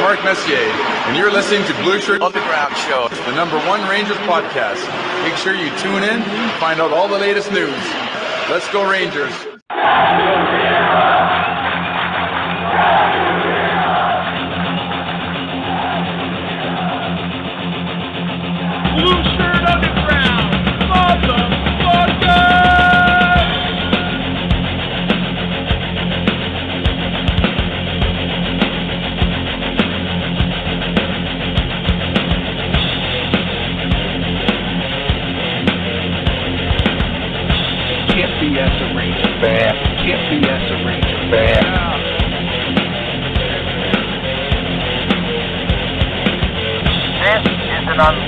[0.00, 4.80] Mark Messier, and you're listening to Blue Shirt Underground Show, the number one Rangers podcast.
[5.24, 7.74] Make sure you tune in and find out all the latest news.
[8.48, 9.32] Let's go, Rangers.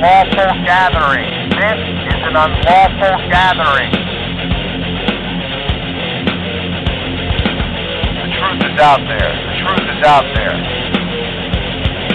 [0.01, 1.29] Unlawful gathering.
[1.61, 3.93] This is an unlawful gathering.
[8.17, 9.29] The truth is out there.
[9.29, 10.57] The truth is out there.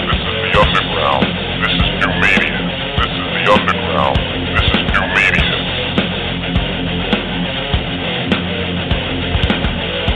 [0.02, 1.30] This is the underground.
[1.62, 2.58] This is new media.
[2.98, 4.18] This is the underground.
[4.50, 5.54] This is new media.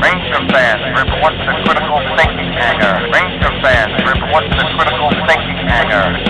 [0.03, 2.99] Ranger fans, report to the critical thinking hangar.
[3.15, 6.30] Ranger fans, report to the critical thinking hangar.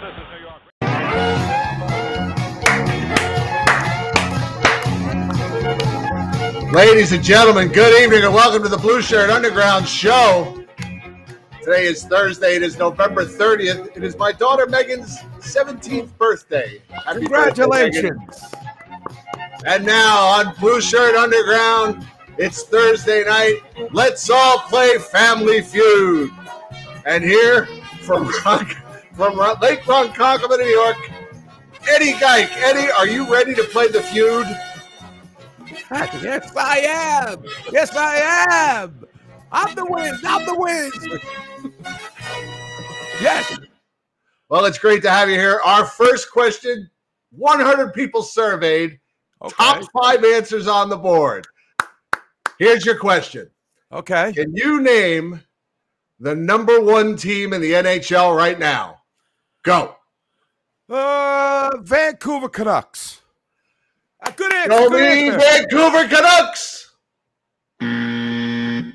[6.71, 10.63] Ladies and gentlemen, good evening and welcome to the Blue Shirt Underground Show.
[11.61, 12.55] Today is Thursday.
[12.55, 13.95] It is November 30th.
[13.97, 16.81] It is my daughter Megan's 17th birthday.
[16.89, 18.53] Happy birthday, Congratulations.
[19.65, 23.57] And now on Blue Shirt Underground, it's Thursday night.
[23.91, 26.31] Let's all play Family Feud.
[27.05, 27.65] And here
[28.01, 28.65] from Ron-
[29.13, 30.97] from Ron- Lake Ronkonkoma, New York,
[31.89, 32.49] Eddie Geik.
[32.63, 34.47] Eddie, are you ready to play the feud?
[35.91, 37.43] Yes, I am.
[37.71, 39.05] Yes, I am.
[39.51, 40.17] I'm the win.
[40.23, 40.91] I'm the win.
[43.21, 43.55] Yes.
[44.49, 45.61] Well, it's great to have you here.
[45.63, 46.89] Our first question
[47.31, 48.99] 100 people surveyed,
[49.49, 51.45] top five answers on the board.
[52.57, 53.49] Here's your question
[53.91, 54.33] Okay.
[54.33, 55.41] Can you name
[56.19, 59.01] the number one team in the NHL right now?
[59.63, 59.95] Go.
[60.89, 63.20] Uh, Vancouver Canucks.
[64.23, 64.71] A good answer.
[64.71, 65.39] Show good me answer.
[65.39, 66.91] Vancouver Canucks.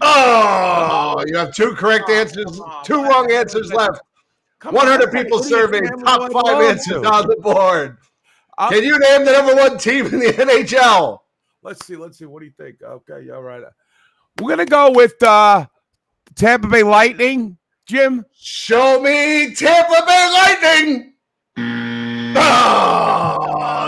[0.01, 4.01] Oh, you have two correct answers, two wrong answers left.
[4.59, 7.97] Come 100 on, people what do you surveyed, top five answers on the board.
[8.59, 11.19] I'll- Can you name the number one team in the NHL?
[11.63, 11.97] Let's see.
[11.97, 12.25] Let's see.
[12.27, 12.81] What do you think?
[12.83, 13.23] Okay.
[13.27, 13.35] Yeah.
[13.35, 13.63] Right.
[14.41, 15.67] We're gonna go with uh,
[16.37, 17.59] Tampa Bay Lightning.
[17.87, 18.25] Jim.
[18.39, 21.13] Show me Tampa Bay Lightning.
[22.39, 23.16] Oh,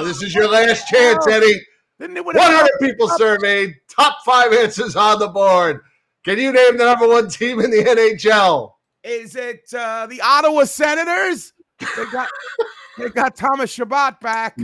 [0.05, 1.61] this is your last chance, Eddie.
[2.01, 5.81] It win 100 people surveyed, top five answers on the board.
[6.25, 8.73] Can you name the number one team in the NHL?
[9.03, 11.53] Is it uh, the Ottawa Senators?
[11.81, 12.29] They got
[12.99, 14.57] they got Thomas Chabot back.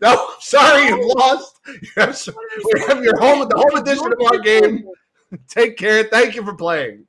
[0.00, 1.60] No, sorry, you lost.
[1.66, 2.18] You have,
[2.72, 4.84] we have your home, the home edition of our game.
[5.48, 6.04] Take care.
[6.04, 7.06] Thank you for playing.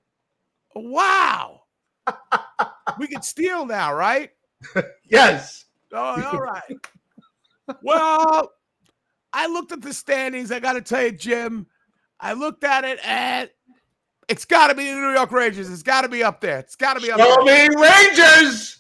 [0.75, 1.61] Wow.
[2.99, 4.31] we can steal now, right?
[5.05, 5.62] Yes.
[5.93, 6.77] Oh, all right.
[7.83, 8.51] well,
[9.31, 10.51] I looked at the standings.
[10.51, 11.67] I got to tell you, Jim,
[12.19, 13.49] I looked at it and
[14.27, 15.69] it's got to be the New York Rangers.
[15.71, 16.59] It's got to be up there.
[16.59, 17.69] It's got to be up Show there.
[17.69, 18.79] me Rangers.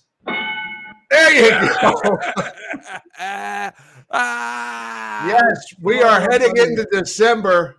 [1.09, 2.19] There you go.
[4.15, 7.77] Ah, Yes, we are heading into December,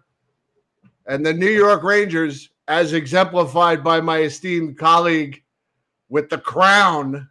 [1.06, 5.42] and the New York Rangers, as exemplified by my esteemed colleague
[6.08, 7.28] with the crown,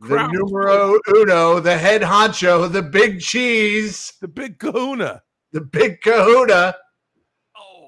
[0.00, 5.22] the, numero uno, the head honcho, the big cheese, the big kahuna.
[5.52, 6.74] the big kahuna.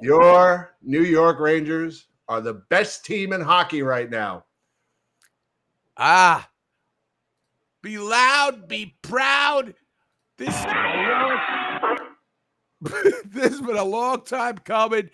[0.03, 4.45] Your New York Rangers are the best team in hockey right now.
[5.97, 6.49] Ah,
[7.83, 9.75] be loud, be proud.
[10.37, 11.99] This has been a long,
[13.27, 15.11] this has been a long time coming.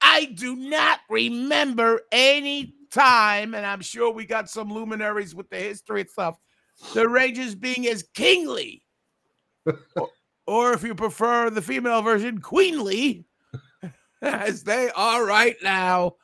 [0.00, 5.56] I do not remember any time, and I'm sure we got some luminaries with the
[5.56, 6.36] history and stuff.
[6.94, 8.82] The Rangers being as kingly,
[9.96, 10.08] or,
[10.46, 13.24] or if you prefer the female version, queenly,
[14.22, 16.16] as they are right now.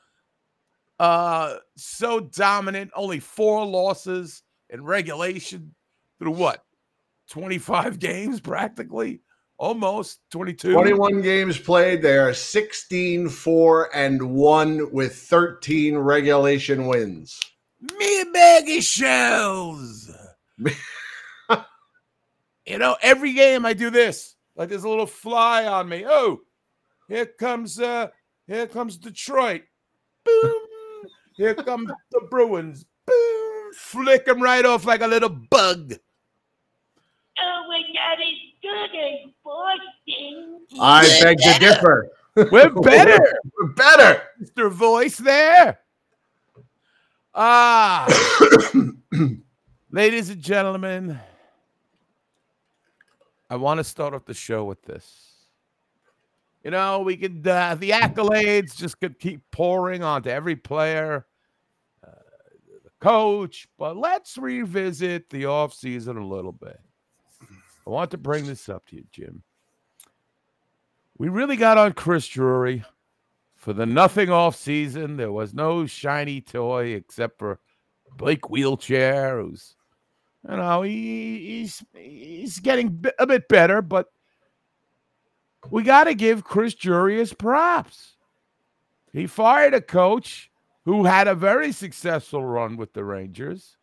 [0.99, 5.75] Uh, so dominant, only four losses in regulation.
[6.19, 6.65] through what?
[7.31, 9.20] 25 games practically?
[9.58, 10.72] Almost 22.
[10.72, 12.00] 21 games played.
[12.00, 17.40] They are 16 4 and 1 with 13 regulation wins.
[17.99, 20.10] Me baggy shells.
[22.66, 24.37] you know, every game I do this.
[24.55, 26.05] Like there's a little fly on me.
[26.06, 26.40] Oh,
[27.08, 28.08] here comes uh
[28.46, 29.62] here comes Detroit.
[30.25, 30.52] Boom.
[31.37, 32.84] Here come the Bruins.
[33.06, 33.72] Boom.
[33.75, 35.94] Flick them right off like a little bug.
[37.40, 40.61] Oh, we're not as good as Boston.
[40.81, 42.11] I beg to differ.
[42.53, 43.19] We're better.
[43.59, 44.23] We're better.
[44.41, 44.70] Mr.
[44.70, 45.81] Voice there.
[47.35, 48.06] Ah,
[49.91, 51.19] ladies and gentlemen,
[53.49, 55.29] I want to start off the show with this.
[56.65, 61.26] You know, we could, uh, the accolades just could keep pouring onto every player,
[62.05, 62.11] uh,
[62.85, 66.81] the coach, but let's revisit the offseason a little bit.
[67.88, 69.43] I want to bring this up to you, Jim.
[71.17, 72.85] We really got on Chris Drury
[73.56, 75.17] for the nothing off season.
[75.17, 77.61] There was no shiny toy except for
[78.14, 79.75] Blake Wheelchair, who's
[80.46, 84.08] you know he, he's he's getting a bit better, but
[85.70, 88.17] we got to give Chris Drury his props.
[89.14, 90.50] He fired a coach
[90.84, 93.78] who had a very successful run with the Rangers.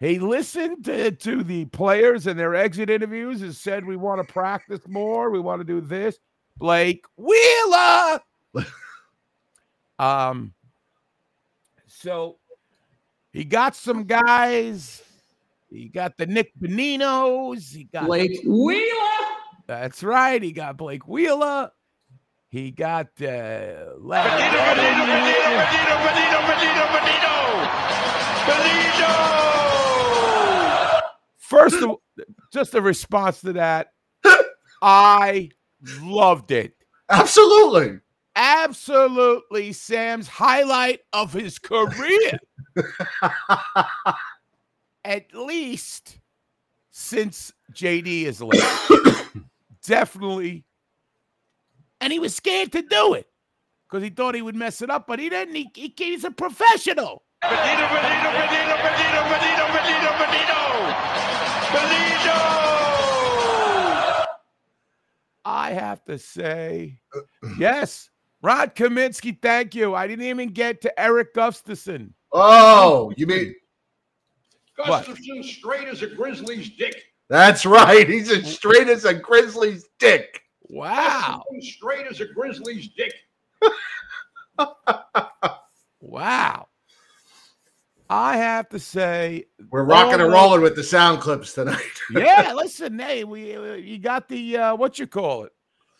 [0.00, 4.32] He listened to, to the players and their exit interviews and said, We want to
[4.32, 5.30] practice more.
[5.30, 6.18] We want to do this.
[6.56, 8.20] Blake Wheeler.
[9.98, 10.54] um,
[11.86, 12.38] so
[13.32, 15.02] he got some guys.
[15.68, 17.74] He got the Nick Boninos.
[17.74, 19.26] He got Blake Wheeler.
[19.66, 20.42] That's right.
[20.42, 21.70] He got Blake Wheeler.
[22.48, 24.70] He got uh, Larry- Bonino,
[25.60, 27.20] Bonino, Bonino, Bonino.
[31.50, 32.02] First of all,
[32.52, 33.92] just a response to that,
[34.80, 35.50] I
[36.00, 36.74] loved it.
[37.08, 37.98] Absolutely.
[38.36, 42.38] Absolutely, Sam's highlight of his career.
[45.04, 46.20] At least
[46.92, 48.92] since JD is left.
[49.82, 50.64] Definitely.
[52.00, 53.26] And he was scared to do it
[53.88, 55.56] because he thought he would mess it up, but he didn't.
[55.56, 57.24] He, he, he's a professional.
[57.42, 60.60] Bonino, Bonino, Bonino, Bonino, Bonino, Bonino, Bonino.
[61.72, 62.36] Bonino.
[65.44, 67.00] I have to say,
[67.58, 68.10] yes,
[68.42, 69.94] Rod Kaminsky, thank you.
[69.94, 72.10] I didn't even get to Erik Gustafsson.
[72.32, 73.54] Oh, you mean
[74.76, 75.06] What?
[75.06, 76.94] Gustafsson straight as a Grizzly's dick.
[77.28, 78.08] that's right?
[78.08, 80.42] He's as straight as a Grizzly's dick.
[80.68, 81.42] Wow.
[81.60, 83.14] Straight as a Grizzly's dick.
[86.00, 86.66] Wow.
[88.10, 91.80] I have to say, We're rocking and rolling with the sound clips tonight.
[92.10, 95.52] yeah, listen, hey, we uh, you got the uh, what you call it?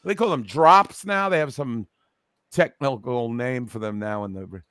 [0.04, 1.28] They call them drops now.
[1.28, 1.86] They have some
[2.50, 4.62] technical name for them now in the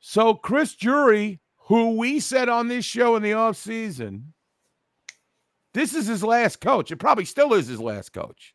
[0.00, 4.32] So Chris Drury, who we said on this show in the off season,
[5.74, 6.90] this is his last coach.
[6.90, 8.54] It probably still is his last coach.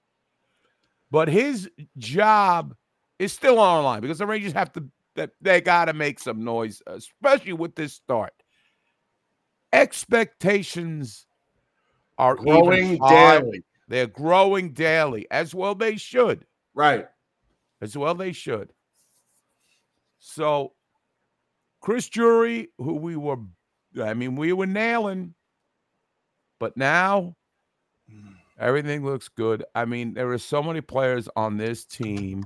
[1.12, 2.76] But his job
[3.20, 4.86] is still on the line because the Rangers have to
[5.20, 8.32] that they got to make some noise, especially with this start.
[9.74, 11.26] Expectations
[12.18, 13.66] are Growing daily.
[13.90, 16.46] They're growing daily, as well they should.
[16.74, 17.06] Right.
[17.82, 18.72] As well they should.
[20.20, 20.72] So,
[21.82, 23.40] Chris Drury, who we were,
[24.02, 25.34] I mean, we were nailing,
[26.62, 27.36] but now
[28.10, 28.36] hmm.
[28.58, 29.66] everything looks good.
[29.76, 32.46] I mean, there are so many players on this team.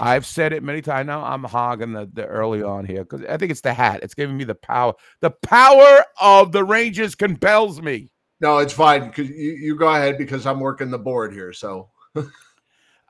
[0.00, 1.06] I've said it many times.
[1.06, 4.00] Now I'm hogging the, the early on here because I think it's the hat.
[4.02, 4.94] It's giving me the power.
[5.20, 8.10] The power of the Rangers compels me.
[8.40, 9.12] No, it's fine.
[9.12, 11.52] Cause you, you go ahead because I'm working the board here.
[11.52, 11.90] So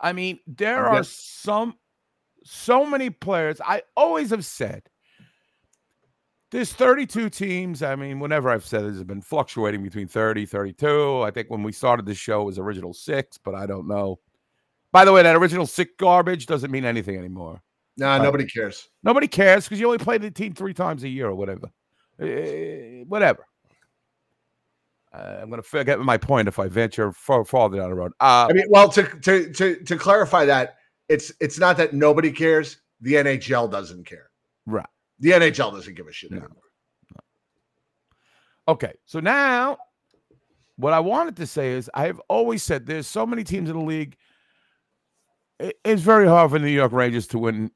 [0.01, 1.75] I mean, there I'm are some
[2.45, 3.61] so many players.
[3.65, 4.83] I always have said
[6.51, 7.83] there's 32 teams.
[7.83, 11.23] I mean, whenever I've said this, has been fluctuating between 30, 32.
[11.23, 14.21] I think when we started the show it was original six, but I don't know.
[14.95, 17.61] By the way, that original sick garbage doesn't mean anything anymore.
[17.97, 18.89] nah, nobody cares.
[19.03, 21.67] Nobody cares because you only play the team three times a year or whatever.
[22.21, 23.45] Eh, whatever.
[25.13, 28.13] Uh, I'm going to forget my point if I venture far, farther down the road.
[28.21, 30.77] Uh, I mean, well, to to to to clarify that,
[31.09, 32.77] it's it's not that nobody cares.
[33.01, 34.31] The NHL doesn't care.
[34.65, 34.87] right.
[35.19, 36.37] The NHL doesn't give a shit No.
[36.39, 36.63] anymore.
[38.69, 39.77] Okay, so now
[40.77, 43.85] what I wanted to say is I've always said there's so many teams in the
[43.85, 44.17] league.
[45.59, 47.71] It- It's very hard for the New York Rangers to win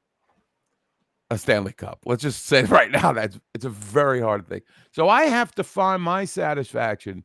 [1.29, 1.99] a Stanley Cup.
[2.05, 4.61] Let's just say right now that's it's a very hard thing.
[4.91, 7.23] So I have to find my satisfaction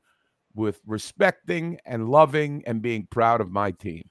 [0.54, 4.08] with respecting and loving and being proud of my team.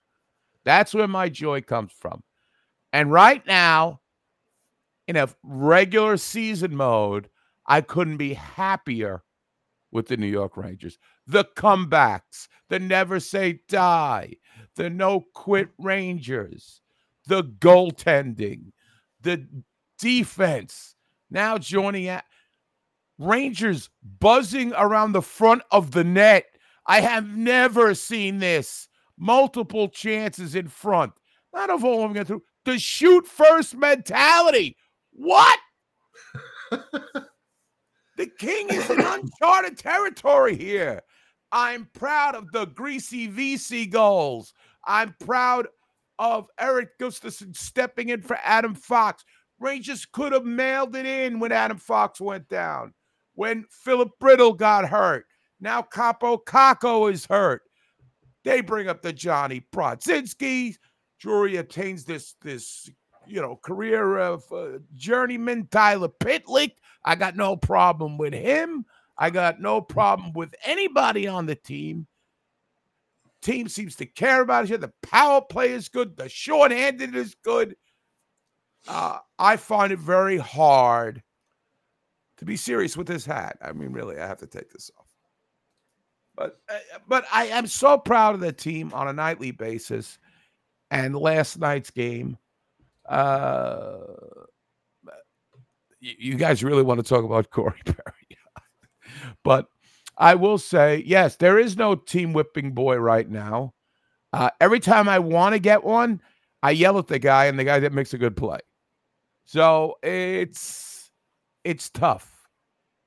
[0.66, 2.24] That's where my joy comes from.
[2.92, 4.02] And right now,
[5.08, 7.30] in a regular season mode,
[7.66, 9.24] I couldn't be happier
[9.92, 10.98] with the New York Rangers.
[11.28, 14.34] The comebacks, the never say die,
[14.76, 16.82] the no quit Rangers,
[17.28, 18.72] the goaltending,
[19.22, 19.48] the
[20.00, 20.96] defense.
[21.30, 22.26] Now joining at
[23.18, 23.90] Rangers
[24.20, 26.46] buzzing around the front of the net.
[26.86, 28.88] I have never seen this.
[29.18, 31.14] Multiple chances in front.
[31.54, 32.44] Not of all of them get through.
[32.66, 34.76] The shoot first mentality.
[35.12, 35.60] What?
[36.72, 41.04] the king is in uncharted territory here.
[41.54, 44.54] I'm proud of the greasy VC goals.
[44.86, 45.68] I'm proud
[46.18, 49.24] of Erik Gustafsson stepping in for Adam Fox.
[49.60, 52.96] Rangers could have mailed it in when Adam Fox went down.
[53.36, 55.28] When Philip Brittle got hurt.
[55.60, 57.62] Now Kaapo Kakko is hurt.
[58.44, 60.76] They bring up the Johnny Brodzinski.
[61.20, 62.90] Drury attains this this
[63.28, 66.72] you know career of uh, journeyman Tyler Pitlick.
[67.06, 68.86] I got no problem with him.
[69.24, 72.08] I got no problem with anybody on the team.
[73.42, 74.88] Team seems to care about each other.
[74.88, 76.18] The power play is good.
[76.18, 77.78] The shorthanded is good.
[78.86, 81.24] Uh, I find it very hard
[82.36, 83.58] to be serious with this hat.
[83.62, 85.06] I mean, really, I have to take this off.
[86.36, 90.20] But uh, but I am so proud of the team on a nightly basis.
[90.92, 92.38] And last night's game,
[93.08, 94.00] uh,
[96.02, 98.23] you, you guys really want to talk about Corey Perry,
[99.44, 99.68] but
[100.18, 103.74] I will say, yes, there is no team whipping boy right now.
[104.32, 106.22] Uh, every time I want to get one,
[106.62, 108.60] I yell at the guy, and the guy that makes a good play.
[109.46, 111.12] So it's
[111.64, 112.30] it's tough.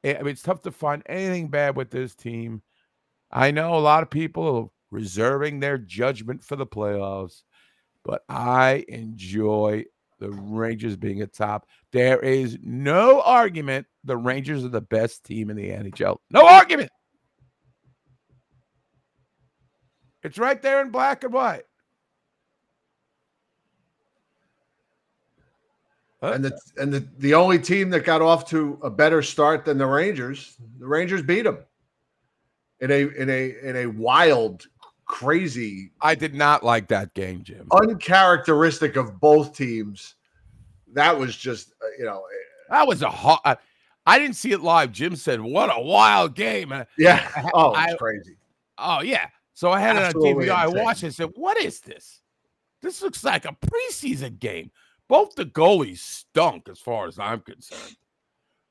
[0.04, 2.62] I mean, it's tough to find anything bad with this team.
[3.32, 7.42] I know a lot of people are reserving their judgment for the playoffs,
[8.04, 9.86] but I enjoy
[10.20, 11.66] the Rangers being at top.
[11.92, 16.18] There is no argument the Rangers are the best team in the NHL.
[16.30, 16.90] No argument.
[20.22, 21.64] It's right there in black and white.
[26.22, 29.78] And the and the, the only team that got off to a better start than
[29.78, 31.58] the Rangers, the Rangers beat them
[32.80, 34.66] in a in a in a wild,
[35.04, 35.92] crazy.
[36.00, 37.68] I did not like that game, Jim.
[37.70, 40.14] Uncharacteristic of both teams.
[40.94, 42.24] That was just uh, you know.
[42.70, 43.60] That was a hot.
[44.06, 44.92] I, didn't see it live.
[44.92, 47.28] Jim said, "What a wild game!" And Yeah.
[47.36, 48.36] I- Oh, it's I- crazy.
[48.78, 49.28] Oh yeah.
[49.54, 50.78] So I had Absolutely it on TV.
[50.78, 52.20] I watched it and said, What is this?
[52.82, 54.70] This looks like a preseason game.
[55.08, 57.96] Both the goalies stunk as far as I'm concerned.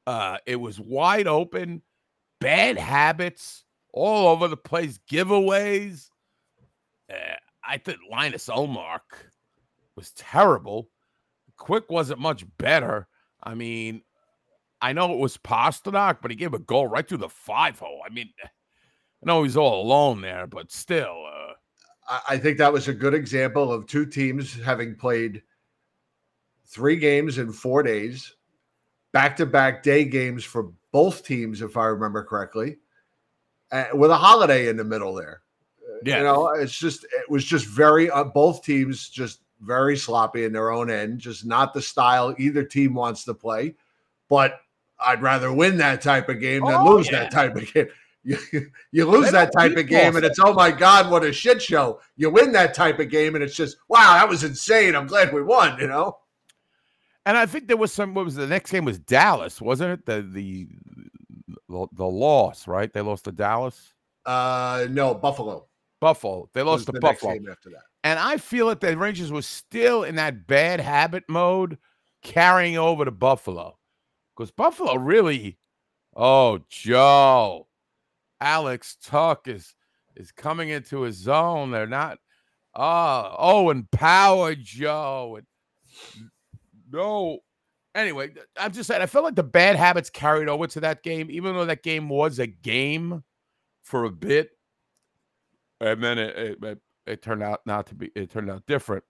[0.06, 1.82] Uh, it was wide open,
[2.39, 3.63] bad habits
[3.94, 6.10] all over the place, giveaways.
[7.12, 7.15] Uh,
[7.68, 9.00] I think Linus Ullmark
[9.96, 10.89] was terrible.
[11.58, 13.08] Quick wasn't much better.
[13.42, 14.04] I mean,
[14.86, 18.01] I know it was Pastrnak, but he gave a goal right through the five hole.
[18.06, 18.48] I mean, I
[19.24, 21.54] know he's all alone there, but still, uh,
[22.08, 25.42] I, I think that was a good example of two teams having played
[26.68, 28.36] three games in four days,
[29.12, 32.77] back to back day games for both teams, if I remember correctly,
[33.72, 35.42] uh, with a holiday in the middle there.
[35.82, 36.18] Uh, Yeah.
[36.20, 40.54] You know, it's just, it was just very, uh, both teams just very sloppy in
[40.54, 43.74] their own end, just not the style either team wants to play.
[44.30, 44.60] But
[44.99, 47.19] I'd rather win that type of game than Oh, lose yeah.
[47.21, 47.87] that type of game.
[48.27, 48.39] You,
[48.91, 51.99] you lose that type of game, and it's oh my god, what a shit show.
[52.17, 54.95] You win that type of game, and it's just wow, that was insane.
[54.95, 55.79] I'm glad we won.
[55.79, 56.17] You know,
[57.27, 58.15] and I think there was some.
[58.15, 58.83] What was the next game?
[58.83, 60.07] Was Dallas, wasn't it?
[60.07, 60.67] The the
[61.69, 62.91] the, the loss, right?
[62.91, 63.93] They lost to Dallas,
[64.25, 65.67] uh, no Buffalo.
[66.01, 66.49] Buffalo.
[66.53, 67.33] They lost to the next Buffalo.
[67.33, 67.83] game after that.
[68.03, 71.77] And I feel that the Rangers was still in that bad habit mode,
[72.23, 73.77] carrying over to Buffalo.
[74.36, 75.58] Because Buffalo really,
[76.15, 77.68] oh, Joe,
[78.42, 79.75] Alex Tuch is
[80.15, 81.72] is coming into his zone.
[81.72, 82.20] They're not,
[82.74, 85.38] oh, oh, and Power Joe.
[85.38, 86.30] And
[86.92, 87.39] no.
[87.94, 91.30] Anyway, I'm just saying, I felt like the bad habits carried over to that game,
[91.32, 93.24] even though that game was a game
[93.84, 94.51] for a bit.
[95.80, 99.04] And then it, it, it it turned out not to be it turned out different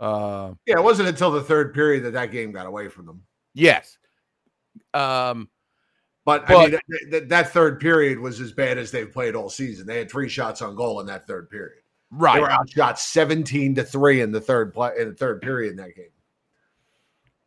[0.00, 3.22] uh Yeah, it wasn't until the third period that that game got away from them.
[3.54, 3.98] yes
[4.92, 5.48] um
[6.24, 9.50] But, I mean, th- th- that third period was as bad as they've played all
[9.50, 9.86] season.
[9.86, 11.82] They had three shots on goal in that third period.
[12.10, 15.72] Right, they were outshot 17 to three in the third play in the third period
[15.72, 16.12] in that game.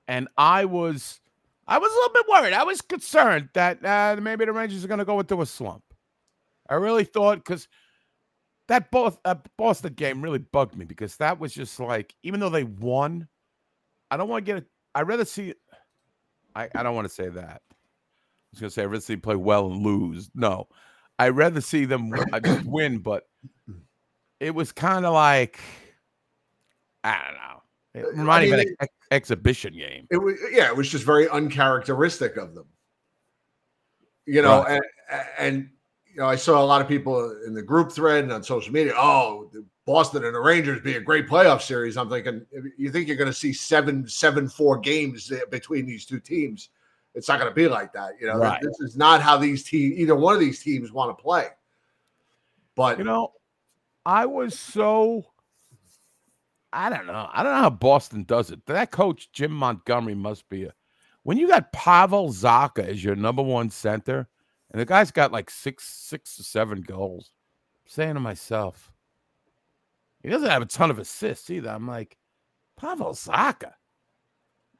[0.07, 1.19] and I was,
[1.67, 2.53] I was a little bit worried.
[2.53, 5.83] I was concerned that uh, maybe the Rangers are going to go into a slump.
[6.69, 7.67] I really thought because
[8.67, 12.49] that both uh, Boston game really bugged me because that was just like, even though
[12.49, 13.27] they won,
[14.11, 14.67] I don't want to get it.
[14.95, 15.53] I'd rather see.
[16.57, 17.61] I I don't want to say that.
[17.69, 17.75] I
[18.51, 20.29] was going to say I'd rather see play well and lose.
[20.33, 20.67] No,
[21.19, 23.27] I'd rather see them uh, win, but
[24.39, 25.59] it was kind of like
[27.03, 27.61] I don't know.
[27.93, 30.07] It Uh, I reminded me of an ex- exhibition game.
[30.09, 32.65] It was yeah, it was just very uncharacteristic of them.
[34.25, 34.81] You know, Right.
[35.09, 35.69] and, and
[36.13, 38.73] you know, I saw a lot of people in the group thread and on social
[38.73, 38.93] media.
[38.97, 41.95] Oh, the Boston and the Rangers be a great playoff series.
[41.95, 42.45] I'm thinking,
[42.77, 46.69] you think you're going to see seven, seven, four games between these two teams?
[47.15, 48.11] It's not going to be like that.
[48.19, 48.61] You know, Right.
[48.61, 51.47] this is not how these teams, either one of these teams, want to play.
[52.75, 53.31] But You know,
[54.05, 55.25] I was so
[56.73, 57.29] I don't know.
[57.31, 58.65] I don't know how Boston does it.
[58.65, 60.73] That coach Jim Montgomery must be a
[61.23, 64.27] when you got Pavel Zacha as your number one center,
[64.71, 67.31] and the guy's got like six, six or seven goals.
[67.85, 68.91] I'm saying to myself,
[70.27, 71.69] he doesn't have a ton of assists either.
[71.69, 72.17] I'm like,
[72.77, 73.71] Pavel Zacha.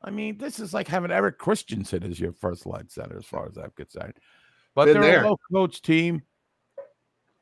[0.01, 3.47] I mean, this is like having Erik Christensen as your first line center, as far
[3.47, 4.15] as I'm concerned.
[4.75, 5.23] But Been they're there.
[5.23, 6.21] a low coach team.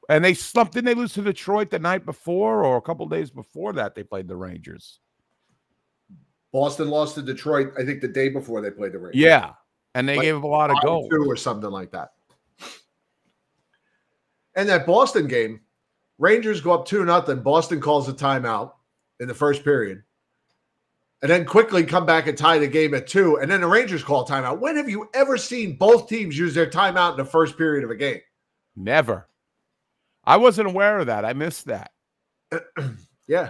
[0.07, 0.73] And they slumped.
[0.73, 3.95] Didn't they lose to Detroit the night before or a couple days before that?
[3.95, 4.99] They played the Rangers.
[6.53, 9.19] Boston lost to Detroit, I think, the day before they played the Rangers.
[9.19, 9.53] Yeah.
[9.95, 11.09] And they Like gave up a lot of goals.
[11.09, 12.11] two or something like that.
[14.55, 15.61] And that Boston game,
[16.17, 17.41] Rangers go up two nothing.
[17.41, 18.73] Boston calls a timeout
[19.19, 20.03] in the first period,
[21.21, 23.37] and then quickly come back and tie the game at two.
[23.37, 24.59] And then the Rangers call timeout.
[24.59, 27.91] When have you ever seen both teams use their timeout in the first period of
[27.91, 28.21] a game?
[28.75, 29.27] Never.
[30.23, 31.25] I wasn't aware of that.
[31.25, 31.91] I missed that.
[33.27, 33.49] Yeah.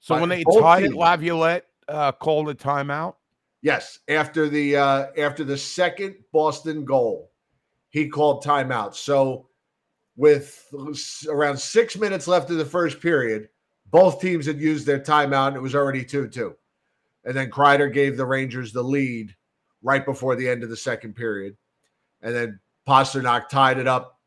[0.00, 3.14] So But when they tied it, Laviolette uh, called a timeout.
[3.62, 7.32] Yes, after the uh, after the second Boston goal,
[7.90, 8.94] he called timeout.
[8.94, 9.48] So,
[10.16, 10.66] with
[11.28, 13.48] around six minutes left in the first period,
[13.90, 16.56] both teams had used their timeout, and it was already two two.
[17.24, 19.34] And then Kreider gave the Rangers the lead
[19.82, 21.56] right before the end of the second period,
[22.22, 24.18] and then Pastrnak tied it up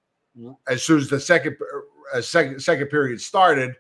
[0.68, 1.58] as soon as the second
[2.14, 3.76] uh, second second period started.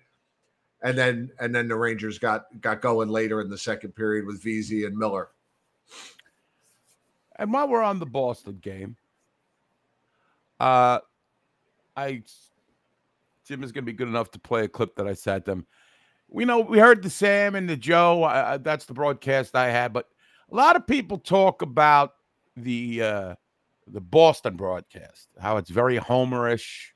[0.81, 4.41] And then and then the Rangers got got going later in the second period with
[4.41, 5.29] VZ and Miller.
[7.35, 8.95] And while we're on the Boston game,
[10.59, 10.99] uh,
[11.99, 12.23] I
[13.45, 15.65] Jim is going to be good enough to play a clip that I sent them.
[16.29, 18.23] We know we heard the Sam and the Joe.
[18.23, 20.05] Uh, that's the broadcast I had, but
[20.51, 22.13] a lot of people talk about
[22.55, 23.35] the uh,
[23.87, 26.91] the Boston broadcast, how it's very homerish.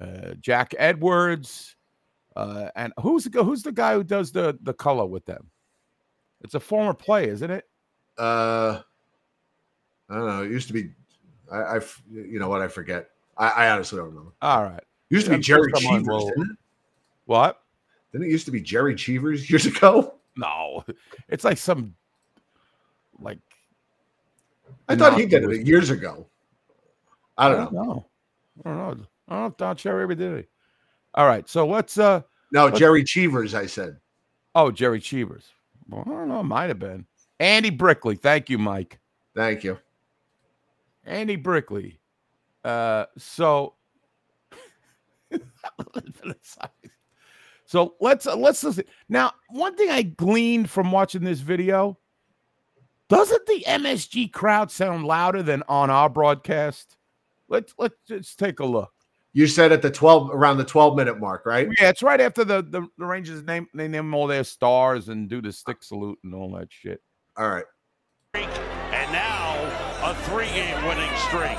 [0.00, 1.76] Uh, Jack Edwards,
[2.36, 5.50] uh, and who's the who's the guy who does the the color with them?
[6.42, 7.64] It's a former play, isn't it?
[8.18, 8.80] Uh,
[10.08, 10.42] I don't know.
[10.42, 10.90] It used to be.
[11.50, 12.60] I, I you know what?
[12.60, 13.08] I forget.
[13.36, 14.32] I, I honestly don't remember.
[14.42, 14.78] All right.
[15.10, 16.56] It used to be I'm Jerry Cheevers, will- didn't it?
[17.26, 17.60] What?
[18.12, 20.14] Didn't it used to be Jerry Cheevers years ago?
[20.36, 20.84] No,
[21.28, 21.94] it's like some
[23.20, 23.38] like
[24.88, 26.26] I thought he did it it years ago.
[27.38, 27.82] I don't know.
[27.82, 28.06] know.
[28.64, 29.06] I don't know.
[29.28, 30.48] I don't know if Don Cherry ever did it.
[31.14, 33.54] All right, so let's uh No, Jerry Cheevers.
[33.54, 33.98] I said.
[34.56, 35.46] oh Jerry Cheevers.
[35.88, 37.06] Well, I don't know, it might have been.
[37.40, 38.16] Andy Brickley.
[38.16, 38.98] Thank you, Mike.
[39.36, 39.78] Thank you.
[41.04, 42.00] Andy Brickley.
[42.64, 43.74] Uh so
[47.66, 48.84] so let's uh, let's listen.
[49.08, 51.98] Now, one thing I gleaned from watching this video,
[53.08, 56.96] doesn't the MSG crowd sound louder than on our broadcast?
[57.48, 58.90] Let's let's just take a look.
[59.32, 61.68] You said at the twelve around the twelve minute mark, right?
[61.80, 65.28] Yeah, it's right after the the, the Rangers name they name all their stars and
[65.28, 67.02] do the stick salute and all that shit.
[67.36, 67.64] All right.
[68.34, 69.54] And now
[70.02, 71.58] a three game winning streak.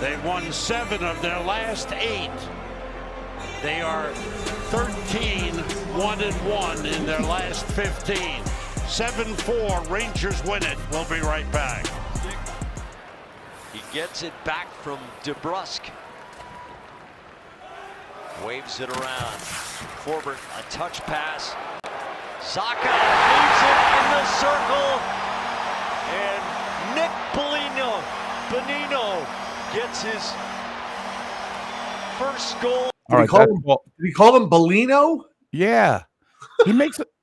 [0.00, 2.30] They've won seven of their last eight.
[3.62, 4.12] They are
[4.70, 8.44] 13 1 and 1 in their last 15.
[8.86, 10.76] 7 4, Rangers win it.
[10.92, 11.86] We'll be right back.
[13.72, 15.80] He gets it back from DeBrusk.
[18.44, 19.38] Waves it around.
[20.04, 21.54] Forbort, a touch pass.
[22.42, 25.00] Zacha leaves it in the circle.
[26.12, 26.42] And
[26.94, 28.02] Nick Bonino,
[28.50, 29.45] Bonino
[29.76, 30.32] gets his
[32.18, 32.90] first goal.
[33.10, 35.24] All Did he call that's him- all- Did he call him Bellino?
[35.52, 36.02] yeah,
[36.64, 37.08] he makes it.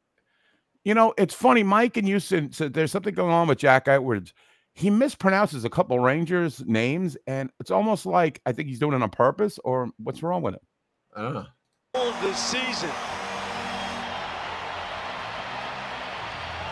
[0.86, 1.64] You know, it's funny.
[1.64, 4.34] Mike and you said, said there's something going on with Jack Edwards.
[4.74, 9.02] He mispronounces a couple Rangers names, and it's almost like I think he's doing it
[9.02, 10.60] on purpose, or what's wrong with him?
[11.16, 11.46] I don't know.
[11.94, 12.90] The season.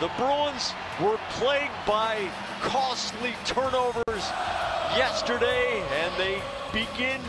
[0.02, 2.28] The Bruins were plagued by
[2.62, 4.32] costly turnovers
[4.98, 6.42] yesterday, and they
[6.74, 7.22] begin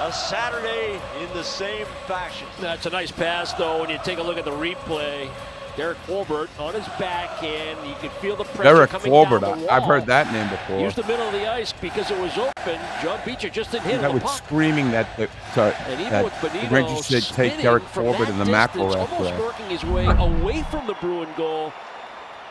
[0.00, 2.48] a Saturday in the same fashion.
[2.60, 5.30] That's a nice pass, though, when you take a look at the replay.
[5.76, 7.78] Derek Forbort on his backhand.
[7.88, 10.78] You could feel the pressure Derek coming the I- I've heard that name before.
[10.78, 12.78] Used the middle of the ice because it was open.
[13.02, 14.32] John Beecher just didn't hit that the was puck.
[14.44, 15.16] screaming that.
[15.16, 18.44] that sorry, And even that with Benito the Rangers said take Derek Forbort in the
[18.44, 19.40] mackerel after that.
[19.40, 21.72] working his way away from the Bruin goal.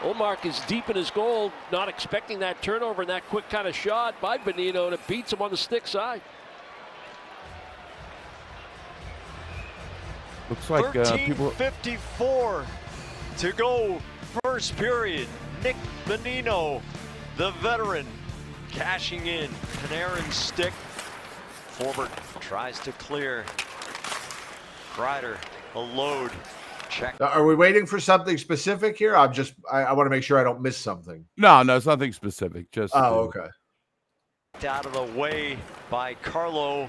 [0.02, 3.76] Ullmark is deep in his goal, not expecting that turnover and that quick kind of
[3.76, 6.22] shot by Benito, and it beats him on the stick side.
[10.50, 11.52] Looks like uh, people.
[11.52, 12.66] 13:54
[13.38, 14.00] to go
[14.44, 15.28] first period.
[15.64, 16.82] Nick Benino,
[17.38, 18.06] the veteran,
[18.72, 19.50] cashing in.
[19.50, 20.74] Panarin stick.
[21.78, 23.46] Forbort tries to clear.
[24.94, 25.38] Kreider,
[25.76, 26.32] a load.
[26.90, 27.16] Check.
[27.20, 29.16] Are we waiting for something specific here?
[29.16, 31.26] I'm just I, I want to make sure I don't miss something.
[31.38, 32.72] No, no, it's nothing specific.
[32.72, 33.48] Just Oh, okay.
[34.68, 35.58] Out of the way
[35.90, 36.88] by Carlo.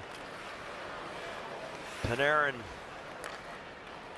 [2.03, 2.55] Panarin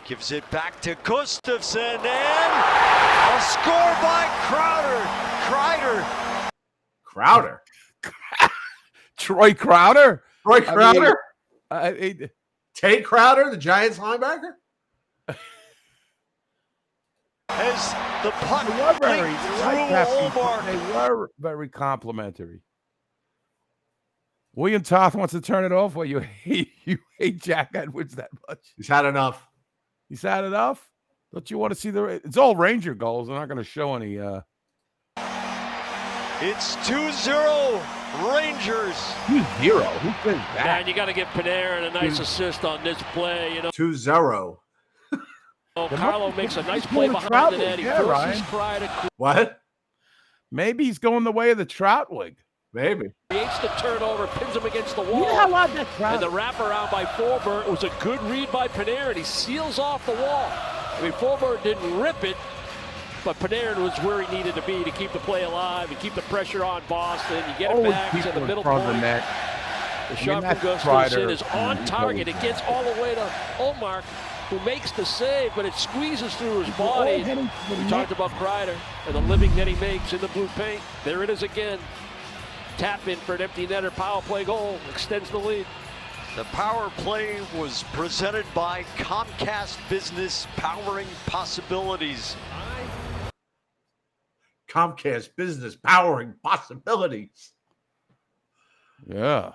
[0.07, 2.53] gives it back to Gustafsson and
[3.37, 5.05] a score by Crowder.
[5.49, 6.07] Crowder.
[7.05, 7.63] Crowder.
[9.17, 10.23] Troy Crowder.
[10.43, 11.19] Troy I mean, Crowder.
[11.71, 12.31] I- it-
[12.75, 14.53] Tate Crowder, the Giants linebacker.
[17.49, 17.93] as
[18.23, 20.43] the puck they were very, linked they through like that people.
[20.43, 20.67] Ullmark.
[20.67, 20.77] They
[21.09, 22.61] were very complimentary.
[24.55, 25.95] William Toth wants to turn it off.
[25.95, 28.75] Well, you hate you hate Jack Edwards that much.
[28.77, 29.43] He's had enough.
[30.09, 30.91] He's had enough.
[31.33, 32.05] Don't you want to see the?
[32.05, 33.29] It's all Ranger goals.
[33.29, 34.19] They're not going to show any.
[34.19, 34.43] uh
[36.41, 38.97] It's 2-0 Rangers.
[39.27, 39.85] Who's hero?
[39.85, 40.65] Who says that?
[40.65, 43.55] Man, you got to get give Panarin a nice assist on this play.
[43.55, 44.59] You know, 2-0.
[45.77, 47.79] Carlo makes a nice play going to behind the Troutwig, net.
[47.79, 48.89] He yeah, forces Ryan.
[48.89, 49.61] Kreider, What?
[50.51, 52.37] Maybe he's going the way of the Troutwig.
[52.77, 53.07] Maybe.
[53.31, 55.23] creates the turnover, pins him against the wall.
[55.23, 56.53] Yeah, I love that And the Troutwig.
[56.53, 59.17] wraparound by Forbort was a good read by Panarin.
[59.17, 60.53] He seals off the wall.
[60.53, 62.37] I mean, Forbort didn't rip it,
[63.25, 66.15] but Panarin was where he needed to be to keep the play alive and keep
[66.15, 67.43] the pressure on Boston.
[67.49, 68.97] You get it back to people the middle front of point.
[68.97, 69.25] the net.
[70.11, 71.31] The shot from that's Gustafsson Kreider.
[71.31, 72.29] is on target.
[72.29, 74.03] It gets all the way to Ullmark,
[74.51, 77.23] who makes the save, but it squeezes through his body.
[77.23, 77.91] heading to the We net.
[77.91, 80.83] talked about Kreider and the living that he makes in the blue paint.
[81.07, 81.79] There it is again.
[82.79, 84.79] Tap in for an empty netter power play goal.
[84.91, 85.67] Extends the lead.
[86.37, 92.37] The power play was presented by Comcast Business, powering possibilities.
[94.71, 97.53] Comcast Business powering possibilities.
[99.07, 99.53] Yeah.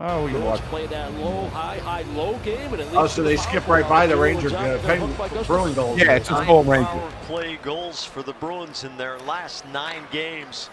[0.00, 0.60] Oh, we can watch.
[0.62, 4.06] play that low, high, high, low game, and Oh, so they power skip right by
[4.06, 5.46] the Bruins Ranger out uh, to Peng- hook.
[5.46, 5.98] Bruin goals.
[6.00, 6.86] Yeah, it's just Nine all Ranger.
[6.86, 10.70] power play goals for the Bruins in their last nine games.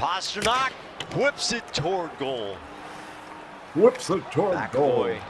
[0.00, 0.72] Pastrnak
[1.14, 2.56] whips it toward goal.
[3.74, 5.04] Whips it toward goal.
[5.04, 5.20] McAvoy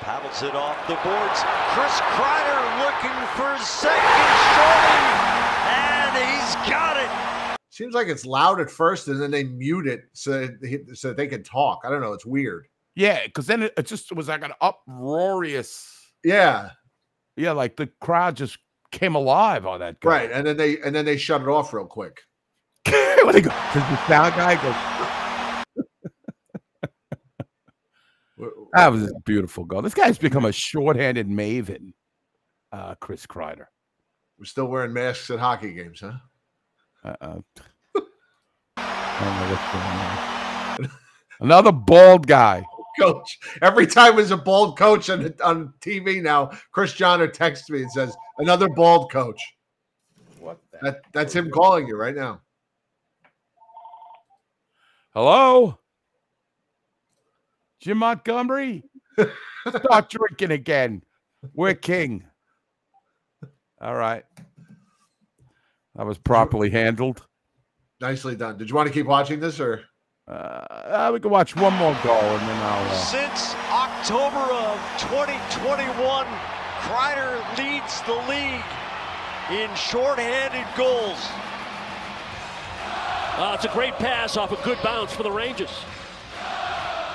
[0.00, 1.40] paddles it off the boards.
[1.74, 5.02] Chris Kreider looking for second shorty,
[5.66, 7.56] and he's got it.
[7.70, 11.12] Seems like it's loud at first, and then they mute it so that he- so
[11.12, 11.80] they can talk.
[11.84, 12.12] I don't know.
[12.12, 12.68] It's weird.
[12.94, 16.12] Yeah, because then it, it just was like an uproarious.
[16.22, 16.70] Yeah,
[17.36, 18.56] Yeah, like the crowd just
[18.92, 20.08] came alive on that guy.
[20.08, 20.30] right.
[20.30, 22.20] And then they and then they shut it off real quick.
[23.24, 24.96] when they go, does the sound guy go?
[28.74, 29.80] That was a beautiful goal.
[29.80, 31.94] This guy's become a shorthanded maven.
[32.70, 33.66] Uh, Chris Kreider.
[34.38, 36.12] We're still wearing masks at hockey games, huh?
[37.04, 37.38] Uh-uh.
[38.76, 40.98] I don't know what's going on.
[41.40, 42.64] Another bald guy.
[43.00, 43.38] Coach.
[43.62, 47.92] Every time there's a bald coach on, on TV now, Chris Johnner texts me and
[47.92, 49.40] says, "Another bald coach."
[50.38, 50.78] What the?
[50.82, 52.40] That that's him calling you right now.
[55.16, 55.78] Hello,
[57.80, 58.82] Jim Montgomery.
[59.66, 61.02] Start drinking again.
[61.54, 62.24] We're king.
[63.80, 64.24] All right.
[65.94, 67.26] That was properly handled.
[67.98, 68.58] Nicely done.
[68.58, 69.84] Did you want to keep watching this or?
[70.28, 72.84] Uh, uh, we can watch one more goal and then I'll.
[72.84, 76.26] Uh, Since October of 2021,
[76.80, 78.64] Kreider leads the league
[79.62, 81.26] in shorthanded goals.
[83.36, 85.70] Uh, it's a great pass off a good bounce for the Rangers.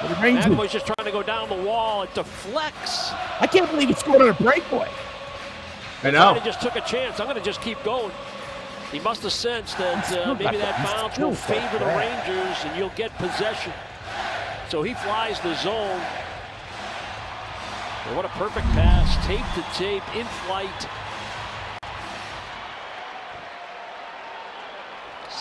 [0.08, 2.04] the Rangers- McAvoy's just trying to go down the wall.
[2.04, 3.12] It deflects.
[3.40, 4.90] I can't believe he scored on a breakaway.
[6.04, 6.34] I know.
[6.34, 7.20] Kreider just took a chance.
[7.20, 8.12] I'm going to just keep going.
[8.92, 11.86] He must have sensed that uh, maybe that bounce will favor the.
[11.86, 13.72] Rangers and you'll get possession.
[14.70, 16.02] So he flies the zone.
[18.08, 20.88] And what a perfect pass, tape to tape, in flight.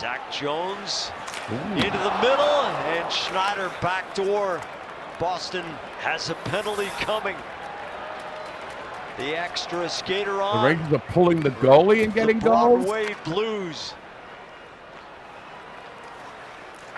[0.01, 1.11] Zach Jones
[1.75, 4.59] into the middle, and Schneider backdoor.
[5.19, 5.63] Boston
[5.99, 7.35] has a penalty coming.
[9.19, 10.63] The extra skater on.
[10.63, 10.69] The.
[10.69, 12.83] Rangers are pulling the goalie and getting the goals.
[12.83, 13.93] Broadway Blues.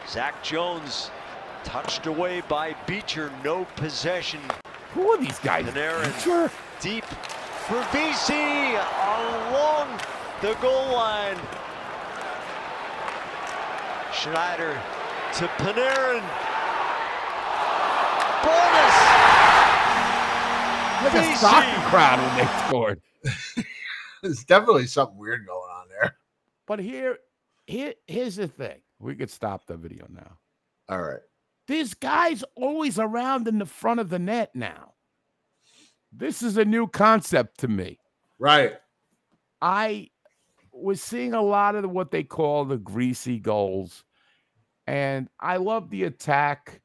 [0.07, 1.11] Zach Jones
[1.65, 4.39] touched away by Beecher, no possession.
[4.93, 5.65] Who are these guys?
[5.65, 8.79] Panarin deep for VC
[9.49, 9.99] along
[10.41, 11.37] the goal line.
[14.23, 14.81] Schneider
[15.33, 16.23] to Panarin.
[18.41, 18.95] Bonus!
[21.03, 21.35] Like a VC.
[21.35, 23.01] soccer crowd when they scored.
[24.23, 26.15] There's definitely something weird going on there.
[26.65, 27.17] But here,
[27.67, 28.79] here, here's the thing.
[28.97, 30.37] We could stop the video now.
[30.87, 31.19] All right.
[31.67, 34.93] This guy's always around in the front of the net now.
[36.13, 37.99] This is a new concept to me.
[38.39, 38.75] Right.
[39.61, 40.11] I
[40.71, 44.05] was seeing a lot of what they call the greasy goals,
[44.87, 46.81] and I love the attack.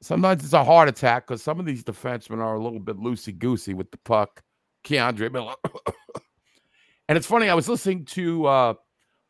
[0.00, 3.36] Sometimes it's a hard attack because some of these defensemen are a little bit loosey
[3.36, 4.42] goosey with the puck.
[4.84, 5.54] K'Andre Miller.
[7.08, 8.74] and it's funny, I was listening to uh,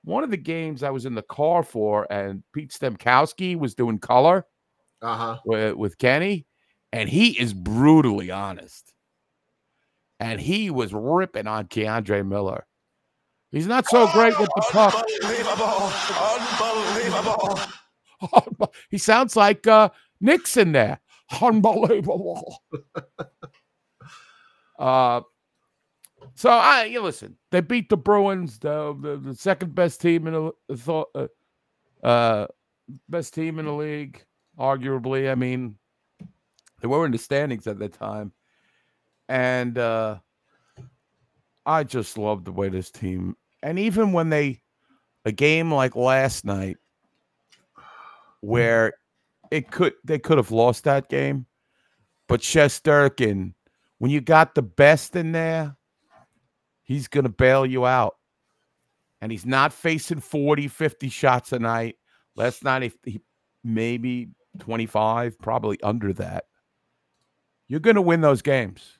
[0.04, 3.98] one of the games I was in the car for, and Pete Stemkowski was doing
[3.98, 4.44] color
[5.00, 5.38] Uh huh.
[5.46, 6.46] with, with Kenny,
[6.92, 8.92] and he is brutally honest.
[10.20, 12.66] And he was ripping on K'Andre Miller.
[13.50, 14.94] He's not so great with the puck.
[15.24, 15.90] Unbelievable.
[18.20, 18.72] Unbelievable.
[18.90, 19.88] he sounds like uh,
[20.20, 21.00] Nixon there.
[21.40, 22.62] Unbelievable.
[24.78, 25.22] uh,
[26.34, 27.36] so I you listen.
[27.50, 31.26] They beat the Bruins, the the, the second best team in the the thought, uh,
[32.06, 32.46] uh,
[33.08, 34.24] best team in the league,
[34.58, 35.30] arguably.
[35.30, 35.76] I mean,
[36.80, 38.32] they were in the standings at that time,
[39.28, 40.18] and uh,
[41.68, 43.36] I just love the way this team.
[43.62, 44.62] And even when they,
[45.26, 46.78] a game like last night,
[47.74, 47.82] hmm.
[48.40, 48.94] where
[49.50, 51.46] it could they could have lost that game,
[52.26, 53.52] but Shesterkin,
[53.98, 55.76] when you got the best in there,
[56.84, 58.16] he's gonna bail you out.
[59.20, 61.96] And he's not facing 40, 50 shots a night.
[62.34, 63.20] Last night he, he
[63.62, 64.28] maybe
[64.60, 66.44] 25, probably under that.
[67.66, 68.97] You're gonna win those games.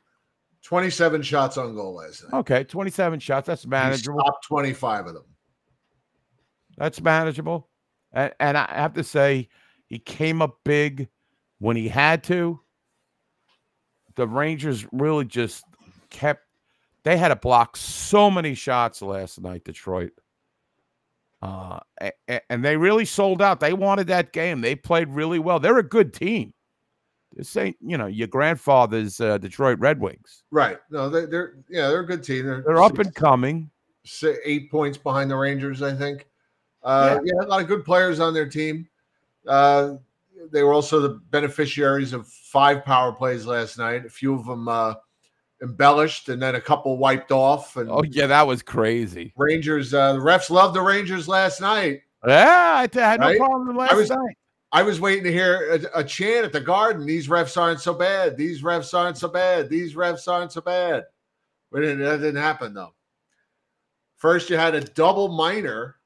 [0.65, 2.39] 27 shots on goal last night.
[2.41, 3.47] Okay, 27 shots.
[3.47, 4.21] That's manageable.
[4.21, 5.25] stopped 25 of them.
[6.77, 7.69] That's manageable.
[8.13, 9.49] And, and I have to say,
[9.87, 11.09] he came up big
[11.59, 12.61] when he had to.
[14.17, 15.65] The Rangers really just
[16.11, 16.45] kept,
[17.05, 20.13] they had to block so many shots last night, Detroit.
[21.41, 23.61] Uh, a- a- and they really sold out.
[23.61, 24.61] They wanted that game.
[24.61, 25.61] They played really well.
[25.61, 26.53] They're a good team.
[27.35, 30.43] This ain't, you know, your grandfather's uh, Detroit Red Wings.
[30.51, 30.79] Right.
[30.91, 32.47] No, they, they're yeah, they're a good team.
[32.47, 33.71] They're, They're up and coming.
[34.05, 36.27] si- eight points behind the Rangers, I think.
[36.83, 37.45] Uh, yeah.
[37.45, 38.89] a lot of good players on their team.
[39.47, 39.95] Uh,
[40.53, 44.07] they were also the beneficiaries of five power plays last night.
[44.07, 44.95] A few of them uh,
[45.63, 47.77] embellished, and then a couple wiped off.
[47.77, 49.33] And Oh, yeah, that was crazy.
[49.37, 52.03] Rangers, uh, the refs loved the Rangers last night.
[52.27, 53.39] Yeah, I t- I had no Right?
[53.39, 54.39] problem last I was, night.
[54.71, 57.07] I was waiting to hear a, a chant at the Garden.
[57.07, 58.37] These refs aren't so bad.
[58.37, 59.71] These refs aren't so bad.
[59.71, 61.05] These refs aren't so bad.
[61.73, 62.95] But it, that didn't happen though.
[64.17, 65.97] First, you had a double minor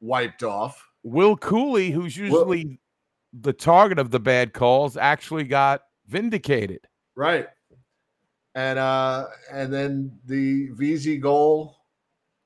[0.00, 0.86] wiped off.
[1.02, 2.78] Will Cuylle, who's usually
[3.32, 6.86] the target of the bad calls, actually got vindicated.
[7.16, 7.48] Right.
[8.54, 11.78] And uh and then the VZ goal,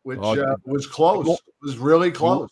[0.05, 2.49] which Oh, uh, was close, was really close.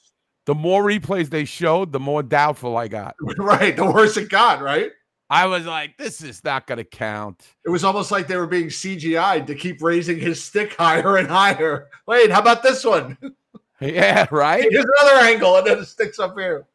[0.46, 3.16] The more replays they showed, the more doubtful I got.
[3.38, 3.76] right.
[3.76, 4.92] The worse it got, right?
[5.28, 7.44] I was like, this is not going to count.
[7.64, 11.28] It was almost like they were being CGI'd to keep raising his stick higher and
[11.28, 11.88] higher.
[12.06, 13.18] Wait, how about this one?
[13.78, 14.66] Yeah, right?
[14.70, 16.66] Here's another angle, and then it sticks up here.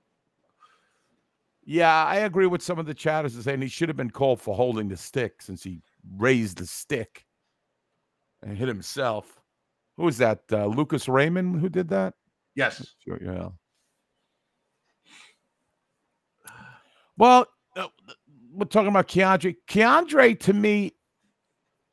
[1.66, 4.56] Yeah, I agree with some of the chatters saying he should have been called for
[4.56, 5.82] holding the stick since he
[6.18, 7.26] raised the stick
[8.44, 9.42] and hit himself.
[9.98, 10.42] Who was that?
[10.52, 12.14] Uh, Lucas Raymond who did that?
[12.56, 12.86] Yes.
[13.04, 13.50] Sure, yeah.
[17.18, 17.46] Well,
[17.76, 17.88] uh,
[18.54, 19.56] we're talking about K'Andre.
[19.68, 20.94] K'Andre, to me,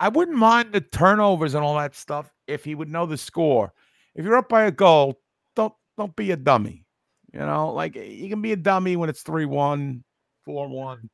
[0.01, 3.73] I wouldn't mind the turnovers and all that stuff if he would know the score.
[4.15, 5.21] If you're up by a goal,
[5.57, 6.85] don't don't be a dummy.
[7.33, 10.03] You know, like you can be a dummy when it's 3-1,
[10.47, 11.09] 4-1.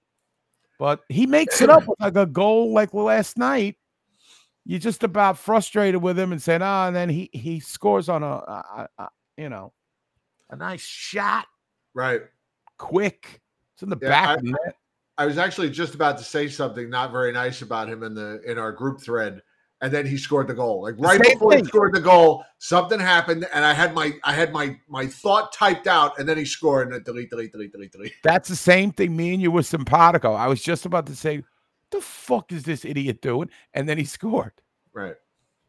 [0.78, 3.76] But he makes it up with like a goal like last night.
[4.66, 8.22] You're just about frustrated with him and saying, "Ah," and then he he scores on
[8.22, 9.72] a, a, a you know
[10.50, 11.46] a nice shot,
[11.94, 12.22] Right.
[12.78, 13.40] quick.
[13.74, 14.76] It's in the Yeah, back I- of the net.
[15.16, 18.40] I was actually just about to say something not very nice about him in the
[18.50, 19.42] in our group thread,
[19.80, 20.82] and then he scored the goal.
[20.82, 24.52] Like right before he scored the goal, something happened, and I had my I had
[24.52, 27.92] my my thought typed out, and then he scored, and then delete, delete, delete, delete,
[27.92, 28.12] delete.
[28.24, 30.32] That's the same thing me and you were simpatico.
[30.34, 31.44] I was just about to say,
[31.90, 33.50] the fuck is this idiot doing?
[33.72, 34.52] And then he scored.
[34.92, 35.14] Right.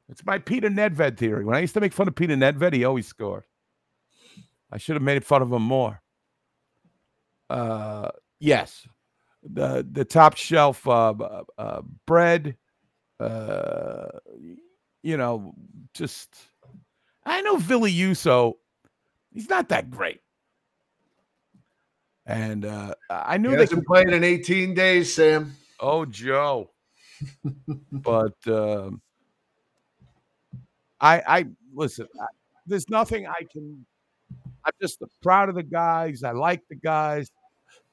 [0.09, 1.45] It's my Peter Nedved theory.
[1.45, 3.43] When I used to make fun of Peter Nedved, he always scored.
[4.71, 6.01] I should have made fun of him more.
[7.49, 8.87] Uh, yes,
[9.43, 11.13] the the top shelf uh,
[11.57, 12.57] uh, bread.
[13.19, 14.07] Uh,
[15.03, 15.53] you know,
[15.93, 16.35] just
[17.25, 18.57] I know Billy Uso.
[19.31, 20.21] He's not that great,
[22.25, 25.55] and uh, I knew He they could played in 18 days, Sam.
[25.79, 26.71] Oh, Joe.
[27.91, 29.01] but um,
[30.99, 32.07] I, I listen.
[32.19, 32.25] I,
[32.65, 33.85] there's nothing I can.
[34.65, 36.23] I'm just proud of the guys.
[36.23, 37.29] I like the guys.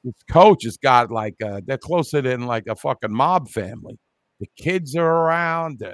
[0.05, 3.99] This coach has got like uh, they're closer than like a fucking mob family.
[4.41, 5.83] The kids are around.
[5.83, 5.93] Uh,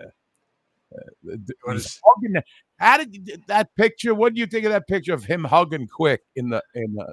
[1.30, 1.36] uh,
[1.66, 2.42] hugging
[2.78, 4.14] how did you, that picture?
[4.14, 7.12] What do you think of that picture of him hugging quick in the in the?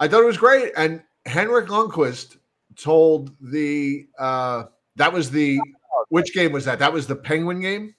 [0.00, 0.72] I thought it was great.
[0.76, 2.36] And Henrik Lundqvist
[2.76, 4.64] told the uh
[4.96, 5.60] that was the
[6.08, 6.80] which game was that?
[6.80, 7.94] That was the Penguin game,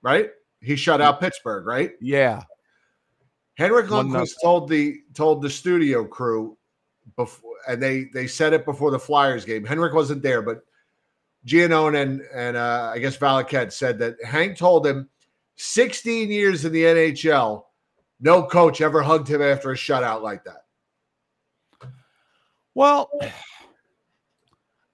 [0.00, 0.30] right?
[0.60, 1.92] He shut out Pittsburgh, right?
[2.00, 2.42] Yeah.
[3.54, 6.56] Henrik Lundqvist told the told the studio crew
[7.16, 9.64] before, and they they said it before the Flyers game.
[9.64, 10.62] Henrik wasn't there, but
[11.46, 15.08] Giannone and and uh, I guess Valiquette said that Hank told him
[15.56, 17.64] 16 years in the NHL,
[18.20, 20.64] no coach ever hugged him after a shutout like that.
[22.74, 23.10] Well,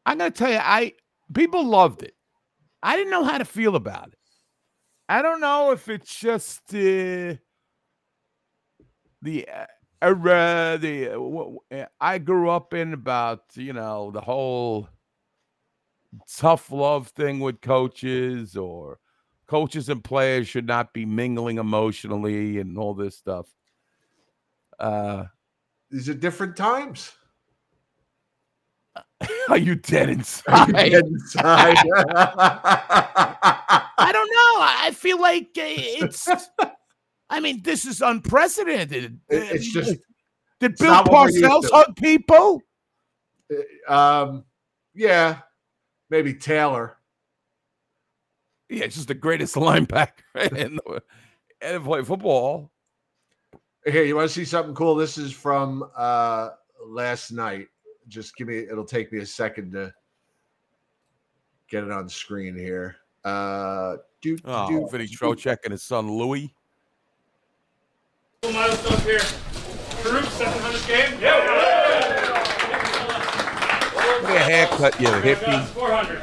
[0.05, 0.94] I'm gonna tell you, I
[1.33, 2.14] people loved it.
[2.83, 4.18] I didn't know how to feel about it.
[5.09, 7.35] I don't know if it's just uh,
[9.23, 9.67] the uh,
[10.03, 10.79] era.
[10.81, 14.89] The uh, uh, I grew up in about you know the whole
[16.37, 18.99] tough love thing with coaches, or
[19.47, 23.47] coaches and players should not be mingling emotionally, and all this stuff.
[24.79, 25.25] Uh,
[25.91, 27.13] These are different times.
[29.49, 30.73] Are you dead inside?
[30.73, 31.77] dead inside?
[34.01, 34.61] I don't know.
[34.61, 36.29] I feel like uh, it's.
[37.31, 39.21] I mean, this is unprecedented.
[39.29, 40.01] It- it's Uh, just-
[40.61, 42.62] Did Bill not what we're used Parcells hug people?
[43.87, 44.45] um,
[44.95, 45.41] yeah,
[46.11, 46.99] maybe Taylor.
[48.69, 50.12] Yeah, it's just the greatest linebacker
[50.57, 51.03] in the
[51.61, 52.71] and play football.
[53.87, 54.95] Here, you want to see something cool?
[54.97, 56.51] This is from uh
[56.85, 57.69] last night.
[58.09, 59.93] Just give me it'll take me a second to
[61.71, 62.97] get it on screen here.
[63.25, 66.53] Uh do, Oh, do, Vinny Trocheck and his son Louis.
[68.53, 69.18] Milestone here.
[69.98, 71.11] Farouk, 700 game?
[74.22, 75.64] Look at your haircut, you hippie.
[75.66, 76.22] 400.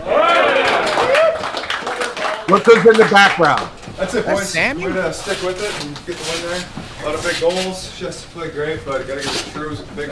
[2.50, 3.70] Look who's in the background.
[3.98, 4.50] That's it, That's boys.
[4.50, 4.84] Sammy?
[4.84, 6.66] We're gonna stick with it and get the win there.
[7.02, 7.98] A lot of big goals.
[8.00, 10.10] Just played great, but gotta get the Trues a big.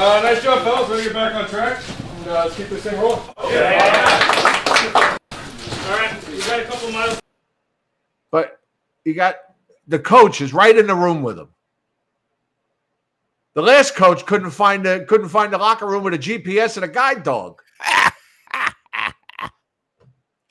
[0.00, 0.88] Uh, nice job, fellas.
[0.90, 1.82] Ready to get back on track.
[2.18, 3.22] And, uh, let's keep this thing rolling.
[5.88, 7.18] All right, we got a couple miles.
[8.30, 8.60] But
[9.04, 9.36] you got
[9.86, 11.48] the coach is right in the room with him.
[13.54, 16.84] The last coach couldn't find a couldn't find the locker room with a GPS and
[16.84, 17.62] a guide dog.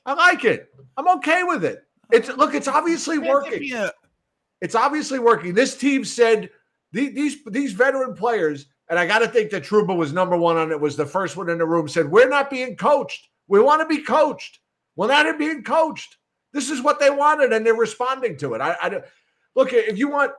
[0.04, 0.74] I like it.
[0.96, 1.84] I'm okay with it.
[2.10, 3.62] It's look, it's obviously working.
[4.60, 5.54] It's obviously working.
[5.54, 6.50] This team said
[6.92, 10.56] the- these these veteran players, and I got to think that Trouba was number one
[10.56, 10.80] on it.
[10.80, 11.86] Was the first one in the room.
[11.86, 13.28] Said we're not being coached.
[13.46, 14.58] We want to be coached.
[14.98, 16.16] We're being coached.
[16.52, 18.60] This is what they wanted, and they're responding to it.
[18.60, 19.00] I, I
[19.54, 20.32] look if you want,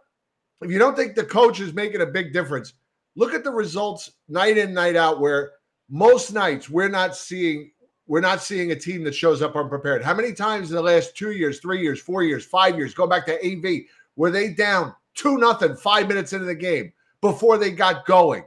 [0.62, 2.74] if you don't think the coach is making a big difference,
[3.16, 5.22] look at the results night in night out.
[5.22, 5.52] Where
[5.90, 7.72] most nights we're not seeing
[8.06, 10.04] we're not seeing a team that shows up unprepared.
[10.04, 13.08] How many times in the last two years, three years, four years, five years, go
[13.08, 13.84] back to AV,
[14.18, 16.92] were they down two nothing five minutes into the game
[17.22, 18.44] before they got going?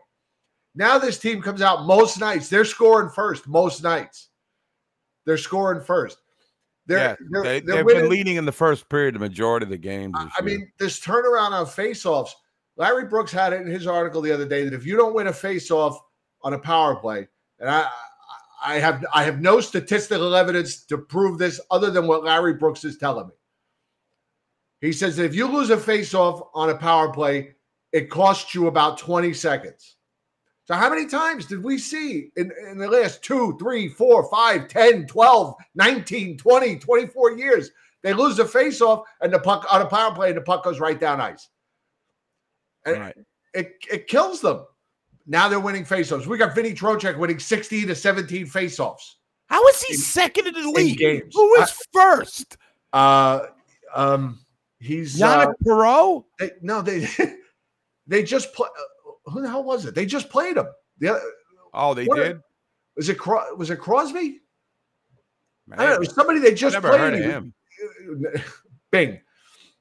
[0.75, 2.51] Now this team comes out most nights.
[2.51, 4.29] They're scoring first most nights.
[5.25, 6.19] They're scoring first.
[6.87, 9.71] They're, yeah, they're, they, they're they've been leading in the first period the majority of
[9.71, 10.15] the games.
[10.17, 10.59] I year.
[10.59, 12.31] mean, this turnaround on faceoffs.
[12.77, 15.29] Larry Brooks had it in his article the other day that if you don't win
[15.29, 15.99] a faceoff
[16.43, 17.29] on a power play,
[17.61, 17.89] and I,
[18.65, 22.85] I have I have no statistical evidence to prove this other than what Larry Brooks
[22.85, 23.35] is telling me.
[24.81, 27.55] He says that if you lose a faceoff on a power play,
[27.93, 29.97] it costs you about 20 seconds.
[30.73, 34.69] So how many times did we see in, in the last two, three, four, five,
[34.69, 37.71] 10, 12, 19, 20, 24 years?
[38.03, 40.81] They lose the faceoff and the puck on a power play and the puck goes
[40.81, 41.51] right down ice.
[42.87, 43.15] And Right.
[43.53, 44.65] it, it kills them.
[45.27, 46.27] now they're winning faceoffs.
[46.27, 49.17] We got Vinny Trocheck winning 16 to 17 faceoffs.
[49.49, 50.97] How is he second in the league?
[50.97, 51.35] games.
[51.35, 52.57] Who is first?
[52.95, 53.41] Uh,
[53.95, 54.41] um,
[54.81, 56.25] he's Yannick uh, Perot?
[56.39, 57.07] They, no, they
[58.07, 58.69] they just play.
[59.27, 59.95] Who the hell was it?
[59.95, 60.67] They just played him.
[60.99, 61.23] The other,
[61.75, 62.41] Oh, they did.
[62.97, 63.19] Was it
[63.57, 64.41] was it Crosby?
[65.73, 65.95] I don't know.
[65.95, 67.01] It was somebody they just never played.
[67.01, 67.55] heard of him.
[68.91, 69.21] Bing,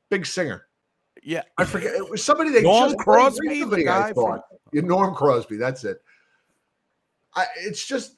[0.10, 0.68] big singer.
[1.24, 1.94] Yeah, I forget.
[1.94, 4.42] It was somebody they Norm just played Crosby, the guy I thought.
[4.74, 5.58] Norm Crosby.
[5.58, 6.02] That's it.
[7.36, 8.16] I, it's just,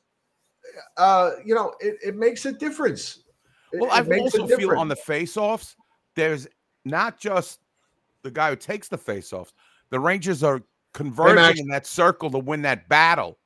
[0.97, 3.23] uh, you know, it, it makes a difference.
[3.71, 5.75] It- Well, I also feel on the face-offs,
[6.15, 6.47] there's
[6.85, 7.59] not just
[8.21, 9.53] the guy who takes the face-offs.
[9.89, 10.61] The Rangers are
[10.93, 13.37] converging in that circle to win that battle,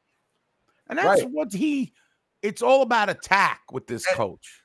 [0.89, 1.31] and that's Right.
[1.31, 1.93] what he.
[2.41, 4.61] It's all about attack with this coach.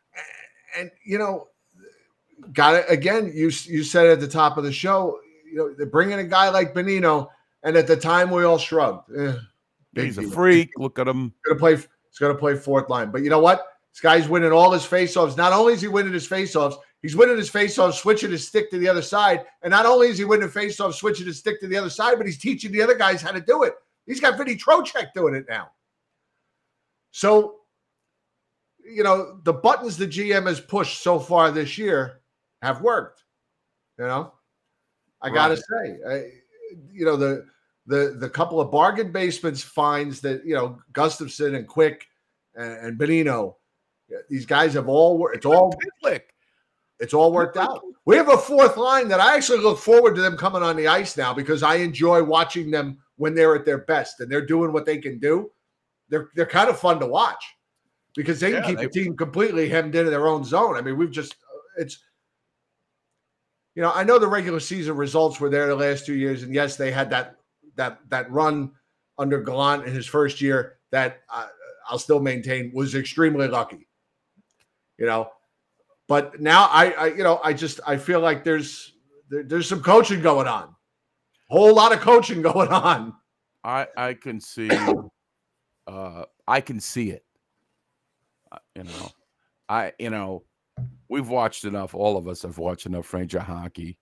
[0.77, 1.49] and you know,
[2.53, 3.31] got it again.
[3.35, 5.19] You you said at the top of the show,
[5.51, 7.29] you know, they're bringing a guy like Bonino,
[7.63, 9.11] and at the time we all shrugged.
[9.17, 9.35] Eh,
[9.95, 10.71] He's a freak.
[10.79, 11.25] Look at him.
[11.45, 11.77] He's gonna play.
[11.77, 13.11] He's gonna play fourth line.
[13.11, 13.67] But you know what?
[13.93, 15.37] This guy's winning all his faceoffs.
[15.37, 18.79] Not only is he winning his faceoffs, he's winning his faceoffs, switching his stick to
[18.79, 19.45] the other side.
[19.63, 22.27] And not only is he winning faceoffs, switching his stick to the other side, but
[22.27, 23.75] he's teaching the other guys how to do it.
[24.07, 25.71] He's got Vinny Trocheck doing it now.
[27.11, 27.57] So,
[28.85, 32.21] you know, the buttons the GM has pushed so far this year
[32.63, 33.23] have worked.
[33.99, 34.33] You know,
[35.21, 36.31] I gotta say, I,
[36.91, 37.47] you know, the
[37.87, 42.07] the the couple of bargain basements finds that you know Gustafsson and Quick
[42.55, 43.57] and, and Bonino,
[44.29, 45.75] these guys have all it's all
[47.03, 47.83] it's all worked out.
[48.05, 50.87] We have a fourth line that I actually look forward to them coming on the
[50.87, 54.73] ice now because I enjoy watching them when they're at their best and they're doing
[54.73, 55.51] what they can do.
[56.09, 57.45] They're they're kind of fun to watch
[58.15, 60.77] because they can keep they- the team completely hemmed into their own zone.
[60.77, 61.35] I mean, we've just
[61.77, 61.99] it's
[63.75, 66.55] you know, I know the regular season results were there the last two years, and
[66.55, 67.37] yes, they had that
[67.75, 68.71] that that run
[69.19, 71.49] under Gallant in his first year that uh,
[71.89, 73.89] I'll still maintain was extremely lucky.
[74.99, 75.31] You know,
[76.13, 78.93] but now I, I you know, I just I feel like there's
[79.31, 83.15] there, there's some coaching going on, A whole lot of coaching going on.
[83.65, 84.69] I I can see.
[85.87, 87.25] uh, I can see it.
[88.53, 89.11] Uh, you know,
[89.71, 90.45] I you know,
[91.09, 91.95] we've watched enough.
[91.95, 93.97] All of us have watched enough Ranger hockey,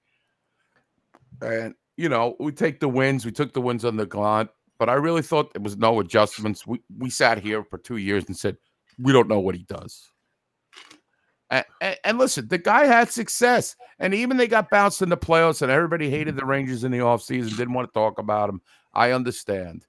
[1.40, 3.24] and you know, we take the wins.
[3.24, 4.50] We took the wins on the Gallant,
[4.80, 6.66] but I really thought there was no adjustments.
[6.66, 8.56] We we sat here for two years and said
[8.98, 10.10] we don't know what he does.
[11.50, 11.64] And,
[12.04, 15.70] and, listen, the guy had success, and even they got bounced in the playoffs, and
[15.70, 18.60] everybody hated the Rangers in the offseason, didn't want to talk about him.
[18.94, 19.84] I understand.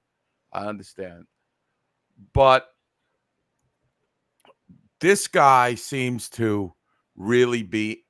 [0.52, 1.26] I understand.
[2.32, 2.66] But
[5.00, 6.74] this guy seems to
[7.16, 8.04] really be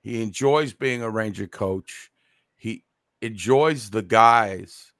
[0.00, 2.10] he enjoys being a Ranger coach.
[2.56, 2.84] He
[3.20, 4.92] enjoys the guys.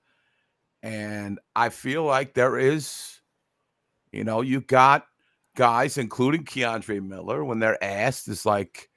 [0.83, 3.21] And I feel like there is,
[4.13, 5.07] you know, you got
[5.59, 8.89] guys, including K'Andre Miller, when they're asked, is like,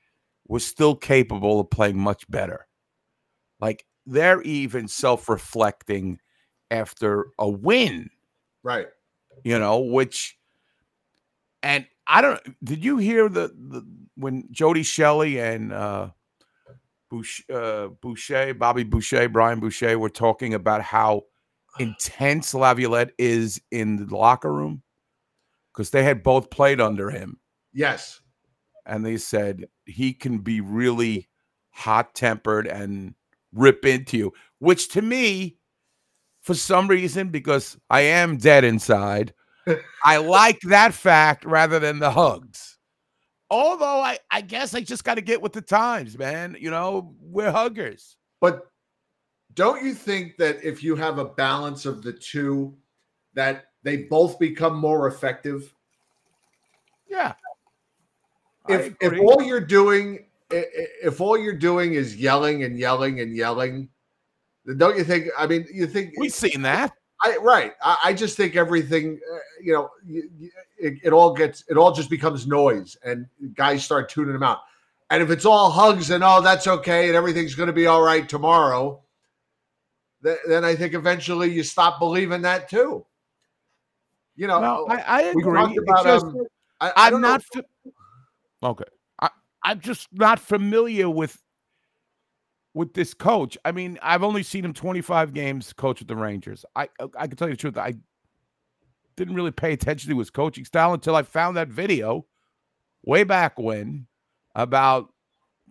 [0.47, 2.67] we're still capable of playing much better.
[3.59, 6.19] Like they're even self reflecting
[6.69, 8.09] after a win
[8.63, 8.87] Right.
[9.43, 10.37] you know, which
[11.63, 13.83] and I don't did you hear the, the
[14.15, 16.09] when Jody Shelley and uh
[17.09, 21.23] Boucher, uh Boucher, Bobby Boucher, Brian Boucher were talking about how
[21.79, 24.83] intense Laviolette is in the locker room
[25.73, 27.39] because they had both played under him
[27.73, 28.21] Yes.
[28.85, 31.29] and they said he can be really
[31.69, 33.15] hot tempered and
[33.53, 35.57] rip into you, which to me,
[36.41, 39.33] for some reason, because I am dead inside,
[40.03, 42.77] I like that fact rather than the hugs.
[43.49, 46.55] Although I, I guess I just got to get with the times, man.
[46.59, 48.15] You know, we're huggers.
[48.39, 48.61] But
[49.53, 52.77] don't you think that if you have a balance of the two,
[53.33, 55.73] that they both become more effective?
[57.07, 57.33] Yeah.
[58.69, 63.89] If if all you're doing if all you're doing is yelling and yelling and yelling,
[64.65, 65.27] then don't you think?
[65.37, 66.93] I mean, you think We've seen that.
[67.23, 67.73] I right.
[67.83, 69.89] I, I just think everything, uh, you know,
[70.77, 74.59] it, it all gets, it all just becomes noise, and guys start tuning them out.
[75.11, 78.01] And if it's all hugs and oh, that's okay, and everything's going to be all
[78.01, 79.01] right tomorrow,
[80.23, 83.05] th- then I think eventually you stop believing that too.
[84.41, 85.77] You know, No, I, I agree.
[85.77, 86.47] about, just- um,
[86.79, 87.43] I, don't not.
[87.43, 87.63] fa-
[88.63, 88.83] okay,
[89.21, 89.29] I,
[89.63, 91.39] I'm just not familiar with
[92.73, 93.55] with this coach.
[93.63, 96.65] I mean, I've only seen him 25 games coach with the Rangers.
[96.75, 97.77] I I can tell you the truth.
[97.77, 97.93] I
[99.15, 102.25] didn't really pay attention to his coaching style until I found that video
[103.05, 104.07] way back when
[104.55, 105.13] about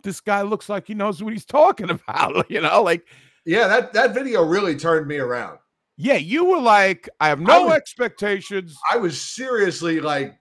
[0.01, 2.49] this guy looks like he knows what he's talking about.
[2.49, 3.05] You know, like
[3.43, 5.57] Yeah, that that video really turned me around.
[6.01, 8.75] Yeah, you were like, I have no was- expectations.
[8.91, 10.33] I was seriously like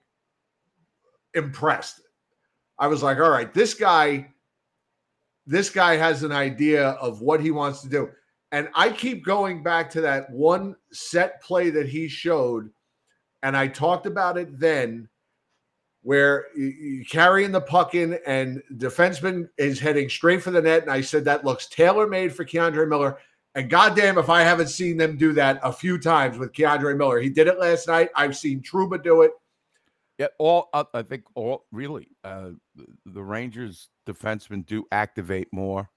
[1.35, 2.01] impressed.
[2.79, 4.31] I was like, all right, this guy,
[5.47, 8.09] this guy has an idea of what he wants to do.
[8.53, 12.71] And I keep going back to that one set play that he showed.
[13.43, 15.11] And I talked about it then,
[16.01, 20.83] where you, you carrying the puck in and defenseman is heading straight for the net.
[20.83, 23.19] And I said that looks tailor made for K'Andre Miller.
[23.55, 27.21] And goddamn, if I haven't seen them do that a few times with K'Andre Miller,
[27.21, 28.11] he did it last night.
[28.15, 29.33] I've seen Trouba do it.
[30.19, 32.51] Yeah, all uh, I think all really uh,
[33.07, 35.89] the, Rangers defensemen do activate more.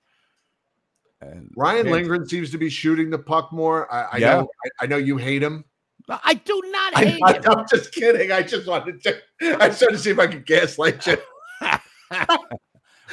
[1.21, 1.91] And Ryan.
[1.91, 3.93] Lindgren seems to be shooting the puck more.
[3.93, 4.35] I, I Yeah.
[4.35, 4.49] know.
[4.65, 5.65] I, I know you hate him.
[6.09, 7.43] I do not hate I, him.
[7.45, 8.31] am just kidding.
[8.31, 9.17] I just wanted to.
[9.61, 11.17] I just wanted to see if I could gaslight you.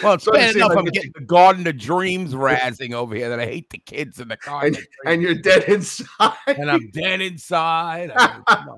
[0.02, 3.28] Well, it's So bad enough I I'm getting the Garden of Dreams razzing over here
[3.28, 4.66] that I hate the kids in the car.
[4.66, 6.34] And, and you're dead inside.
[6.46, 8.12] and I'm dead inside.
[8.16, 8.76] I mean.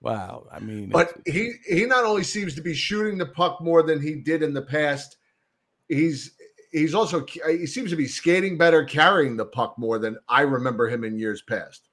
[0.00, 0.46] Wow.
[0.50, 4.00] I mean, But he he not only seems to be shooting the puck more than
[4.00, 5.16] he did in the past.
[5.88, 6.32] He's
[6.72, 10.88] he's also he seems to be skating better, carrying the puck more than I remember
[10.88, 11.88] him in years past.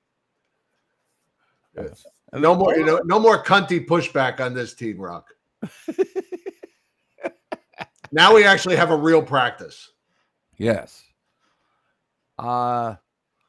[1.78, 2.06] Yes.
[2.34, 5.34] No more, you know, no more cunty pushback on this team, Rock.
[8.12, 9.92] now we actually have a real practice.
[10.58, 11.04] Yes.
[12.38, 12.96] Uh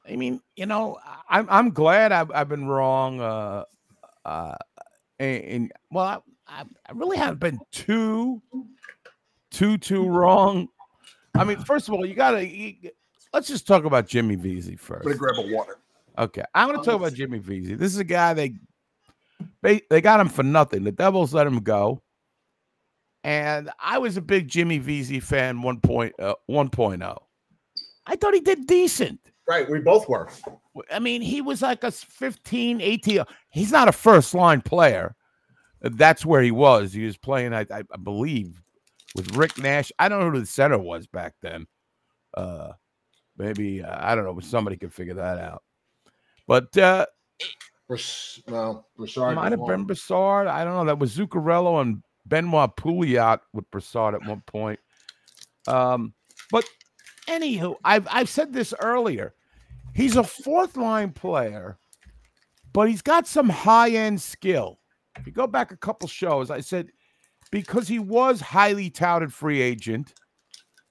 [0.09, 0.99] I mean, you know,
[1.29, 3.21] I'm I'm glad I've I've been wrong.
[3.21, 3.65] Uh
[4.25, 4.57] uh
[5.19, 8.43] and, and well I, I I really haven't been too
[9.51, 10.69] too too wrong.
[11.35, 12.75] I mean, first of all, you gotta you,
[13.33, 15.79] let's just talk about Jimmy Vesey 1st I'm gonna grab a water.
[16.19, 17.75] Okay, I'm going to talk about Jimmy Vesey.
[17.75, 18.55] This is a guy they
[19.63, 20.85] they they got him for nothing.
[20.85, 22.03] The Devils let him go,
[23.25, 25.63] and I was a big Jimmy Vesey fan.
[25.63, 27.19] One point uh, 1.0.
[28.07, 29.21] I thought he did decent.
[29.49, 30.29] Right, we both were.
[30.93, 33.25] I mean, he was like a 15, 18.
[33.51, 35.17] He's not a first line player.
[35.81, 36.93] That's where he was.
[36.93, 38.61] He was playing, I, I, believe,
[39.17, 39.91] with Rick Nash.
[39.99, 41.67] I don't know who the center was back then.
[42.35, 42.73] Uh,
[43.37, 44.39] maybe uh, I don't know.
[44.41, 45.65] Somebody could figure that out.
[46.47, 47.07] But uh,
[48.47, 49.85] Well, Brassard might have been.
[49.85, 50.47] Brassard.
[50.47, 50.85] I don't know.
[50.85, 54.81] That was Zuccarello and Benoit Pouliot with Brassard at one point.
[55.69, 56.15] Um,
[56.51, 56.65] but
[57.29, 59.35] anywho, I've I've said this earlier.
[59.95, 61.77] He's a fourth line player,
[62.73, 64.79] but he's got some high end skill.
[65.19, 66.89] If you go back a couple shows, I said
[67.51, 70.15] because he was highly touted free agent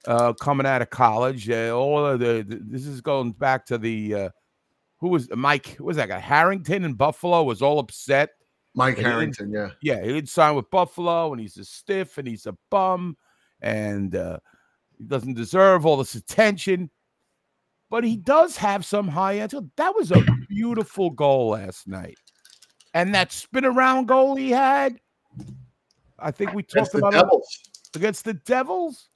[0.06, 1.48] uh, coming out of college.
[1.48, 4.28] Uh, all of the, the- this is going back to the uh,
[4.98, 5.68] who was Mike?
[5.68, 6.18] Who was that guy?
[6.18, 8.30] Harrington in Buffalo was all upset.
[8.74, 9.70] Mike he Harrington, yeah.
[9.82, 13.16] Yeah, he didn't sign with Buffalo, and he's a stiff, and he's a bum,
[13.60, 14.38] and uh,
[14.96, 16.90] he doesn't deserve all this attention.
[17.90, 19.52] But he does have some high end.
[19.76, 22.18] That was a beautiful goal last night,
[22.94, 25.00] and that spin around goal he had.
[26.18, 29.08] I think we talked about it against the Devils.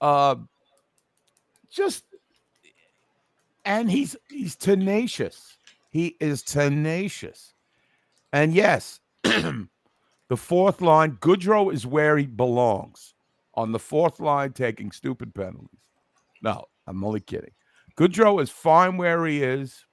[0.00, 0.36] Uh,
[1.70, 2.04] just
[3.64, 5.56] and he's he's tenacious.
[5.90, 7.54] He is tenacious.
[8.32, 9.66] And yes, the
[10.36, 13.14] fourth line, Goodrow is where he belongs.
[13.54, 15.80] On the fourth line, taking stupid penalties.
[16.42, 17.50] No, I'm only kidding.
[17.98, 19.84] Goodrow is fine where he is.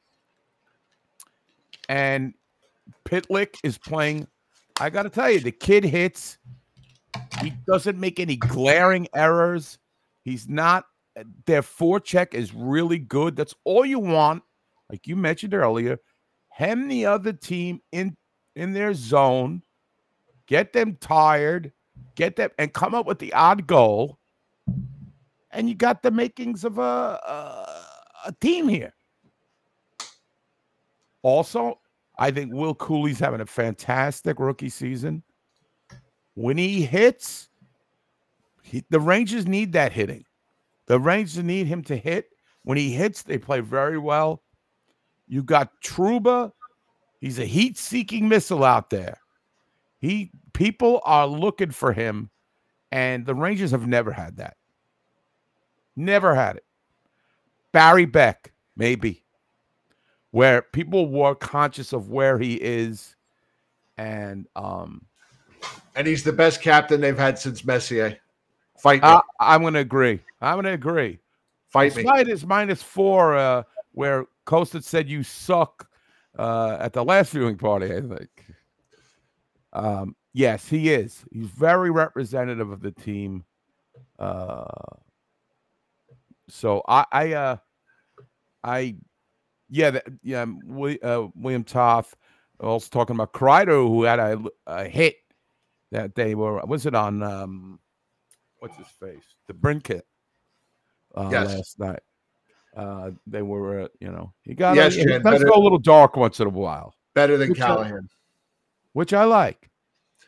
[1.90, 2.34] And
[3.06, 4.28] Pitlick is playing.
[4.80, 6.38] I got to tell you, the kid hits.
[7.42, 9.80] He doesn't make any glaring errors.
[10.24, 10.86] He's not.
[11.46, 13.36] Their forecheck is really good.
[13.36, 14.44] That's all you want.
[14.90, 16.00] Like you mentioned earlier,
[16.50, 18.16] hem the other team in
[18.58, 19.62] in their zone,
[20.48, 21.72] get them tired,
[22.16, 24.18] get them, and come up with the odd goal.
[25.52, 27.86] And you got the makings of a a,
[28.26, 28.94] a team here.
[31.22, 31.80] Also,
[32.18, 35.24] I think Will Cuylle's having a fantastic rookie season.
[36.34, 37.50] When he hits,
[38.64, 40.26] he, the Rangers need that hitting.
[40.88, 42.30] The Rangers need him to hit.
[42.64, 44.42] When he hits, they play very well.
[45.28, 46.52] You got Trouba.
[47.20, 49.20] He's a heat-seeking missile out there.
[50.00, 52.30] He people are looking for him,
[52.92, 54.58] and the Rangers have never had that.
[55.96, 56.66] Never had it.
[57.72, 59.24] Barry Beck, maybe,
[60.32, 63.16] where people were conscious of where he is,
[63.98, 65.06] and um,
[65.96, 68.20] And he's the best captain they've had since Messier.
[68.78, 69.10] Fight me.
[69.10, 70.22] I, I'm going to agree.
[70.42, 71.18] I'm going to agree.
[71.70, 72.04] Fight me.
[72.04, 73.64] Despite his minus four, uh,
[73.94, 75.87] where Costa said you suck
[76.38, 78.30] uh, at the last viewing party, I think.
[79.74, 81.26] Um, yes, he is.
[81.32, 83.44] He's very representative of the team.
[84.18, 84.66] Uh,
[86.48, 87.58] so I, I, uh,
[88.64, 88.96] I,
[89.70, 90.46] yeah, that, yeah.
[90.46, 92.16] Wi- uh, William Toth
[92.60, 95.16] also talking about Kreider, who had a, a hit
[95.92, 96.60] that they were.
[96.66, 97.22] Was it on?
[97.24, 97.80] um
[98.60, 99.24] What's his face?
[99.48, 100.06] The Brinket.
[101.16, 101.48] Uh, Yes.
[101.48, 102.00] Last night,
[102.78, 103.82] uh, they were.
[103.82, 104.76] Uh, you know, he got.
[104.76, 107.60] Yes, a, Jen, better- go a little dark once in a while, Better than Which
[107.62, 108.10] I- Callahan.
[108.94, 109.70] which I like.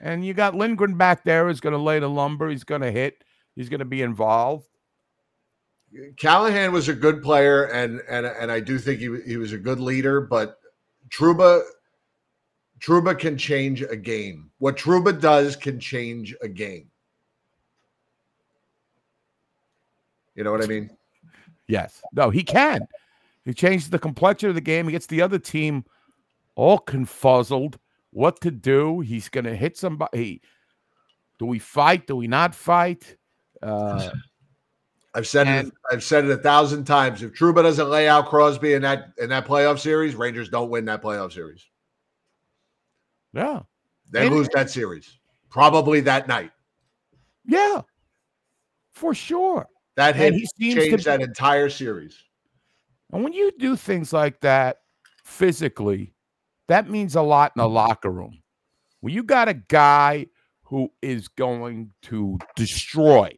[0.01, 2.49] And you got Lindgren back there who's going to lay the lumber.
[2.49, 3.23] He's going to hit.
[3.55, 4.65] He's going to be involved.
[6.17, 9.57] Callahan was a good player, and and and I do think he he was a
[9.57, 10.21] good leader.
[10.21, 10.57] But
[11.09, 11.63] Trouba,
[12.79, 14.51] Trouba can change a game.
[14.59, 16.89] What Trouba does can change a game.
[20.35, 20.89] You know what I mean?
[21.69, 22.01] Yes.
[22.11, 22.81] No, he can.
[23.45, 24.87] He changes the complexion of the game.
[24.87, 25.85] He gets the other team
[26.55, 27.75] all confuzzled.
[28.11, 28.99] What to do?
[29.01, 30.41] He's going to hit somebody.
[31.37, 32.07] Do we fight?
[32.07, 33.15] Do we not fight?
[33.61, 34.09] Uh,
[35.15, 35.71] I've said it.
[35.91, 37.23] I've said it a thousand times.
[37.23, 40.85] If Trouba doesn't lay out Crosby in that in that playoff series, Rangers don't win
[40.85, 41.65] that playoff series.
[43.33, 43.61] yeah.
[44.11, 46.51] They And- lose that series probably that night.
[47.45, 47.81] Yeah.
[48.91, 49.67] For sure.
[49.99, 52.23] That hit And he seems to changed be- that entire series.
[53.11, 54.77] And when you do things like that
[55.25, 56.13] physically,
[56.69, 58.41] that means a lot in the locker room.
[59.01, 60.27] When you got a guy
[60.63, 63.29] who is going to destroy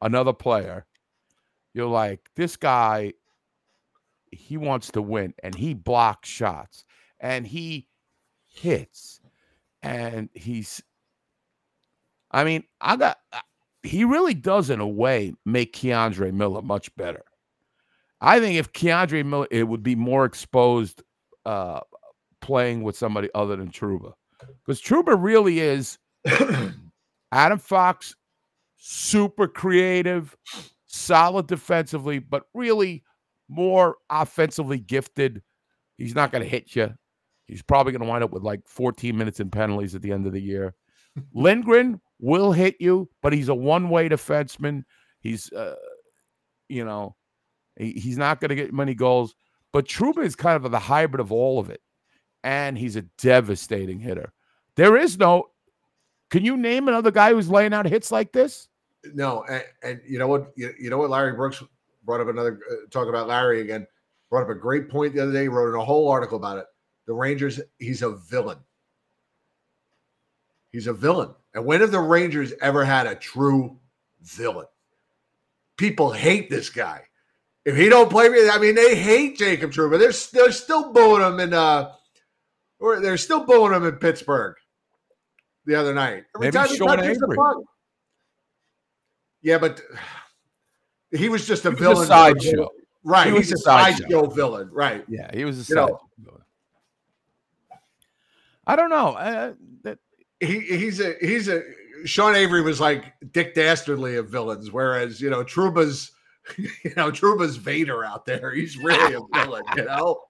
[0.00, 0.86] another player,
[1.72, 3.12] you're like, this guy,
[4.32, 6.84] he wants to win and he blocks shots
[7.20, 7.86] and he
[8.48, 9.20] hits
[9.84, 10.82] and he's,
[12.32, 13.18] I mean, I got,
[13.82, 17.22] he really does, in a way, make K'Andre Miller much better.
[18.20, 21.02] I think if K'Andre Miller, it would be more exposed
[21.46, 21.80] uh,
[22.40, 24.12] playing with somebody other than Trouba,
[24.64, 25.98] because Trouba really is
[27.32, 28.14] Adam Fox,
[28.76, 30.36] super creative,
[30.86, 33.04] solid defensively, but really
[33.48, 35.42] more offensively gifted.
[35.96, 36.94] He's not going to hit you.
[37.46, 40.26] He's probably going to wind up with like 14 minutes in penalties at the end
[40.26, 40.74] of the year.
[41.32, 44.84] Lindgren will hit you, but he's a one-way defenseman.
[45.20, 45.76] He's, uh,
[46.68, 47.16] you know,
[47.76, 49.34] he- he's not going to get many goals.
[49.72, 51.82] But Trouba is kind of the hybrid of all of it,
[52.42, 54.32] and he's a devastating hitter.
[54.76, 55.50] There is no.
[56.30, 58.68] Can you name another guy who's laying out hits like this?
[59.14, 60.52] No, and, and you know what?
[60.56, 61.10] You, you know what?
[61.10, 61.62] Larry Brooks
[62.04, 63.86] brought up another uh, talk about Larry again.
[64.30, 65.48] Brought up a great point the other day.
[65.48, 66.66] Wrote a whole article about it.
[67.06, 67.60] The Rangers.
[67.78, 68.58] He's a villain.
[70.72, 71.34] He's a villain.
[71.54, 73.78] And when have the Rangers ever had a true
[74.22, 74.66] villain?
[75.76, 77.02] People hate this guy.
[77.64, 79.98] If he don't play, me, I mean, they hate Jacob Trouba.
[79.98, 80.12] They're
[80.42, 81.92] they're still booing him in uh,
[82.80, 84.56] or they're still booing him in Pittsburgh.
[85.66, 87.36] The other night, every Maybe time he touches the Avery.
[87.36, 87.56] puck.
[89.42, 89.82] Yeah, but
[91.12, 92.06] he was just a He was a villain.
[92.06, 92.68] sideshow.
[93.04, 93.26] Right.
[93.26, 94.26] He was he's a a sideshow.
[94.28, 94.70] villain.
[94.72, 95.04] Right.
[95.08, 96.00] Yeah, he was a sideshow.
[98.66, 99.08] I don't know.
[99.14, 99.52] Uh,
[99.82, 99.98] that,
[100.40, 101.62] he he's a he's a
[102.04, 106.12] Sean Avery was like Dick Dastardly of villains, whereas you know Trouba's
[106.56, 108.52] you know Trouba's Vader out there.
[108.52, 110.20] He's really a villain, you know.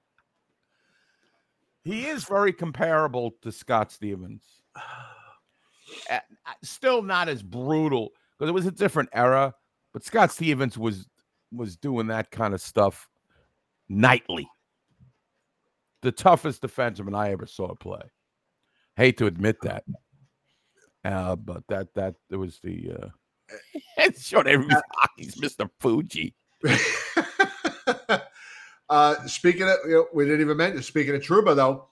[1.85, 4.45] he is very comparable to Scott Stevens.
[6.63, 9.55] Still not as brutal because it was a different era,
[9.93, 11.07] but Scott Stevens was
[11.53, 13.09] was doing that kind of stuff
[13.89, 14.49] nightly.
[16.03, 18.03] The toughest defenseman I ever saw play.
[18.99, 19.85] Hate to admit that,
[21.05, 25.71] uh, but that that it was the uh, Sean Avery was hockey's Mr.
[25.81, 26.35] Fuji.
[28.91, 31.87] uh speaking of you know, we didn't even mention speaking of Trouba though,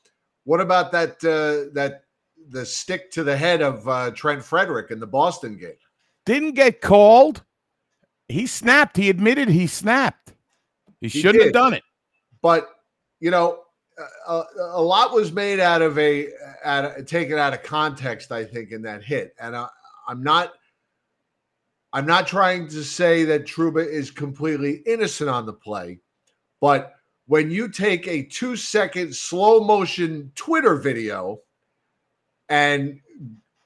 [0.44, 2.02] what about that uh that
[2.50, 5.76] the stick to the head of uh Trent Frederic in the Boston game?
[6.24, 7.44] Didn't get called.
[8.28, 8.96] He snapped.
[8.96, 10.34] He admitted he snapped.
[11.00, 11.44] He, He shouldn't did.
[11.44, 11.84] have done it.
[12.42, 12.68] but
[13.20, 13.60] you know
[14.26, 16.28] a, lot was made out of a
[16.64, 19.34] out of, taken out of context i think in that hit.
[19.40, 19.68] And I,
[20.08, 20.52] i'm not
[21.92, 25.98] i'm not trying to say that trouba is completely innocent on the play
[26.60, 26.94] but
[27.26, 31.40] when you take a two second slow motion twitter video
[32.48, 33.00] and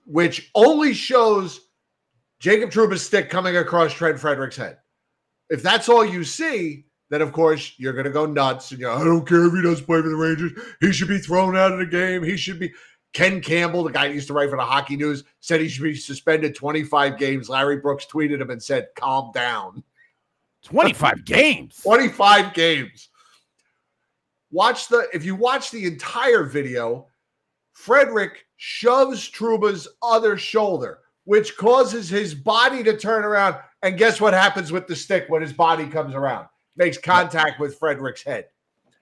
[0.07, 1.61] which only shows
[2.39, 4.79] jacob trouba's stick coming across trent frederic's head
[5.51, 8.87] if that's all you see, then of course you're going to go nuts and you
[8.87, 10.53] know, I don't care if he doesn't play for the Rangers.
[10.81, 12.23] He should be thrown out of the game.
[12.23, 12.73] He should be.
[13.13, 15.83] Ken Campbell, the guy who used to write for the Hockey News, said he should
[15.83, 17.49] be suspended 25 games.
[17.49, 19.83] Larry Brooks tweeted him and said, calm down.
[20.63, 21.81] 25 games.
[21.83, 23.09] 25 games.
[24.53, 27.07] Watch the, if you watch the entire video,
[27.73, 33.57] Frederic shoves Trouba's other shoulder, which causes his body to turn around.
[33.83, 36.47] And guess what happens with the stick when his body comes around?
[36.81, 38.47] Makes contact with Frederic's head.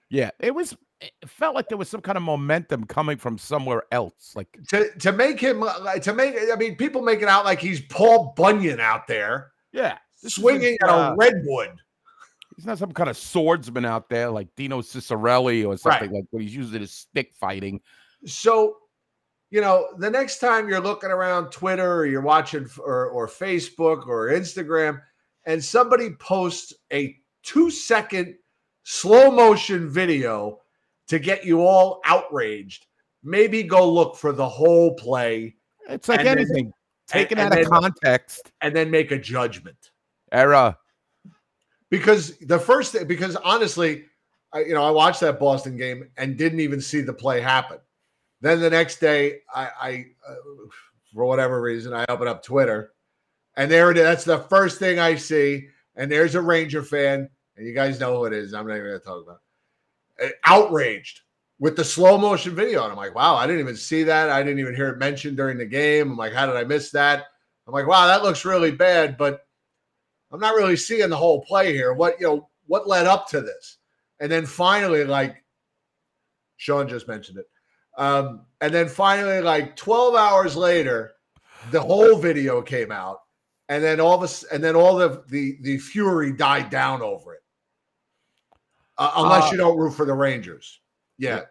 [0.09, 0.75] Yeah, it was.
[1.01, 4.33] It felt like there was some kind of momentum coming from somewhere else.
[4.35, 7.59] Like To to make him uh, to make I mean people make it out like
[7.61, 11.71] he's Paul Bunyan out there yeah, swinging at uh, a redwood.
[12.57, 16.17] He's not some kind of swordsman out there like Dino Ciccarelli or something Right.
[16.17, 17.79] like what he's using his stick fighting.
[18.25, 18.75] So,
[19.51, 24.05] you know, the next time you're looking around Twitter or you're watching or, or Facebook
[24.07, 24.99] or Instagram,
[25.45, 27.15] and somebody posts a
[27.49, 28.35] two second
[28.83, 30.59] slow motion video
[31.07, 32.85] to get you all outraged,
[33.23, 35.55] maybe go look for the whole play.
[35.87, 36.73] It's like and then- anything
[37.07, 38.51] taken and out of then- context.
[38.61, 39.91] and then make a judgment.
[40.31, 40.77] Era.
[41.89, 44.05] because the first thing, because honestly,
[44.53, 47.79] I, you know, I watched that Boston game and didn't even see the play happen.
[48.41, 50.35] Then the next day, I, I uh,
[51.13, 52.93] for whatever reason, I open up Twitter,
[53.57, 54.03] and there it is.
[54.03, 57.27] That's the first thing I see, and there's a Ranger fan,
[57.59, 58.53] you guys know who it is.
[58.53, 59.39] I'm not even going to talk about.
[60.19, 60.35] It.
[60.45, 61.21] Outraged
[61.59, 64.29] with the slow motion video, and I'm like, wow, I didn't even see that.
[64.29, 66.11] I didn't even hear it mentioned during the game.
[66.11, 67.25] I'm like, how did I miss that?
[67.67, 69.41] I'm like, wow, that looks really bad, but
[70.31, 71.93] I'm not really seeing the whole play here.
[71.93, 73.77] What you know, what led up to this?
[74.19, 75.43] And then finally, like
[76.57, 77.45] Sean just mentioned it.
[77.97, 81.13] Um, and then finally, like 12 hours later,
[81.71, 83.19] the whole video came out,
[83.67, 87.41] and then all this, and then all the the the fury died down over it.
[88.99, 90.81] Uh, unless Uh, you don't root for the Rangers.
[91.17, 91.41] Yeah.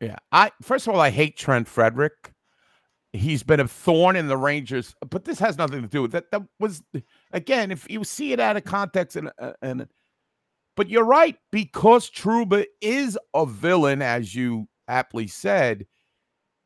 [0.00, 0.16] Yeah.
[0.30, 2.12] I first of all, I hate Trent Frederic.
[3.12, 6.30] He's been a thorn in the Rangers, but this has nothing to do with that.
[6.30, 6.82] That was
[7.32, 9.88] again, if you see it out of context and uh, and
[10.76, 15.86] but you're right, because Trouba is a villain, as you aptly said,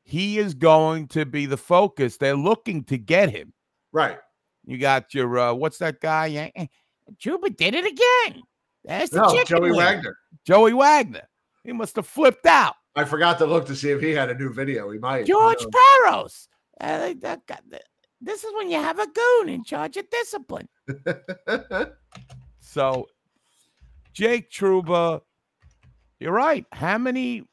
[0.03, 2.17] he is going to be the focus.
[2.17, 3.53] They're looking to get him.
[3.93, 4.19] Right.
[4.65, 6.27] You got your uh, what's that guy?
[6.27, 6.67] Yeah, eh,
[7.23, 8.43] Trouba did it again.
[8.89, 9.77] That's the No, chicken Joey wing.
[9.77, 10.17] Wagner.
[10.45, 11.29] Joey Wagner.
[11.63, 12.75] He must have flipped out.
[12.97, 14.91] I forgot to look to see if he had a new video.
[14.91, 15.27] He might.
[15.27, 16.49] George you Parros.
[16.81, 17.43] Uh, that
[18.21, 20.69] this is when you have a goon in charge of discipline.
[22.61, 23.07] So,
[24.13, 25.23] Jake Trouba,
[26.21, 26.67] you're right.
[26.71, 27.45] How many?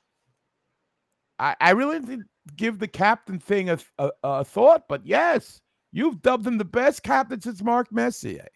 [1.40, 2.28] I, I really didn't
[2.58, 5.62] give the captain thing a, a, a thought, but yes,
[5.94, 8.48] you've dubbed him the best captain since Mark Messier.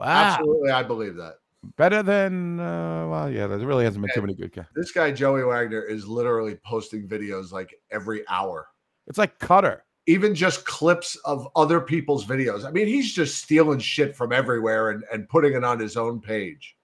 [0.00, 0.06] Wow.
[0.06, 1.34] Absolutely, I believe that.
[1.76, 4.64] Better than, uh, well, yeah, there really hasn't been too many good guys.
[4.74, 8.68] This guy Joey Wagner is literally posting videos like every hour.
[9.06, 9.84] It's like Cutter.
[10.06, 12.64] Even just clips of other people's videos.
[12.64, 16.20] I mean, he's just stealing shit from everywhere and, and putting it on his own
[16.20, 16.76] page.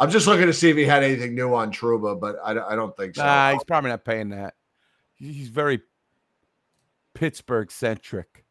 [0.00, 2.72] I'm just looking to see if he had anything new on Trouba, but I, don't-
[2.72, 3.22] I don't think so.
[3.24, 4.54] Nah, he's probably not paying that.
[5.14, 5.80] He's very
[7.14, 8.44] Pittsburgh centric.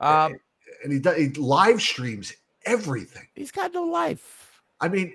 [0.00, 0.36] Um,
[0.82, 2.32] and he, does, he live streams
[2.66, 3.26] everything.
[3.34, 4.60] he's got no life.
[4.80, 5.12] I mean,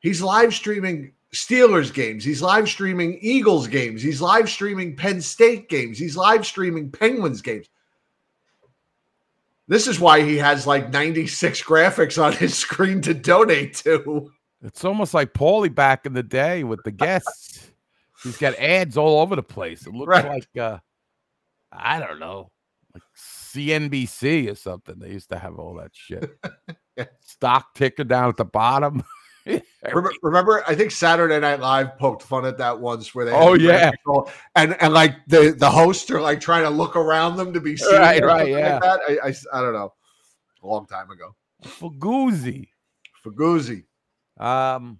[0.00, 2.24] he's live streaming Steelers games.
[2.24, 4.02] He's live streaming Eagles games.
[4.02, 5.98] He's live streaming Penn State games.
[5.98, 7.66] He's live streaming Penguins games.
[9.66, 14.30] This is why he has like 96 graphics on his screen to donate to.
[14.62, 17.70] It's almost like Paulie back in the day with the guests.
[18.22, 19.86] He's got ads all over the place.
[19.86, 20.24] It looks Right.
[20.28, 20.78] like uh
[21.72, 22.50] I don't know,
[22.94, 23.02] like
[23.54, 24.98] CNBC or something.
[24.98, 26.30] They used to have all that shit.
[27.20, 29.02] Stock ticker down at the bottom.
[29.82, 33.52] Remember, remember, I think Saturday Night Live poked fun at that once where they Oh,
[33.52, 33.90] yeah.
[34.56, 37.76] and and like the the hosts are like trying to look around them to be
[37.76, 37.92] seen.
[37.94, 38.78] Right, right, yeah.
[38.78, 39.00] Like that.
[39.06, 39.92] I, I I don't know,
[40.62, 41.36] a long time ago.
[41.62, 42.68] Faguzzi.
[43.22, 43.84] Faguzzi.
[44.38, 44.98] Um,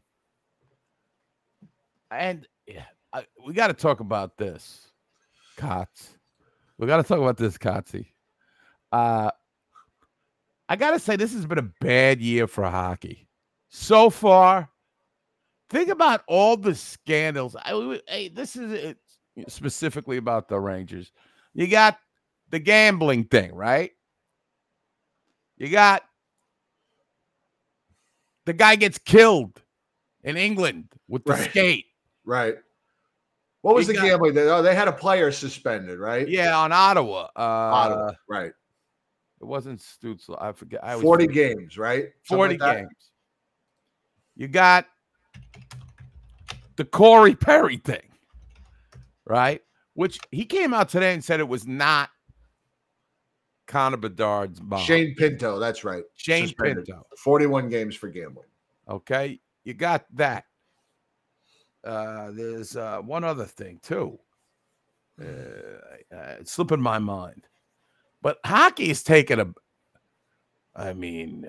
[2.11, 2.85] and yeah,
[3.15, 4.89] I, we got to talk about this,
[5.57, 6.11] Kotz.
[6.77, 8.09] We got to talk about this, Kotzy.
[8.95, 9.31] Uh,
[10.69, 13.29] I got to say, this has been a bad year for hockey
[13.69, 14.71] so far.
[15.69, 17.57] Think about all the scandals.
[17.57, 18.95] I, hey, this is
[19.49, 21.11] specifically about the Rangers.
[21.55, 21.99] You got
[22.51, 23.91] the gambling thing, right?
[25.59, 26.03] You got
[28.47, 29.61] the guy gets killed
[30.23, 31.51] in England with the Right.
[31.51, 31.87] skate.
[32.25, 32.55] Right.
[33.63, 34.35] What was You the got- gambling?
[34.35, 36.29] They, oh, they had a player suspended, right?
[36.29, 37.29] Yeah, on Ottawa.
[37.37, 38.53] Uh, Ottawa, right.
[39.45, 40.41] It wasn't Stützle.
[40.41, 40.83] I forget.
[40.83, 41.57] I always 40 forget.
[41.59, 42.07] games, right?
[42.23, 43.11] Something 40 like games.
[44.37, 44.87] You got
[46.77, 48.09] the Corey Perry thing,
[49.27, 49.61] right?
[49.93, 52.09] Which he came out today and said it was not
[53.67, 54.81] Connor Bedard's bomb.
[54.81, 56.05] Shane Pinto, that's right.
[56.15, 56.87] Shane Suspended.
[56.87, 57.03] Pinto.
[57.19, 58.49] 41 games for gambling.
[58.89, 60.45] Okay, you got that.
[61.85, 64.19] Uh, there's uh, one other thing too.
[65.21, 65.25] Uh,
[66.17, 67.47] uh, it's slipping my mind,
[68.25, 69.47] but hockey is taking a.
[70.75, 71.47] I mean,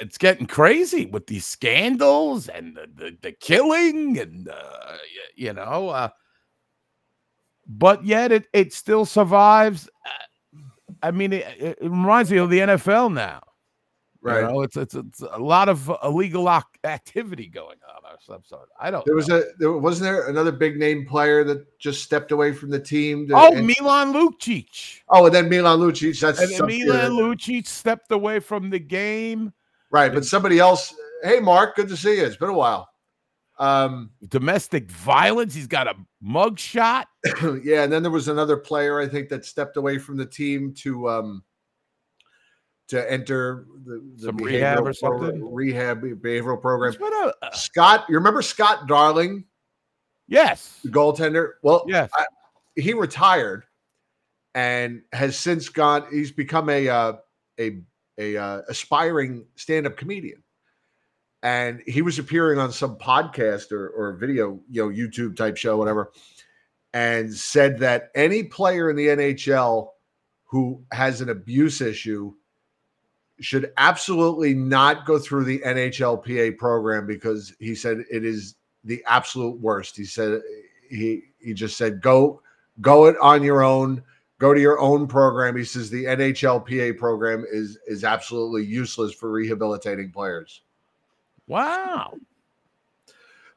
[0.00, 4.96] it's getting crazy with these scandals and the, the, the killing and uh,
[5.36, 6.08] you know uh,
[7.66, 10.62] but yet it, it still survives Uh,
[11.02, 13.40] i mean it it reminds me of the nfl now
[14.24, 14.44] you Right.
[14.50, 16.48] know, it's, it's it's a lot of illegal
[16.84, 19.38] activity going on or some sort i don't There was know.
[19.40, 23.28] a there wasn't there another big name player that just stepped away from the team.
[23.28, 26.18] to- oh and- milan lucic oh, and then Milan Lucic.
[26.20, 29.52] That's and milan lucic stepped away from the game
[29.90, 30.12] right.
[30.12, 30.94] But somebody else.
[31.22, 32.24] Hey, Mark, good to see you.
[32.24, 32.88] It's been a while.
[33.58, 37.06] Um, domestic violence he's got a mug shot
[37.62, 40.72] yeah, and then there was another player I think that stepped away from the team
[40.78, 41.44] to um
[42.88, 45.54] to enter the, the Some rehab or behavioral program- something?
[45.54, 46.94] rehab behavioral program.
[47.42, 49.44] A- Scott, you remember Scott Darling,
[50.28, 51.52] yes the goaltender?
[51.62, 52.10] Well, Yes.
[52.14, 52.24] I,
[52.76, 53.64] he retired
[54.54, 56.04] and has since gone.
[56.10, 57.12] He's become a uh,
[57.60, 57.80] a
[58.18, 60.42] a uh, aspiring stand up comedian,
[61.42, 65.76] and he was appearing on some podcast or or video, you know, YouTube type show,
[65.76, 66.12] whatever,
[66.92, 69.88] and said that any player in the NHL
[70.44, 72.32] who has an abuse issue
[73.40, 79.58] should absolutely not go through the NHLPA program because he said it is the absolute
[79.60, 79.96] worst.
[79.96, 80.40] He said
[80.88, 82.40] he he just said go
[82.80, 84.02] go it on your own,
[84.38, 85.56] go to your own program.
[85.56, 90.62] He says the NHLPA program is is absolutely useless for rehabilitating players.
[91.48, 92.14] wow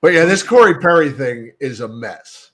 [0.01, 2.51] But yeah, this Corey Perry thing is a mess.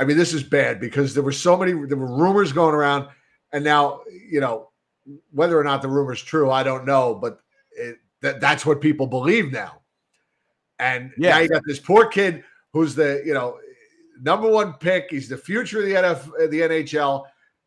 [0.00, 3.08] I mean, this is bad because there were so many there were rumors going around,
[3.52, 4.68] and now you know
[5.30, 7.40] whether or not the rumor's true, I don't know, but
[7.72, 9.82] it, that that's what people believe now.
[10.78, 11.40] And now Yeah.
[11.40, 13.58] you got this poor kid who's the you know
[14.20, 15.06] number one pick.
[15.10, 17.24] He's the future of the NF, the NHL,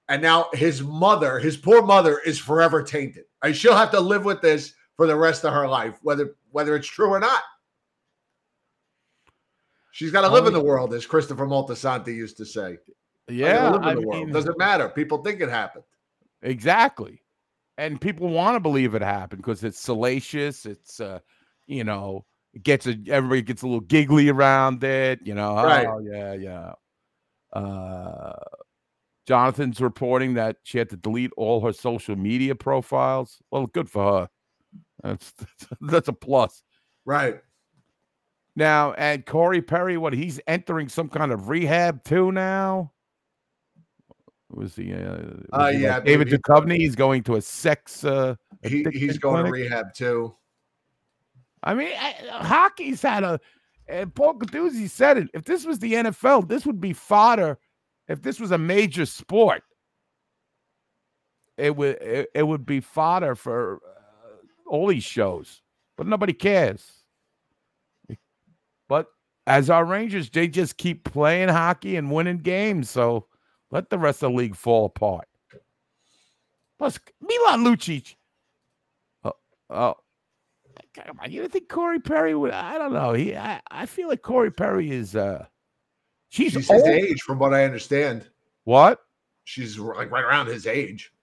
[0.10, 3.26] and now his mother, his poor mother, is forever tainted.
[3.44, 6.76] And she'll have to live with this for the rest of her life, whether whether
[6.76, 7.42] it's true or not.
[9.92, 12.78] She's got to live in the um, world, as Christopher Moltisanti used to say.
[13.30, 14.90] Yeah I mean, Doesn't matter.
[14.90, 15.86] People think it happened.
[16.44, 17.24] Exactly.
[17.78, 20.66] And people want to believe it happened because it's salacious.
[20.66, 21.20] It's uh,
[21.68, 25.56] you know, it gets a everybody gets a little giggly around it, you know.
[25.56, 25.86] Right.
[25.88, 26.74] Oh yeah, yeah.
[27.54, 28.34] Uh
[29.28, 33.40] Jonathan's reporting that she had to delete all her social media profiles.
[33.52, 34.30] Well, good for her.
[35.04, 35.34] That's
[35.82, 36.64] that's a plus.
[37.06, 37.42] Right.
[38.56, 42.92] Now, and Corey Perry, what he's entering some kind of rehab too now.
[44.50, 44.94] Was he?
[44.94, 46.78] Uh, was Uh, yeah, like David Duchovny.
[46.78, 48.04] He's going to a sex.
[48.04, 50.36] Uh, He, he's going to rehab too.
[51.64, 53.40] I mean, I- hockey's had a.
[53.90, 55.30] And Paul Catuzzi said it.
[55.34, 57.58] If this was the NFL, this would be fodder.
[58.08, 59.64] If this was a major sport,
[61.58, 65.62] it would it, it would be fodder for uh, all these shows.
[65.98, 66.92] But nobody cares.
[68.88, 69.08] But
[69.46, 72.90] as our Rangers, they just keep playing hockey and winning games.
[72.90, 73.28] So
[73.72, 75.28] let the rest of the league fall apart.
[76.78, 78.16] Plus, Milan Lucic.
[79.24, 79.34] Oh,
[79.70, 79.96] oh,
[80.94, 81.32] come on.
[81.32, 82.52] You don't think Corey Perry would?
[82.52, 83.14] I don't know.
[83.14, 85.16] He, I, I feel like Corey Perry is.
[85.16, 85.46] uh
[86.30, 86.86] She's, She's old.
[86.86, 88.30] his age, from what I understand.
[88.66, 89.00] What?
[89.46, 91.14] She's like right around his age.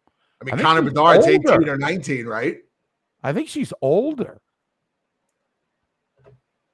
[0.41, 1.53] I mean, I Connor Bedard's older.
[1.53, 2.57] 18 or 19, right?
[3.23, 4.41] I think she's older.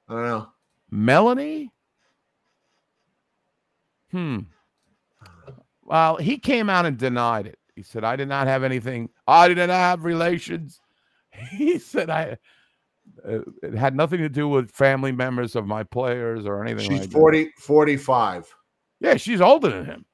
[0.07, 0.47] I don't know.
[0.89, 1.71] Melanie?
[4.11, 4.39] Hmm.
[5.91, 7.59] Well, he came out and denied it.
[7.75, 9.09] He said, I did not have anything.
[9.27, 10.79] I did not have relations.
[11.49, 12.37] He said, I.
[13.25, 16.99] Uh, it had nothing to do with family members of my players or anything She's
[17.01, 17.17] like that.
[17.17, 18.53] 40, 45.
[18.99, 20.05] Yeah, she's older than him.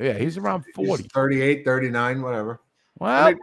[0.00, 2.60] Yeah, he's around He's 38, 39, whatever.
[2.98, 3.38] Well, mean-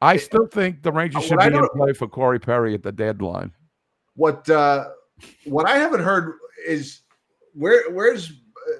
[0.00, 2.92] I still think the Rangers Uh, should be in play for Corey Perry at the
[2.92, 3.52] deadline.
[4.18, 4.88] What uh
[5.44, 6.34] what I haven't heard
[6.66, 7.02] is
[7.54, 8.72] where where's uh,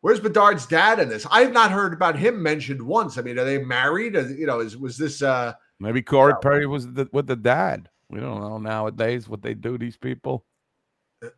[0.00, 1.24] where's Bedard's dad in this?
[1.30, 3.18] I have not heard about him mentioned once.
[3.18, 4.16] I mean, are they married?
[4.16, 7.88] Or, you know, is was this uh Maybe Corey Perry was the, with the dad.
[8.10, 9.78] We don't know nowadays what they do.
[9.78, 10.44] These people.
[11.22, 11.28] now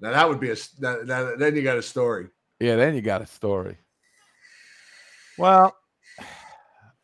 [0.00, 2.26] that would be a s- that, that- then you got a story.
[2.58, 3.78] Yeah, then you got a story.
[5.38, 5.76] Well,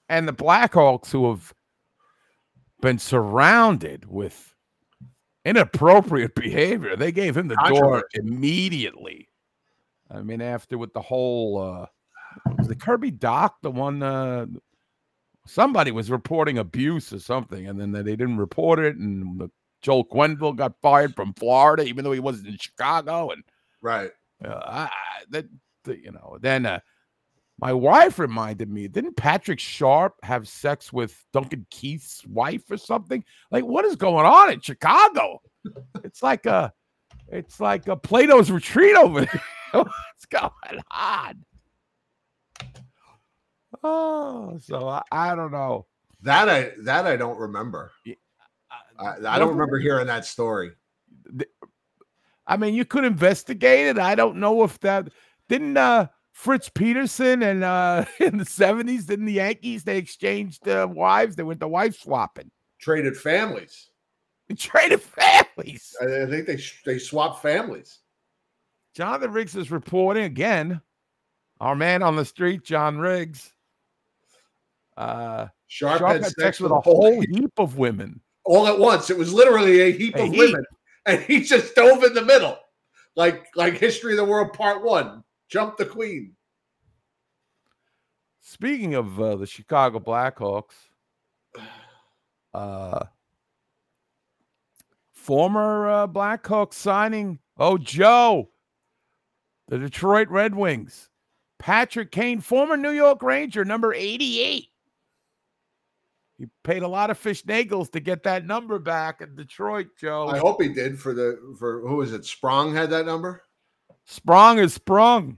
[0.08, 1.54] and the Blackhawks who have
[2.80, 4.54] been surrounded with
[5.44, 9.28] inappropriate behavior, they gave him the door immediately.
[10.10, 11.86] I mean, after with the whole uh
[12.58, 14.46] was the Kirby Doc the one uh
[15.46, 19.50] somebody was reporting abuse or something, and then they didn't report it, and the,
[19.82, 23.42] Joel Quenneville got fired from Florida, even though he wasn't in Chicago, and
[23.80, 24.10] Right.
[24.44, 25.46] uh, I, I- that
[25.84, 26.80] the- you know, then uh,
[27.60, 33.22] my wife reminded me, didn't Patrick Sharp have sex with Duncan Keith's wife or something?
[33.50, 35.42] Like, what is going on in Chicago?
[36.02, 36.72] It's like a,
[37.28, 39.42] it's like a Plato's retreat over there.
[39.72, 41.44] What's going on?
[43.84, 45.86] Oh, so I, I don't know.
[46.22, 47.92] That I that I don't remember.
[48.98, 50.72] I, I don't remember hearing that story.
[52.46, 53.98] I mean, you could investigate it.
[53.98, 55.08] I don't know if that
[55.48, 60.88] didn't uh Fritz Peterson and uh in the 70s, didn't the Yankees they exchanged uh,
[60.90, 61.36] wives?
[61.36, 62.50] They went to wife swapping.
[62.80, 63.90] Traded families.
[64.48, 65.94] They traded families.
[66.00, 67.98] I, think they they swapped families.
[68.94, 70.80] Jonathan Riggs is reporting again.
[71.60, 73.52] Our man on the street, John Riggs.
[74.96, 78.20] Uh Sharp, Sharp had had sex, sex with with a whole heap of women.
[78.44, 79.08] all at once.
[79.10, 80.38] It was literally a heap A of heap.
[80.38, 80.64] women,
[81.06, 82.58] and he just dove in the middle,
[83.14, 85.22] like like History of the World Part One.
[85.50, 86.36] Jump the Queen.
[88.40, 90.74] Speaking of uh, the Chicago Blackhawks,
[92.54, 93.04] uh,
[95.12, 98.50] former uh, Blackhawks signing, oh, Joe,
[99.68, 101.10] the Detroit Red Wings,
[101.58, 104.66] Patrick Kane, former New York Ranger, number 88.
[106.38, 110.28] He paid a lot of fish nagels to get that number back in Detroit, Joe.
[110.28, 112.24] I hope he did for the for who was it?
[112.24, 113.42] Sprong had that number.
[114.06, 115.36] Sprung is sprung.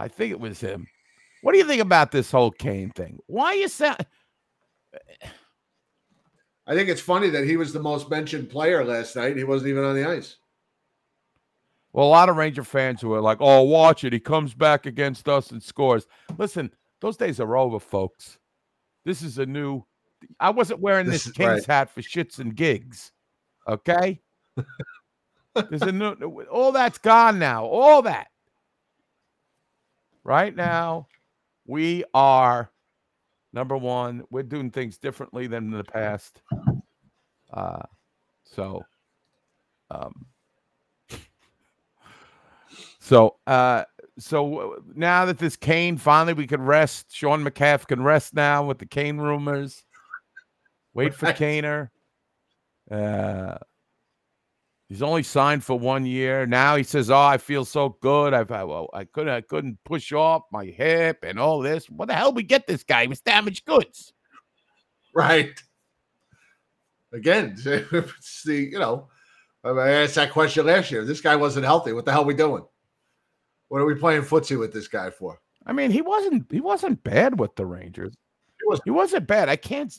[0.00, 0.86] I think it was him.
[1.42, 3.18] What do you think about this whole Kane thing?
[3.26, 4.04] Why you sound
[6.66, 9.30] I think it's funny that he was the most mentioned player last night.
[9.30, 10.36] And he wasn't even on the ice.
[11.92, 14.12] Well, a lot of Ranger fans who are like, "Oh, watch it.
[14.12, 16.06] He comes back against us and scores."
[16.38, 16.70] Listen,
[17.00, 18.38] those days are over, folks.
[19.04, 19.82] This is a new.
[20.38, 21.66] I wasn't wearing This this, Kings right.
[21.66, 23.10] hat for shits and gigs.
[23.66, 24.20] Okay.
[25.68, 26.12] There's a new.
[26.52, 27.64] All that's gone now.
[27.64, 28.28] All that.
[30.24, 31.06] Right now,
[31.66, 32.70] we are
[33.52, 34.24] number one.
[34.30, 36.42] We're doing things differently than in the past.
[37.52, 37.82] Uh,
[38.44, 38.84] so,
[39.90, 40.26] um,
[42.98, 43.84] so, uh,
[44.18, 48.64] so uh, now that this Kane finally we can rest, Sean McCaff can rest now
[48.64, 49.84] with the Kane rumors.
[50.94, 51.36] Wait for Right.
[51.36, 51.90] Kaner.
[52.90, 53.56] Uh,
[54.90, 56.44] he's only signed for one year.
[56.44, 58.34] Now he says, "Oh, I feel so good.
[58.34, 61.88] I've I, well, I couldn't I couldn't push off my hip and all this.
[61.88, 63.02] What the hell we get this guy?
[63.02, 64.12] He was damaged goods."
[65.14, 65.58] Right.
[67.12, 69.08] Again, it's the you know,
[69.64, 71.04] I asked that question last year.
[71.04, 71.92] This guy wasn't healthy.
[71.92, 72.64] What the hell are we doing?
[73.68, 75.40] What are we playing footsie with this guy for?
[75.66, 78.14] I mean, he wasn't he wasn't bad with the Rangers.
[78.60, 79.48] He was He wasn't bad.
[79.48, 79.96] I can't,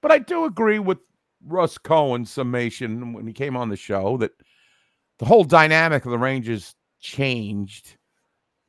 [0.00, 0.98] but I do agree with
[1.44, 4.32] Russ Cohen's summation when he came on the show that
[5.18, 7.96] the whole dynamic of the Rangers changed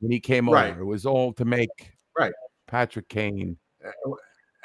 [0.00, 0.70] when he came Right.
[0.70, 0.80] over.
[0.80, 2.32] It was all to make Right.
[2.66, 3.56] Patrick Kane.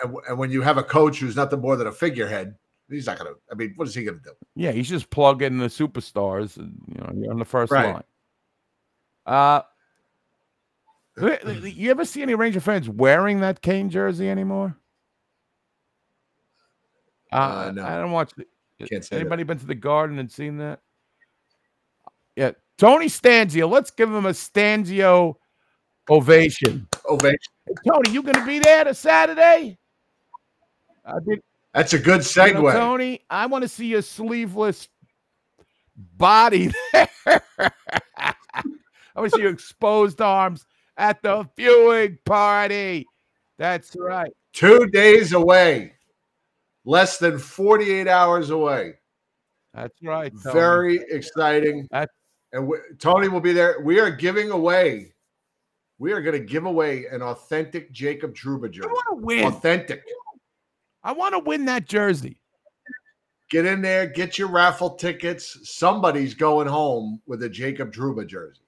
[0.03, 2.55] And, when you have a coach who's nothing more than a figurehead,
[2.89, 3.39] he's not going to.
[3.51, 4.33] I mean, what is he going to do?
[4.55, 6.57] Yeah, he's just plugging the superstars.
[6.57, 7.93] And, you know, you're on the first Right.
[7.93, 8.03] line.
[9.25, 9.61] Uh,
[11.17, 14.77] you ever see any Ranger fans wearing that Kane jersey anymore?
[17.35, 17.85] Uh, Uh, no.
[17.85, 18.31] I don't watch.
[18.35, 18.45] The,
[18.87, 19.21] Can't say that.
[19.21, 20.79] anybody been to the Garden and seen that?
[22.35, 23.69] Yeah, Tony Stanzio.
[23.69, 25.35] Let's give him a Stanzio
[26.09, 26.87] ovation.
[27.09, 27.39] Ovation.
[27.65, 29.77] Hey, Tony, you going to be there to Saturday?
[31.05, 31.41] I did.
[31.73, 32.73] That's a good You know, segue.
[32.73, 34.87] Tony, I want to see your sleeveless
[35.95, 37.09] body there.
[37.27, 38.33] I
[39.15, 40.65] want to see your exposed arms
[40.97, 43.05] at the viewing party.
[43.57, 44.31] That's right.
[44.53, 45.94] Two days away,
[46.85, 48.93] less than 48 hours away.
[49.73, 50.31] That's right.
[50.43, 50.53] Tony.
[50.53, 51.87] Very exciting.
[51.91, 52.09] That-
[52.53, 53.81] and we, Tony will be there.
[53.81, 55.13] We are giving away.
[55.97, 58.87] We are going to give away an authentic Jacob Trouba jersey.
[58.87, 59.45] I want to win.
[59.45, 60.03] Authentic.
[61.03, 62.39] I want to win that jersey.
[63.51, 65.59] Get in there, get your raffle tickets.
[65.63, 68.61] Somebody's going home with a Jacob Trouba jersey.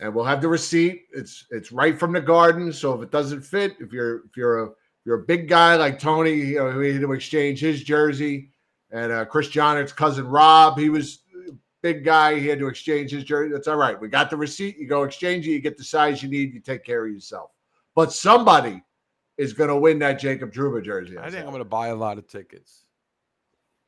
[0.00, 1.06] And we'll have the receipt.
[1.12, 2.72] It's it's right from the garden.
[2.72, 4.70] So if it doesn't fit, if you're if you're a
[5.06, 8.50] you're a big guy like Tony, you know, he had to exchange his jersey.
[8.90, 12.38] And uh, Chris Johner's cousin Rob, he was a big guy.
[12.40, 13.52] He had to exchange his jersey.
[13.52, 13.98] That's all right.
[13.98, 14.76] We got the receipt.
[14.76, 15.52] You go exchange it.
[15.52, 16.52] You get the size you need.
[16.52, 17.52] You take care of yourself.
[17.94, 18.82] But somebody
[19.38, 21.18] is going to win that Jacob Trouba jersey.
[21.18, 22.84] I think I'm going to buy a lot of tickets.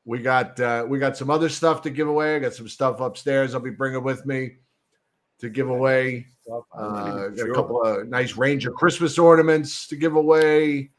[0.05, 2.37] We got uh, we got some other stuff to give away.
[2.37, 3.53] I got some stuff upstairs.
[3.53, 4.51] I'll be bringing with me
[5.39, 6.27] to give away.
[6.73, 10.91] Uh, got a couple of nice Ranger Christmas ornaments to give away.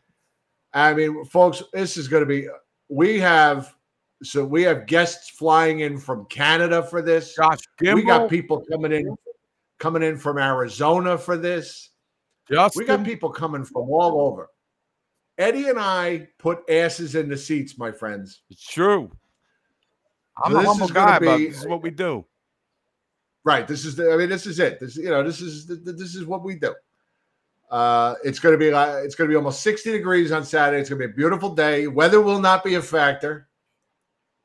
[0.72, 2.46] I mean, folks, this is going to be.
[2.88, 3.74] We have
[4.22, 7.34] so we have guests flying in from Canada for this.
[7.34, 9.16] Josh We got people coming in,
[9.78, 11.90] coming in from Arizona for this.
[12.50, 12.80] Justin.
[12.80, 14.48] We got people coming from all over.
[15.38, 18.42] Eddie and I put asses in the seats, my friends.
[18.50, 19.10] It's true.
[20.42, 22.26] I'm So a humble guy, but this is what we do.
[23.44, 23.66] Right.
[23.66, 24.12] This is the.
[24.12, 24.80] I mean, this is it.
[24.80, 26.74] This you know, this is this is what we do.
[27.70, 30.80] Uh, it's going to be it's going to be almost sixty degrees on Saturday.
[30.80, 31.86] It's going to be a beautiful day.
[31.86, 33.48] Weather will not be a factor.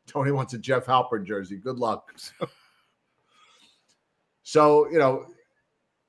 [0.05, 1.57] Tony wants a Jeff Halpern jersey.
[1.57, 2.13] Good luck.
[4.43, 5.26] so you know,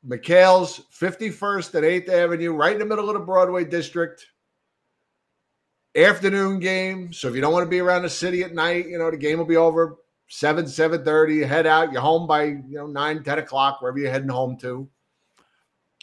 [0.07, 4.27] McHale's fifty first and Eighth Avenue, right in the middle of the Broadway district.
[5.97, 7.11] Afternoon game.
[7.15, 9.17] So if you don't want to be around the city at night, you know the
[9.17, 9.97] game will be over
[10.29, 11.37] seven, seven thirty.
[11.37, 11.93] You head out.
[11.93, 14.87] You're home by you know nine, ten o'clock, wherever you're heading home to.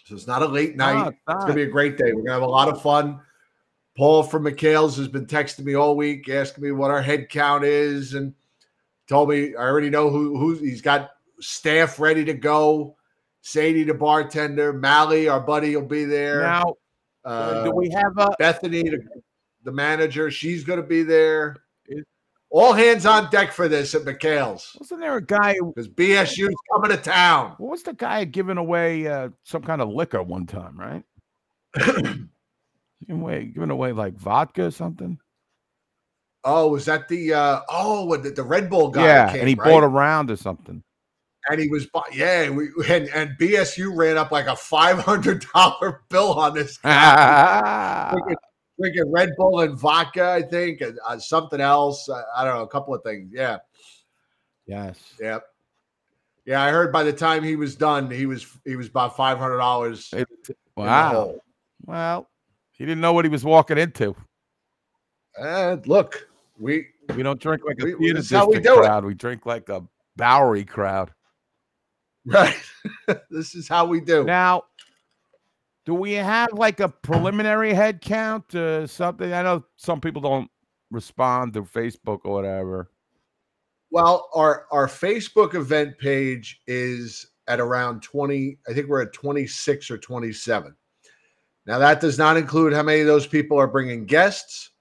[0.04, 1.08] So it's not a late night.
[1.08, 2.12] it's it's gonna be a great day.
[2.14, 3.20] We're gonna have a lot of fun.
[3.96, 7.64] Paul from McHale's has been texting me all week, asking me what our head count
[7.64, 8.34] is, and
[9.08, 12.96] told me I already know who who's he's got staff ready to go.
[13.42, 16.42] Sadie, the bartender, Mally, our buddy, will be there.
[16.42, 16.76] Now,
[17.26, 19.00] Uh, do we have a Bethany, the,
[19.64, 21.58] the manager, she's going to be there.
[22.54, 25.56] All hands on deck for this at McHale's wasn't there a guy?
[25.60, 27.56] because BSU's coming to town.
[27.58, 31.04] What was the guy giving away uh, some kind of liquor one time, right?
[31.76, 32.30] giving
[33.10, 35.18] away, giving away like vodka or something.
[36.44, 39.04] Oh, was that the uh oh the, the Red Bull guy?
[39.04, 39.72] yeah, came, and he right?
[39.72, 40.84] bought a round or something.
[41.50, 46.02] and he was yeah, we and, and BSU ran up like a five hundred dollar
[46.10, 48.14] bill on this guy.
[48.80, 52.08] drinking, Red Bull and vodka, I think, and uh, something else.
[52.10, 53.32] Uh, I don't know, a couple of things.
[53.34, 53.58] Yeah,
[54.66, 55.14] yes.
[55.20, 55.44] Yep.
[56.46, 59.38] Yeah, I heard by the time he was done, he was he was about five
[59.38, 60.14] hundred dollars.
[60.76, 61.36] Wow.
[61.86, 62.30] Well,
[62.72, 64.16] he didn't know what he was walking into.
[65.38, 66.28] And look,
[66.60, 68.86] we we don't drink like a we- theater how we district do it.
[68.86, 69.06] crowd.
[69.06, 69.84] We drink like a
[70.16, 71.12] Bowery crowd.
[72.26, 72.56] Right.
[73.30, 74.24] this is how we do.
[74.24, 74.64] Now,
[75.86, 78.54] do we have like a preliminary head count?
[78.56, 80.50] Uh, something I know some people don't
[80.92, 82.90] respond to Facebook or whatever.
[83.92, 89.92] Well, our our Facebook event page is at around 20, I think we're at 26
[89.92, 90.76] or 27.
[91.66, 94.72] Now that does not include how many of those people are bringing guests.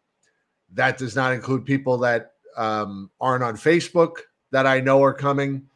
[0.72, 4.18] That does not include people that um, aren't on Facebook
[4.53, 5.68] that I know are coming.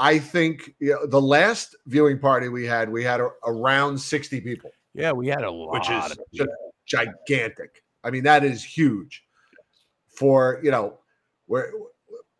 [0.00, 4.40] I think you know, the last viewing party we had, we had a, around 60
[4.40, 4.70] people.
[4.94, 5.72] Yeah, we had a lot.
[5.72, 6.50] which is of just
[6.86, 7.84] gigantic.
[8.02, 9.22] I mean, that is huge
[10.08, 10.98] for you know
[11.46, 11.70] where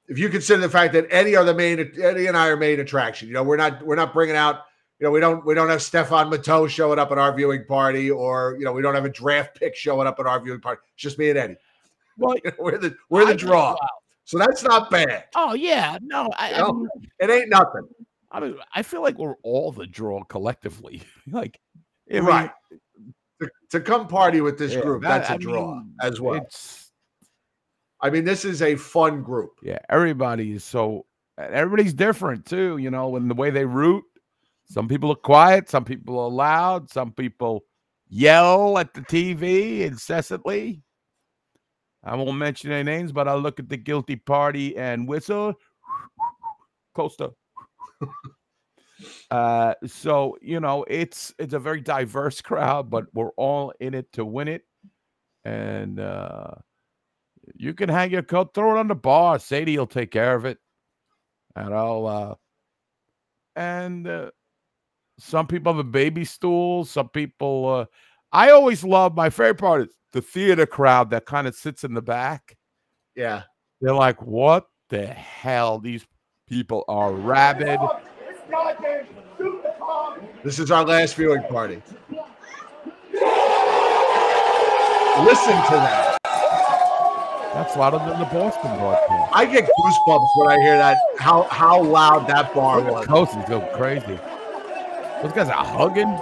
[0.09, 2.81] if you consider the fact that Eddie are the main Eddie and I are main
[2.81, 3.29] attraction.
[3.29, 4.63] You know, we're not we're not bringing out.
[4.99, 8.11] You know, we don't we don't have Stefan Matteau showing up at our viewing party,
[8.11, 10.81] or you know, we don't have a draft pick showing up at our viewing party.
[10.95, 11.57] It's just me and Eddie.
[12.17, 13.77] Well, we're the we're the I- draw,
[14.31, 15.25] so that's not bad.
[15.35, 17.89] Oh yeah, no, I, I mean, it ain't nothing.
[18.31, 21.03] I mean, I feel like we're all the draw collectively.
[21.33, 21.59] like,
[22.11, 22.51] I mean, right.
[23.43, 26.37] To, to come party with this Yeah, group, that- that's a draw mean, as well.
[26.37, 26.93] It's
[28.01, 29.51] I mean, this is a fun group.
[29.63, 31.07] yeah, everybody is so
[31.37, 34.05] everybody's different too, you know, in the way they root.
[34.67, 37.65] Some people are quiet, some people are loud, some people
[38.09, 40.83] yell at the TV incessantly.
[42.03, 45.55] I won't mention any names, but I'll look at the guilty party and whistle.
[46.95, 47.33] Costa.
[49.31, 54.13] uh, so you know, it's it's a very diverse crowd, but we're all in it
[54.13, 54.63] to win it.
[55.45, 56.53] And uh
[57.57, 59.39] you can hang your coat, throw it on the bar.
[59.39, 60.59] Sadie will take care of it.
[61.57, 62.35] And I'll uh
[63.57, 64.31] and uh,
[65.19, 67.85] some people have a baby stool, some people uh
[68.33, 71.95] I always love my favorite part is the theater crowd that kind of sits in
[71.95, 72.57] the back.
[73.17, 73.43] Yeah.
[73.81, 75.79] They're like, what the hell?
[75.79, 76.07] These
[76.49, 77.81] people are rabid.
[80.45, 81.83] This is our last viewing party.
[85.25, 86.19] Listen to that.
[87.53, 89.33] That's louder than the Boston broadcast.
[89.35, 90.97] I get goosebumps when I hear that.
[91.19, 93.07] How how loud that bar was.
[93.07, 94.19] Coast is going crazy.
[95.21, 96.17] Those guys are hugging.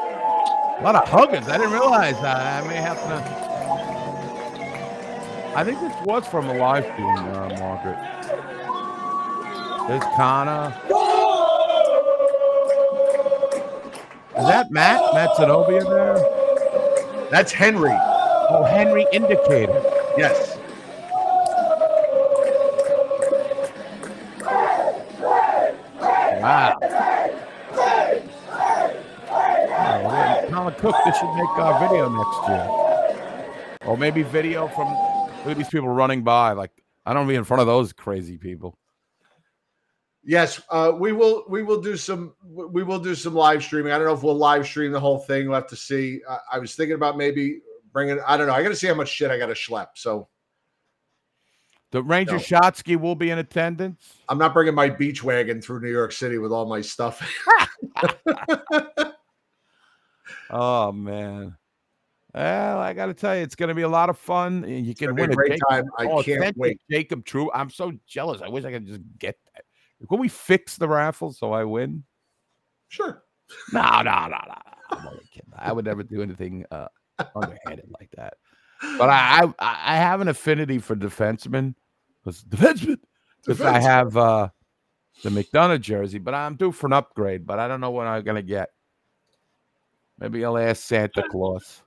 [0.79, 1.49] A lot of Huggins.
[1.49, 2.63] I didn't realize that.
[2.63, 3.49] I may have to.
[5.57, 7.99] I think this was from a live stream, uh, Margaret.
[9.89, 10.73] There's Kana.
[14.39, 15.03] Is that Matt?
[15.15, 17.29] Matt Zenobia there?
[17.29, 17.91] That's Henry.
[18.51, 19.83] Oh, Henry Indicator.
[20.17, 20.57] Yes.
[26.41, 26.79] Wow.
[30.79, 33.79] Cook, this should make our video next year.
[33.85, 34.89] Or maybe video from
[35.39, 36.53] look at these people running by.
[36.53, 36.71] Like
[37.05, 38.79] I don't be in front of those crazy people.
[40.23, 41.45] Yes, uh, we will.
[41.49, 42.35] We will do some.
[42.45, 43.93] We will do some live streaming.
[43.93, 45.47] I don't know if we'll live stream the whole thing.
[45.47, 46.21] We'll have to see.
[46.29, 47.61] I, I was thinking about maybe
[47.93, 48.21] bringing.
[48.27, 48.53] I don't know.
[48.53, 49.89] I got to see how much shit I got to schlep.
[49.95, 50.29] So
[51.91, 52.39] The Ranger No.
[52.39, 54.19] Shotsky will be in attendance.
[54.29, 57.21] I'm not bringing my beach wagon through New York City with all my stuff.
[60.51, 61.57] Oh man.
[62.35, 64.69] Well, I got to tell you, it's going to be a lot of fun.
[64.69, 65.85] You can win a great Jacob- time.
[65.97, 66.81] I can't authentic wait.
[66.91, 67.51] Jacob True.
[67.53, 68.43] I'm so jealous.
[68.43, 69.65] I wish I could just get that.
[70.09, 72.05] Can we fix the raffle so I win?
[72.89, 73.25] Sure.
[73.73, 74.55] No, no, no, no.
[74.91, 75.51] I'm only kidding.
[75.57, 76.89] I would never do anything uh,
[77.35, 78.35] underhanded like that.
[78.99, 81.75] But I, I, I have an affinity for defensemen
[82.23, 82.99] because defensemen.
[83.45, 84.51] Because I have uh,
[85.23, 87.47] the McDonagh jersey, but I'm due for an upgrade.
[87.47, 88.71] But I don't know what I'm gonna get.
[90.19, 91.83] Maybe I'll ask Santa Claus.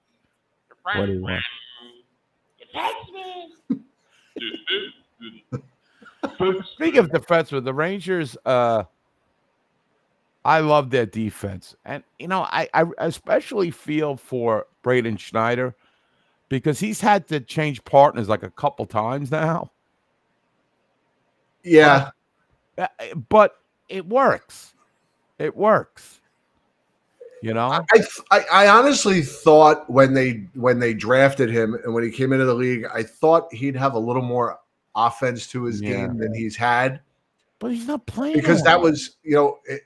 [0.84, 1.44] What do you want?
[6.74, 8.84] Speaking of defensemen, the Rangers, uh,
[10.44, 15.76] I love their defense, and you know, I, I especially feel for Braden Schneider
[16.50, 19.72] because he's had to change partners like a couple times now.
[21.64, 22.10] yeah,
[22.78, 22.88] Uh,
[23.30, 23.58] but
[23.90, 24.74] it works.
[25.38, 26.21] It works.
[27.44, 27.82] You know, I,
[28.30, 32.46] I I honestly thought when they when they drafted him and when he came into
[32.46, 34.60] the league, I thought he'd have a little more
[34.96, 35.90] offense to his Yeah.
[36.08, 37.02] game than he's had.
[37.60, 39.84] but he's not playing because that was you know it-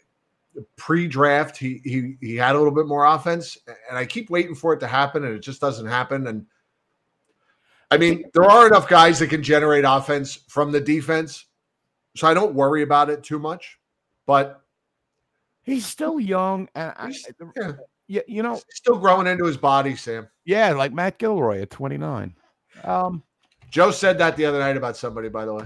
[0.78, 3.58] pre-draft he he he had a little bit more offense
[3.90, 6.46] and i keep waiting for it to happen and it just doesn't happen and
[7.92, 11.48] i mean there are enough guys that can generate offense from the defense
[12.16, 13.78] so i don't worry about it too much
[14.26, 14.62] but
[15.66, 17.14] he's still young, and I,
[17.56, 17.72] yeah,
[18.08, 22.36] yeah, you know, still growing into his body sam yeah, like Matt Gilroy at 29.
[22.84, 23.24] Um,
[23.70, 25.66] joe said that the other night about somebody by the way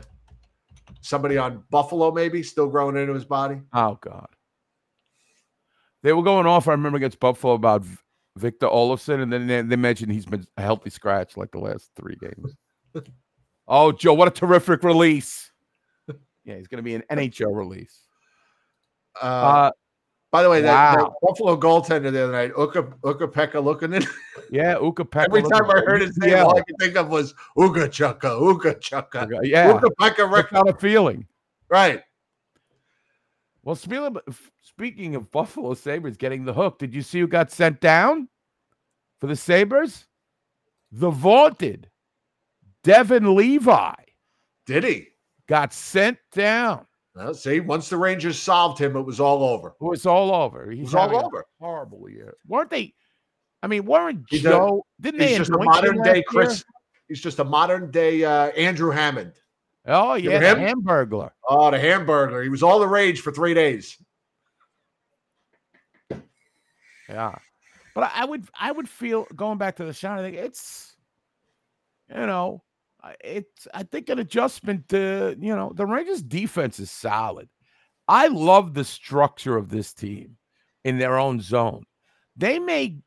[1.02, 4.28] somebody on buffalo maybe still growing into his body Oh God.
[6.02, 6.68] They were going off.
[6.68, 7.84] I remember against Buffalo about
[8.38, 11.92] Victor Olofsson, and then they, they mentioned he's been a healthy scratch like the last
[11.96, 12.56] three games.
[13.68, 15.52] oh, Joe, what a terrific release!
[16.46, 18.00] Yeah, he's going to be an NHL release.
[19.22, 19.72] uh, Uh,
[20.32, 24.04] by the way that, that buffalo goaltender the other night uka uka pekka looking in
[24.52, 25.26] yeah, Ukko-Pekka.
[25.26, 28.20] Every time I heard his name, Yeah, all I could think of was Uga Chukka,
[28.42, 29.74] Uga Chukka, yeah.
[30.00, 30.50] Pekka What Reka.
[30.50, 31.28] kind of feeling?
[31.70, 32.02] Right.
[33.64, 37.52] Well, speaking of, speaking of Buffalo Sabres getting the hook, did you see who got
[37.52, 38.28] sent down
[39.20, 40.08] for the Sabres?
[40.92, 41.92] The vaunted
[42.84, 43.94] Devon Levi
[44.66, 45.08] Did he?
[45.48, 46.88] got sent down.
[47.20, 49.70] Well, see, once the Rangers solved him, it was all over.
[49.70, 50.72] It was all over.
[50.72, 51.46] He's was all a over.
[51.60, 52.36] Horrible year.
[52.48, 52.94] Weren't they?
[53.62, 54.86] I mean, weren't He's a- Joe?
[55.02, 55.38] didn't He's they?
[55.40, 56.60] just a modern day Chris.
[56.60, 56.64] year?
[57.10, 59.34] He's just a modern day uh, Andrew Hammond.
[59.86, 60.62] Oh yeah, the?
[60.62, 61.32] Hamburglar.
[61.48, 62.42] Oh, the hamburger.
[62.42, 63.98] He was all the rage for three days.
[67.10, 67.36] Yeah,
[67.96, 70.20] but I- would, I would feel going back to the shot.
[70.20, 70.96] I think it's,
[72.10, 72.62] you know,
[73.24, 73.68] it's.
[73.74, 77.50] I think an adjustment to you know the Rangers' defense is solid.
[78.08, 80.38] I love the structure of this team
[80.84, 81.84] in their own zone.
[82.36, 82.98] They may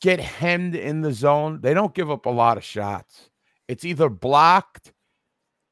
[0.00, 1.60] get hemmed in the zone.
[1.60, 3.30] They don't give up a lot of shots.
[3.68, 4.92] It's either blocked,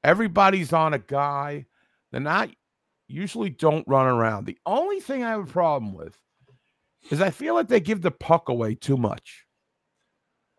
[0.05, 1.67] everybody's on a guy.
[2.11, 2.51] They're not
[3.09, 4.47] usually don't run around.
[4.47, 6.17] The only thing I have a problem with
[7.11, 9.45] is I feel like they give the puck away too much.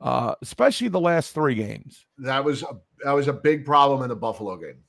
[0.01, 2.07] Uh, especially the last three games.
[2.17, 2.75] That was a,
[3.05, 4.79] that was a big problem in the Buffalo game.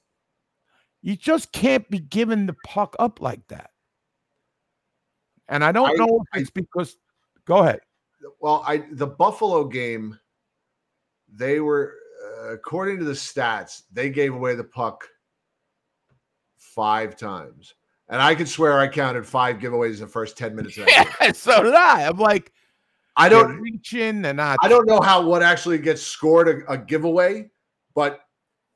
[1.03, 3.71] You just can't be giving the puck up like that.
[5.49, 6.97] And I don't I- know if it's because
[7.45, 7.81] go ahead.
[8.41, 10.19] Well, I the Buffalo game,
[11.29, 11.95] they were
[12.41, 15.07] uh, according to the stats, they gave away the puck
[16.57, 17.75] five times,
[18.09, 20.79] and I could swear I counted five giveaways in the first ten minutes.
[20.79, 21.15] Of that game.
[21.21, 22.07] Yeah, so did I.
[22.07, 22.53] I'm like,
[23.17, 23.61] I don't.
[23.61, 24.23] reaching.
[24.23, 24.59] They're not.
[24.63, 27.51] I don't know how what actually gets scored a, a giveaway,
[27.95, 28.21] but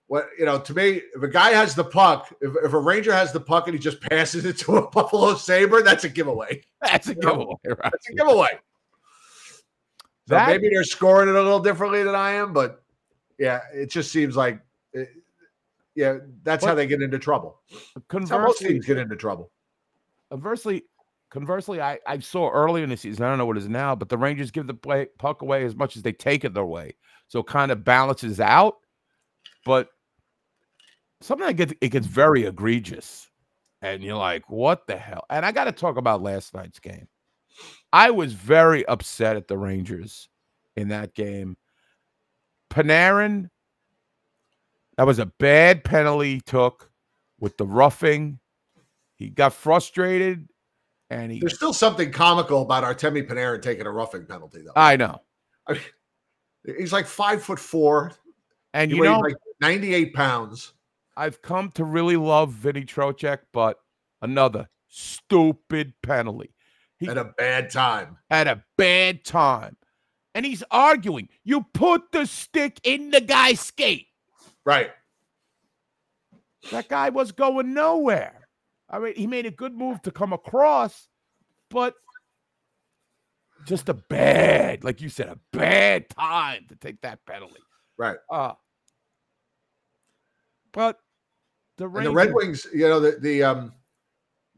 [0.09, 3.13] what you know to me, if a guy has the puck, if, if a Ranger
[3.13, 6.63] has the puck and he just passes it to a Buffalo Saber, that's a giveaway.
[6.83, 7.79] That's a You giveaway, right?
[7.83, 8.49] That's a giveaway.
[10.29, 12.83] So That- maybe they're scoring it a little differently than I am, but
[13.39, 14.61] yeah, it just seems like,
[14.93, 15.09] it,
[15.95, 17.61] yeah, that's how they get into trouble.
[18.11, 19.51] How most teams get into trouble.
[20.31, 20.85] conversely,
[21.31, 23.95] conversely, I, I saw earlier in the season, I don't know what it is now,
[23.95, 26.65] but the Rangers give the play, puck away as much as they take it their
[26.65, 26.95] way.
[27.29, 28.77] So it kind of balances out.
[29.65, 29.89] But
[31.21, 33.29] something that gets it gets very egregious.
[33.83, 35.25] And you're like, what the hell?
[35.29, 37.09] And I got to talk about last night's game.
[37.93, 40.29] I was very upset at the Rangers
[40.77, 41.57] in that game.
[42.71, 43.51] Panarin
[44.97, 46.91] That was a bad penalty he took
[47.39, 48.39] with the roughing.
[49.15, 50.49] He got frustrated
[51.11, 54.73] and he There's still something comical about Artemi Panarin taking a roughing penalty, though.
[54.77, 55.23] I know.
[55.67, 55.83] I mean,
[56.79, 58.13] he's like five foot four,
[58.75, 60.73] And he you know, like 98 pounds.
[61.17, 63.79] I've come to really love Vinny Trocheck, but
[64.21, 66.53] another stupid penalty.
[66.99, 68.17] He At a bad time.
[68.31, 69.77] at a bad time.
[70.35, 71.29] And he's arguing.
[71.45, 74.07] You put the stick in the guy's skate.
[74.65, 74.91] Right.
[76.73, 78.46] That guy was going nowhere.
[78.89, 81.09] I mean, he made a good move to come across,
[81.71, 81.95] but
[83.67, 87.61] just a bad, like you said, a bad time to take that penalty.
[87.99, 88.19] Right.
[88.31, 88.53] Uh
[90.73, 90.99] but
[91.79, 93.73] the And the Red Wings, you know, the the um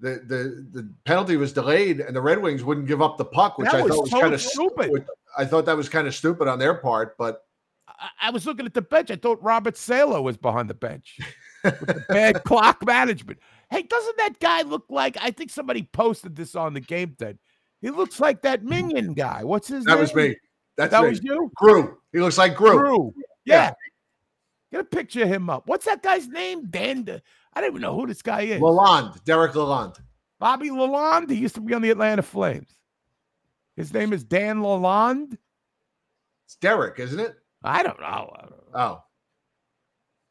[0.00, 3.58] the the the penalty was delayed, and the Red Wings wouldn't give up the puck,
[3.58, 5.06] which I was thought was so kind of stupid.
[5.36, 7.42] I thought that was kind of stupid on their part, but
[7.88, 9.10] I, I was looking at the bench.
[9.10, 11.18] I thought Robert Salo was behind the bench
[11.64, 13.38] with the bad clock management.
[13.70, 15.16] Hey, doesn't that guy look like?
[15.20, 17.38] I think somebody posted this on the game then.
[17.80, 18.68] He looks like that mm-hmm.
[18.68, 19.44] Minion guy.
[19.44, 19.86] What's his name?
[19.86, 20.00] that name?
[20.00, 20.36] was me.
[20.76, 21.08] That's that me.
[21.10, 21.50] was you.
[21.56, 21.96] Gru.
[22.12, 22.78] He looks like Gru.
[22.78, 23.14] Drew.
[23.44, 23.72] Yeah.
[24.70, 25.66] Get a picture of him up.
[25.66, 26.66] What's that guy's name?
[26.70, 27.08] Dan.
[27.08, 27.18] Uh,
[27.54, 28.60] I don't even know who this guy is.
[28.60, 29.98] Lalonde, Derek Lalonde.
[30.38, 31.30] Bobby Lalonde.
[31.30, 32.76] He used to be on the Atlanta Flames.
[33.76, 35.36] His name is Dan Lalonde.
[36.46, 37.34] It's Derek, isn't it?
[37.62, 38.06] I don't know.
[38.06, 38.64] I don't know.
[38.74, 39.02] Oh,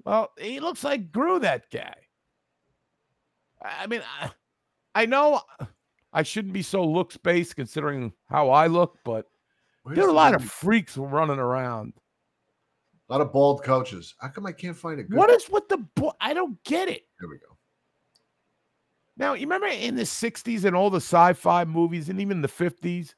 [0.06, 1.94] Well, he looks like Gru, that guy.
[3.62, 4.32] I mean, I,
[4.96, 5.42] I know
[6.14, 9.26] I shouldn't be so looks based considering how I look, but
[9.84, 11.94] Where's there are a lot of freaks running around.
[13.10, 14.16] a lot of bald coaches.
[14.20, 15.18] How come I can't find a good?
[15.18, 17.08] What is with the bo- I don't get it.
[17.20, 17.58] There we go.
[19.18, 23.16] Now, you remember in the 60s and all the sci-fi movies and even the 50s,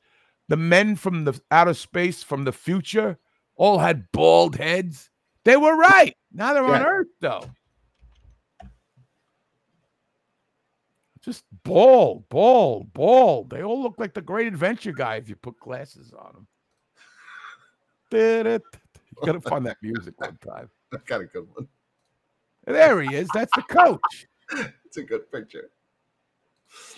[0.47, 3.17] the men from the outer space from the future
[3.55, 5.09] all had bald heads.
[5.43, 6.15] They were right.
[6.31, 7.43] Now they're on Earth though.
[11.23, 13.49] Just bald, bald, bald.
[13.49, 16.47] They all look like the great adventure guy if you put glasses on them.
[18.09, 18.63] Did it.
[18.95, 20.69] You gotta find that music one time.
[20.93, 21.67] I got a good one.
[22.65, 23.27] There he is.
[23.33, 24.27] That's the coach.
[24.85, 25.69] It's a good picture.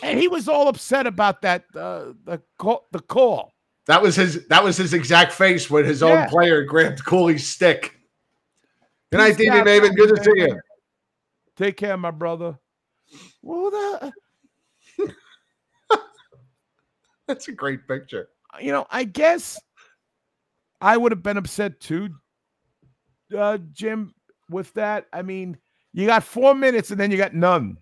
[0.02, 3.52] And he was all upset about that uh, the call, the call.
[3.88, 4.48] That was his.
[4.48, 7.98] That was his exact face when his own player grabbed Cuylle's stick.
[9.12, 9.94] Good night, out, Maven.
[9.94, 10.60] Good to see you.
[11.58, 12.58] Take care, my brother.
[13.42, 14.14] Well, the,
[17.28, 18.30] That's a great picture.
[18.60, 19.60] you know, I guess
[20.82, 22.10] I would have been upset too,
[23.38, 24.14] uh, Jim,
[24.50, 25.06] with that.
[25.14, 25.58] I mean,
[25.94, 27.78] you got four minutes and then you got none.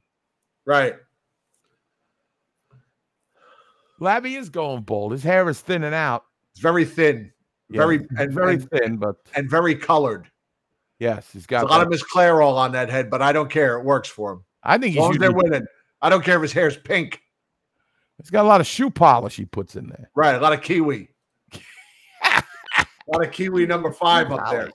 [0.66, 0.96] Right.
[4.00, 5.12] Labby is going bald.
[5.12, 6.24] His hair is thinning out.
[6.54, 7.32] It's very thin,
[7.70, 10.30] Yeah, very and very and, thin, but and very colored.
[11.00, 13.78] yes, he's got a lot of Miss Clairol on that head, but I don't care.
[13.78, 14.44] It works for him.
[14.70, 15.66] I think As he's, long as they're winning,
[16.02, 17.22] I don't care if his hair's pink.
[18.18, 20.10] he's got a lot of shoe polish he puts in there.
[20.16, 21.10] Right, a lot of kiwi.
[22.24, 22.44] a
[23.08, 24.70] lot of kiwi number five up there.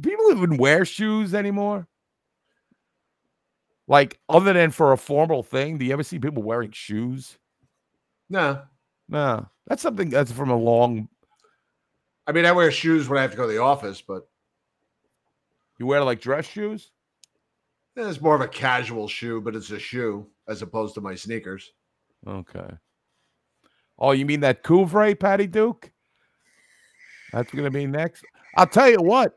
[0.00, 1.86] Do people even wear shoes anymore?
[3.86, 7.36] Like, other than for a formal thing, do you ever see people wearing shoes?
[8.30, 8.62] No,
[9.08, 11.08] No, that's something that's from a long.
[12.26, 14.28] I mean I wear shoes when I have to go to the office, but
[15.78, 16.90] You wear like dress shoes?
[18.08, 21.72] It's more of a casual shoe, but it's a shoe as opposed to my sneakers.
[22.26, 22.68] Okay.
[23.98, 25.90] Oh, you mean that Couvre, Patty Duke?
[27.32, 28.24] That's going to be next.
[28.56, 29.34] I'll tell you what.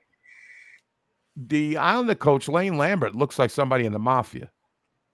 [1.36, 4.52] The Islander coach, Lane Lambert, looks like somebody in the mafia.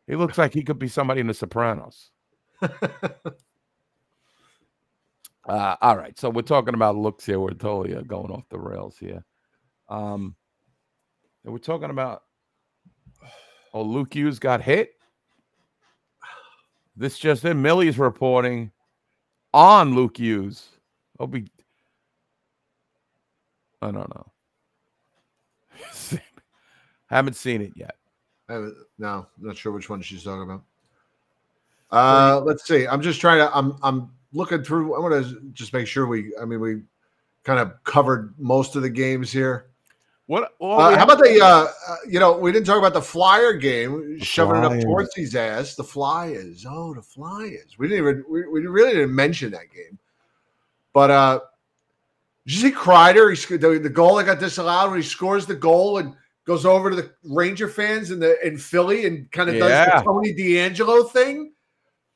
[0.06, 2.12] He looks like he could be somebody in the Sopranos.
[2.62, 2.72] uh,
[5.48, 6.18] all right.
[6.20, 7.40] So we're talking about looks here.
[7.40, 9.24] We're totally uh, going off the rails here.
[9.88, 10.36] Um,
[11.44, 12.24] we're talking about,
[13.74, 14.96] oh, Luke Hughes got hit.
[16.96, 18.72] This just in, Millie's reporting
[19.54, 20.68] on Luke Hughes.
[21.18, 21.46] Hope he,
[23.82, 24.32] I don't know.
[27.08, 27.96] Haven't seen it yet.
[28.50, 30.64] I no, not sure which one she's talking about.
[31.92, 32.88] Uh, let's see.
[32.88, 33.56] I'm just trying to.
[33.56, 34.96] I'm I'm looking through.
[34.96, 36.34] I want to just make sure we.
[36.42, 36.82] I mean, we
[37.44, 39.69] kind of covered most of the games here.
[40.30, 40.54] What?
[40.62, 41.42] Uh, how about the?
[41.42, 45.16] Uh, uh, you know, we didn't talk about the Flyer game, shoving it up towards
[45.16, 45.74] his ass.
[45.74, 46.68] The Flyers.
[46.70, 47.80] Oh, the Flyers.
[47.80, 48.26] We didn't even.
[48.30, 49.98] We, we really didn't mention that game.
[50.94, 51.40] But uh,
[52.46, 53.32] did you see Kreider?
[53.32, 56.14] He sc- the, the goal that got disallowed when he scores the goal and
[56.46, 60.04] goes over to the Ranger fans in the in Philly and kind of does the
[60.04, 61.54] Tony D'Angelo thing.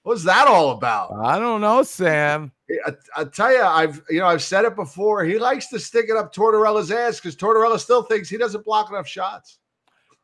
[0.04, 1.14] What's that all about?
[1.14, 2.52] I don't know, Sam.
[2.86, 5.24] I, I tell you, I've you know I've said it before.
[5.24, 8.90] He likes to stick it up Tortorella's ass because Tortorella still thinks he doesn't block
[8.90, 9.60] enough shots.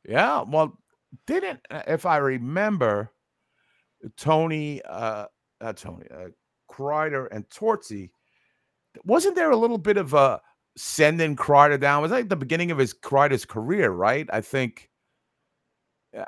[0.07, 0.77] Yeah, well,
[1.27, 3.11] didn't uh, if I remember,
[4.17, 5.25] Tony, uh,
[5.61, 6.29] not Tony, uh,
[6.69, 8.09] Kreider and Tortsy,
[9.05, 10.41] wasn't there a little bit of a
[10.75, 12.01] sending Kreider down?
[12.01, 14.27] Was that like the beginning of his Kreider's career, right?
[14.31, 14.89] I think.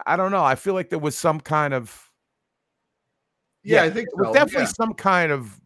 [0.06, 0.44] I don't know.
[0.44, 2.11] I feel like there was some kind of.
[3.64, 4.68] Yeah, I think so, definitely yeah.
[4.68, 5.60] some kind of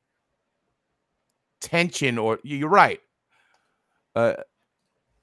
[1.62, 3.00] tension, or you're right.
[4.16, 4.34] Uh,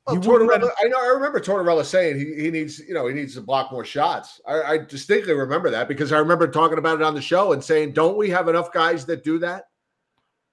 [0.07, 0.99] Well, Tortorella, I know.
[1.01, 4.41] I remember Tortorella saying he, he needs, you know, he needs to block more shots.
[4.47, 7.63] I, I distinctly remember that because I remember talking about it on the show and
[7.63, 9.67] saying, "Don't we have enough guys that do that?"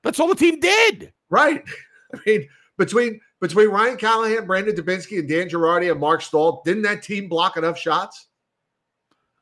[0.03, 1.63] That's all the team did, right?
[2.13, 2.47] I mean,
[2.77, 7.27] between between Ryan Callahan, Brandon Dubinsky, and Dan Girardi and Marc Staal, didn't that team
[7.27, 8.27] block enough shots?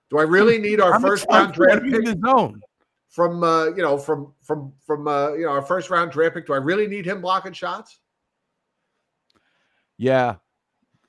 [0.09, 2.61] Do I really need our much first round draft he in pick the zone?
[3.17, 6.45] From, uh, you know, from from from uh, you know our first round draft pick?
[6.45, 7.97] Do I really need him blocking shots?
[9.97, 10.35] Yeah.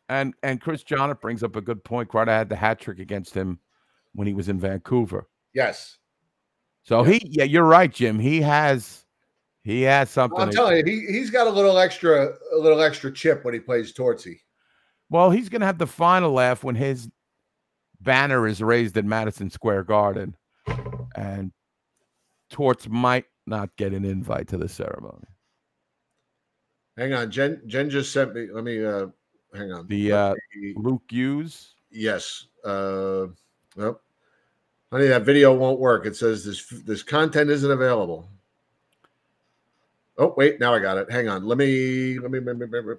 [0.09, 2.09] And and Chris Johnnet brings up a good point.
[2.09, 3.59] Kreider had the hat trick against him
[4.15, 5.29] when he was in Vancouver.
[5.53, 5.99] Yes.
[6.83, 8.19] So he yeah, you're right, Jim.
[8.19, 9.05] He has
[9.63, 10.41] he has something.
[10.41, 13.61] I'm telling you, he he's got a little extra a little extra chip when he
[13.61, 14.39] plays Tortsy.
[15.11, 17.07] well, he's gonna have the final laugh when his
[18.01, 20.35] banner is raised at Madison Square Garden
[21.15, 21.53] and
[22.51, 25.25] Torts might not get an invite to the ceremony.
[26.97, 27.63] Hang on, Jen.
[27.67, 28.49] Jen just sent me.
[28.53, 28.85] Let me.
[28.85, 29.07] uh
[29.55, 29.87] Hang on.
[29.87, 31.75] The uh me- Luke Hughes.
[31.91, 32.47] Yes.
[32.65, 33.27] Uh,
[33.77, 34.01] well,
[34.93, 36.05] honey, that video won't work.
[36.07, 38.29] It says this this content isn't available.
[40.19, 41.11] Oh wait, now I got it.
[41.11, 41.47] Hang on.
[41.47, 42.41] Let me let me.
[42.41, 42.95] Let me, let me-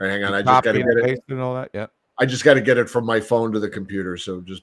[0.00, 0.32] all right, hang on.
[0.34, 1.24] I just got to get it.
[1.28, 1.70] and all that.
[1.74, 1.86] Yeah.
[2.18, 4.16] I just got to get it from my phone to the computer.
[4.16, 4.62] So just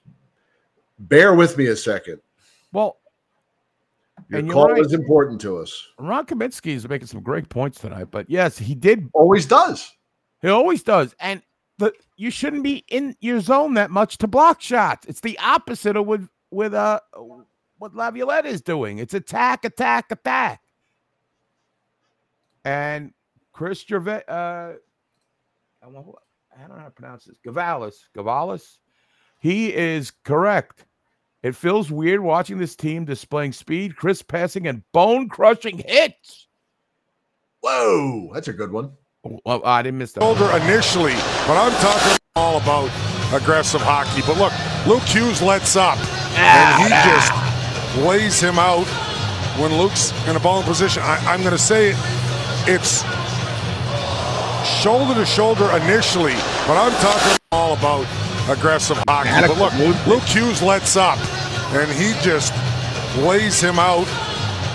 [0.98, 2.20] bear with me a second.
[2.72, 2.98] Well,
[4.30, 4.82] Your and call right.
[4.82, 5.88] is important to us.
[6.00, 9.10] Ron Kaminsky is making some great points tonight, but yes, he did.
[9.14, 9.92] Always does.
[10.42, 11.16] He always does.
[11.20, 11.42] And
[11.78, 15.06] the you shouldn't be in your zone that much to block shots.
[15.08, 17.00] It's the opposite of what with uh
[17.78, 18.98] what Laviolette is doing.
[19.00, 20.62] It's attack, attack, attack.
[22.64, 23.14] And
[23.52, 24.76] Chris Gervais, uh, I
[25.84, 26.16] don't know
[26.56, 27.38] I don't know how to pronounce this.
[27.46, 28.78] Gavalis, Gavalis,
[29.40, 30.86] he is correct.
[31.46, 36.48] It feels weird watching this team displaying speed, crisp passing, and bone crushing hits.
[37.62, 38.94] Whoa, that's a good one.
[39.24, 40.24] Well, I didn't miss that.
[40.24, 41.14] shoulder initially,
[41.46, 42.90] but I'm talking all about
[43.32, 44.24] aggressive hockey.
[44.26, 44.54] But look,
[44.88, 46.00] Luke Hughes lets up,
[46.36, 47.94] and he ah.
[47.94, 48.88] just lays him out
[49.62, 51.04] when Luke's in a ball position.
[51.06, 51.98] I, I'm going to say it,
[52.66, 53.04] it's
[54.82, 56.34] shoulder to shoulder initially,
[56.66, 58.08] but I'm talking all about
[58.48, 59.30] aggressive hockey.
[59.48, 61.18] But look, Luke Hughes lets up,
[61.74, 62.54] and he just
[63.18, 64.08] lays him out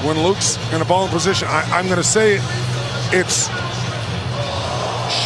[0.05, 1.49] when Luke's in a ball in position.
[1.49, 2.41] I, I'm going to say
[3.13, 3.49] it's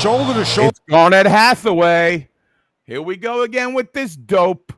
[0.01, 0.71] shoulder to shoulder.
[0.71, 2.29] It's Garnet Hathaway.
[2.85, 4.73] Here we go again with this dope.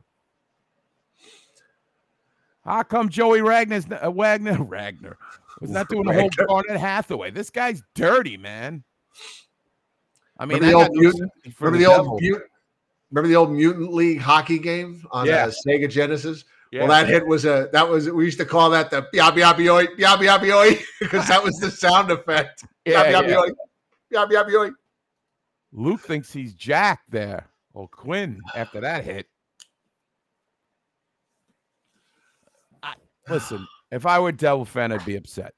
[2.63, 5.17] How come Joey Wagner's uh, Wagner Wagner
[5.61, 6.45] was not doing the whole Wagner.
[6.47, 7.31] Garnet Hathaway?
[7.31, 8.83] This guy's dirty, man.
[10.37, 12.47] I mean, remember the old got no mutant, for remember the, the old devil.
[13.11, 15.45] Remember the old mutant league hockey game on Yeah.
[15.45, 16.43] uh, Sega Genesis.
[16.71, 16.81] Yeah.
[16.81, 19.71] Well, that hit was a that was we used to call that the yabby yabby
[19.71, 22.65] oi yabby yabby oi because that was the sound effect.
[22.85, 23.39] Yeah, Yabby yabby yeah.
[23.39, 23.49] oi
[24.25, 24.71] yabby yabby oi.
[25.71, 27.47] Luke thinks he's Jack there.
[27.73, 29.27] Oh, Quinn after that hit.
[32.83, 32.95] I,
[33.29, 35.53] listen, if I were a Devil fan, I'd be upset.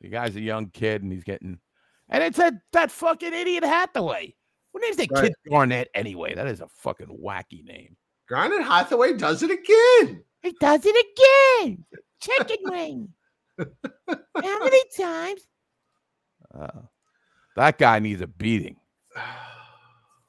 [0.00, 1.58] The guy's a young kid and he's getting,
[2.08, 4.35] and it's a, that fucking idiot Hathaway.
[4.76, 5.24] What name's that Right.
[5.24, 6.34] kid Garnet anyway?
[6.34, 7.96] That is a fucking wacky name.
[8.28, 10.22] Garnet Hathaway does it again.
[10.42, 11.06] He does it
[11.64, 11.86] again.
[12.20, 13.08] Chicken wing.
[13.56, 15.48] How many times?
[16.54, 16.82] Uh,
[17.56, 18.76] that guy needs a beating.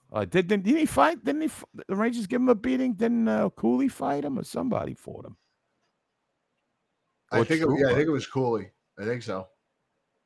[0.09, 1.21] Uh, did, did, did he fight?
[1.25, 1.49] Didn't he?
[1.89, 2.93] The Rangers give him a beating?
[2.93, 5.35] Didn't uh, Cuylle fight him or somebody fought him?
[7.29, 8.71] I think it, yeah, I think it was Cuylle.
[8.97, 9.49] I think so.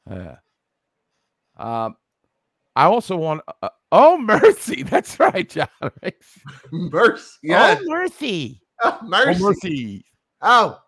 [0.07, 0.35] Yeah.
[1.57, 1.95] Um,
[2.75, 3.41] I also want.
[3.61, 4.83] Uh, oh mercy!
[4.89, 5.67] That's right, John.
[6.71, 7.37] Mercy.
[7.43, 7.77] Yeah.
[7.79, 8.61] Oh mercy!
[8.83, 9.39] Oh, mercy.
[9.39, 10.05] Oh mercy!
[10.41, 10.79] Oh,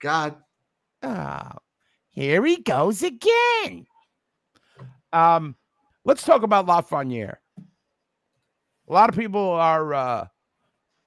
[0.00, 0.36] God.
[1.02, 1.50] Oh,
[2.10, 3.86] here he goes again.
[5.12, 5.54] Um,
[6.04, 7.36] let's talk about Lafreniere.
[8.88, 10.26] A lot of people are uh,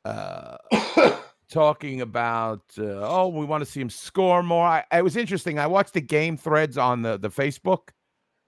[0.06, 0.58] uh,
[1.52, 4.66] talking about, uh, oh, we want to see him score more.
[4.66, 5.58] I, it was interesting.
[5.58, 7.90] I watched the game threads on the, the Facebook,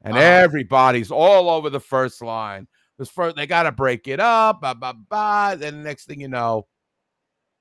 [0.03, 0.23] and Uh-huh.
[0.23, 2.67] everybody's all over the first line.
[2.97, 5.55] This first, they got to break it up, blah, blah, blah.
[5.55, 6.67] Then the next thing you know,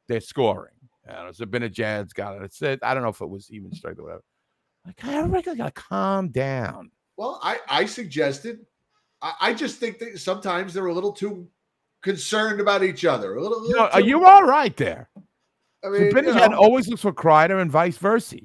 [0.08, 0.74] they're scoring.
[1.06, 2.42] And don't Zibanejad's got it.
[2.42, 2.80] It's it.
[2.82, 4.22] I don't know if it was even straight or whatever.
[4.86, 6.90] Like, everybody gotta calm down.
[7.16, 8.66] Well, I, I suggested,
[9.22, 11.48] I, I just think that sometimes they're a little too
[12.02, 13.34] concerned about each other.
[13.36, 15.08] A little, You little know, are you all right there?
[15.84, 18.36] I mean, you know, always looks for Kreider and vice versa.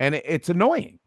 [0.00, 0.98] And it- it's annoying.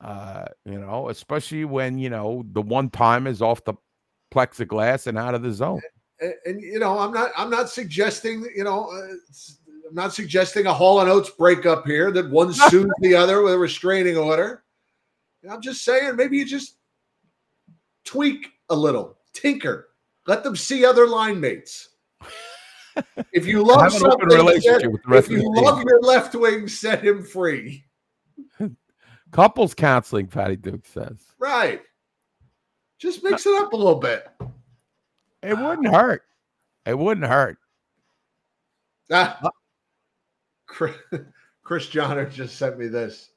[0.00, 3.74] Uh, you know, especially when, you know, the one time is off the
[4.32, 5.80] plexiglass and out of the zone.
[6.20, 9.14] and, and, you know, I'm not, I'm not suggesting, you know, uh,
[9.88, 13.54] I'm not suggesting a Hall and Oates breakup here that one sues the other with
[13.54, 14.64] a restraining order.
[15.50, 16.76] I'm just saying maybe you just
[18.04, 19.88] tweak a little, tinker,
[20.26, 21.90] let them see other line mates.
[23.32, 25.42] If you love Have an open something, relationship set- with the rest if of the
[25.42, 27.84] you love your left wing, set him free.
[29.36, 31.18] Couples counseling, Patty Duke says.
[31.38, 31.82] Right.
[32.98, 34.26] Just mix it up a little bit.
[35.42, 36.22] It wouldn't hurt.
[36.86, 37.58] It wouldn't hurt.
[39.12, 39.38] Ah.
[40.66, 40.96] Chris,
[41.62, 43.28] Chris Johnner just sent me this.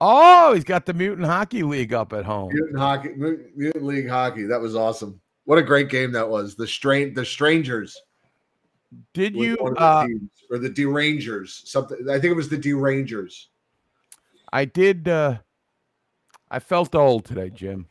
[0.00, 2.50] Oh, he's got the Mutant Hockey League up at home.
[2.52, 4.44] Mutant hockey, Mu- Mutant League hockey.
[4.44, 5.20] That was awesome.
[5.44, 6.54] What a great game that was.
[6.54, 7.94] The strain, the strangers.
[9.12, 11.62] Did you the uh teams, or the Derangers?
[11.66, 12.08] Something.
[12.08, 13.50] I think it was the Derangers.
[14.52, 15.38] I did uh
[16.50, 17.86] I felt old today, Jim.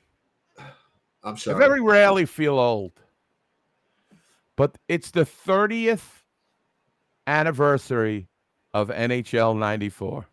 [1.24, 2.94] I'm sure I very rarely feel old.
[4.56, 6.24] But it's the 30th
[7.28, 8.30] anniversary
[8.74, 10.28] of NHL 94.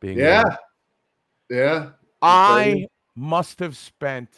[0.00, 0.58] Being yeah, released.
[1.50, 1.90] yeah.
[2.20, 4.30] I must have spent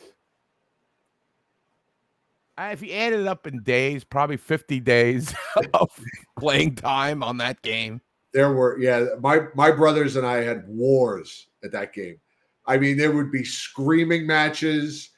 [2.59, 5.35] if you added it up in days, probably 50 days
[5.75, 5.91] of
[6.39, 8.01] playing time on that game.
[8.35, 9.07] There were yeah.
[9.21, 12.21] My my brothers and I had wars at that game.
[12.67, 15.11] I mean, there would be screaming matches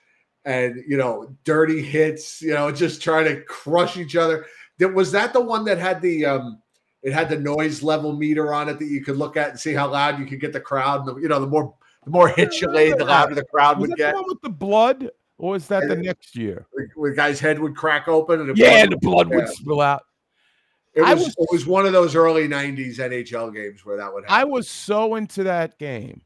[0.45, 2.41] and you know dirty hits.
[2.41, 4.47] You know, just trying to crush each other.
[4.79, 6.63] That was that the one that had the um.
[7.03, 9.73] It had the noise level meter on it that you could look at and see
[9.73, 11.07] how loud you could get the crowd.
[11.07, 11.73] And the, you know, the more
[12.05, 14.11] the more hits you laid, the louder the crowd Was would that get.
[14.13, 15.11] the one with the blood?
[15.39, 16.67] Or was that the next year?
[16.97, 19.51] Where the guy's head would crack open and Yeah, the blood would yeah.
[19.51, 20.03] spill out.
[20.97, 24.13] It I was, was- it was one of those early '90s NHL games where that
[24.13, 24.35] would happen.
[24.35, 26.23] I was so into that game.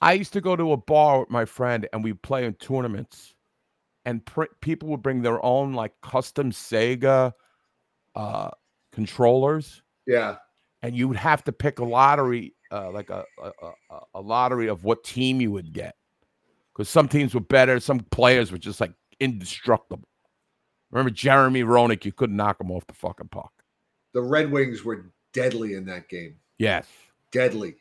[0.00, 3.34] I used to go to a bar with my friend and we'd play in tournaments,
[4.04, 7.32] and pr- people would bring their own like custom Sega
[8.14, 8.50] uh,
[8.92, 10.36] controllers, yeah,
[10.82, 13.50] and you would have to pick a lottery, uh, like a, a,
[13.90, 15.96] a, a lottery of what team you would get,
[16.72, 20.06] because some teams were better, some players were just like indestructible.
[20.94, 22.04] Remember Jeremy Roenick?
[22.06, 23.52] You couldn't knock him off the fucking puck.
[24.12, 26.36] the Red Wings were deadly in that game.
[26.56, 26.86] Yes,
[27.32, 27.74] Deadly.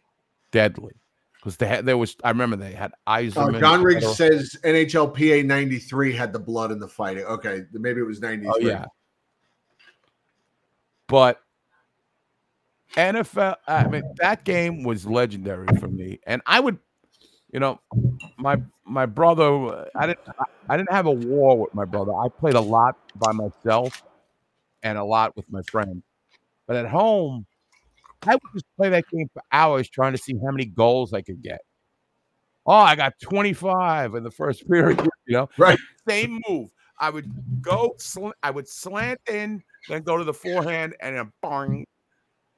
[0.52, 0.94] deadly.
[1.36, 3.60] Because they had there was I remember they had Uh, Yzerman.
[3.60, 7.24] John Riggs says NHLPA 93 had the blood in the fighting.
[7.26, 8.52] Okay, maybe it was 93.
[8.52, 8.86] Oh yeah.
[11.08, 11.42] But
[12.96, 16.80] NFL, I mean, that game was legendary for me, and I would,
[17.54, 17.80] you know,
[18.38, 19.88] my my brother.
[19.96, 20.20] I didn't
[20.68, 22.12] I didn't have a war with my brother.
[22.12, 24.04] I played a lot by myself,
[24.82, 26.04] and a lot with my friends.
[26.68, 27.46] But at home,
[28.24, 31.22] I would just play that game for hours, trying to see how many goals I
[31.22, 31.62] could get.
[32.66, 35.00] Oh, I got 25 in the first period.
[35.28, 35.78] You know, right?
[36.10, 36.70] Same move.
[37.00, 37.30] I would
[37.62, 37.94] go.
[38.00, 41.86] Sl- I would slant in, then go to the forehand, and a bang.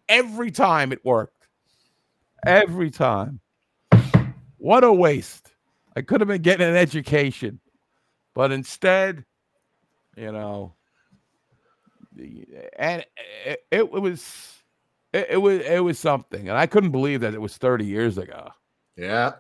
[0.07, 1.47] Every time it worked.
[2.45, 3.41] Every time.
[4.65, 5.51] What a waste!
[5.95, 7.59] I could have been getting an education,
[8.33, 9.23] but instead,
[10.17, 10.73] you know,
[12.79, 13.05] and
[13.45, 14.63] it, it was
[15.13, 18.17] it, it was it was something, and I couldn't believe that it was 30 years
[18.17, 18.49] ago.
[18.97, 19.33] Yeah.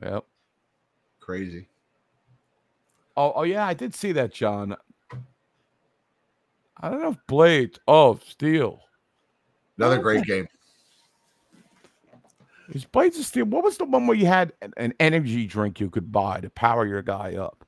[0.00, 0.26] Yep.
[1.18, 1.66] Crazy.
[3.16, 4.76] Oh, oh yeah, I did see that, John.
[6.80, 7.80] I don't know if Blades.
[7.88, 8.78] Oh, Steel.
[9.76, 10.46] Another oh, great game.
[12.74, 13.44] Is Blades of Steel?
[13.44, 16.48] What was the one where you had an, an energy drink you could buy to
[16.50, 17.66] power your guy up?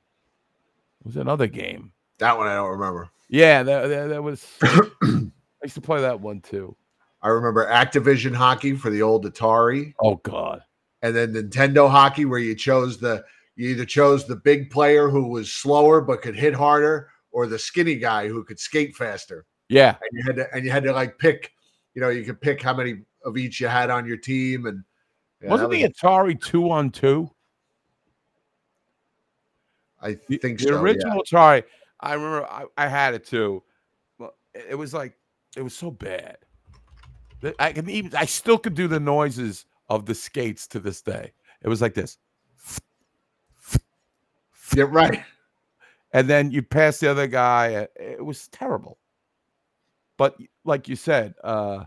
[1.00, 1.92] It was another game.
[2.18, 3.10] That one I don't remember.
[3.28, 4.46] Yeah, that, that, that was.
[4.62, 5.30] I
[5.62, 6.76] used to play that one too.
[7.22, 9.94] I remember Activision hockey for the old Atari.
[10.00, 10.62] Oh God.
[11.02, 13.24] And then Nintendo hockey where you chose the
[13.56, 17.58] you either chose the big player who was slower but could hit harder or the
[17.58, 19.46] skinny guy who could skate faster.
[19.68, 19.96] Yeah.
[20.00, 21.52] And you had to and you had to like pick,
[21.94, 24.84] you know, you could pick how many of each you had on your team and
[25.44, 27.30] yeah, Wasn't that the Atari two on two?
[30.00, 30.70] I think the so.
[30.74, 30.80] yeah.
[30.80, 31.64] original Atari.
[32.00, 33.62] I remember I, I had it too.
[34.18, 35.14] But it it was like
[35.56, 36.38] it was so bad.
[37.58, 41.32] I can even I still could do the noises of the skates to this day.
[41.62, 42.18] It was like this.
[44.74, 45.22] Yeah, right.
[46.12, 47.74] and then you pass the other guy.
[47.74, 48.98] uh, It was terrible.
[50.16, 51.84] But like you said, uh,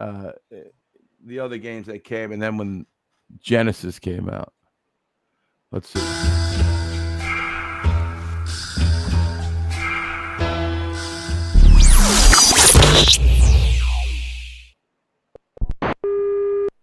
[0.00, 0.32] uh,
[1.24, 2.86] the other games that came, and then when
[3.38, 4.52] Genesis came out,
[5.70, 6.00] let's see.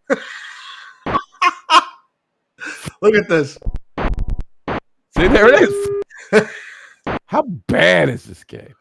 [3.01, 3.57] Look at this.
[5.17, 5.89] See, there it is.
[7.25, 8.73] How bad is this game?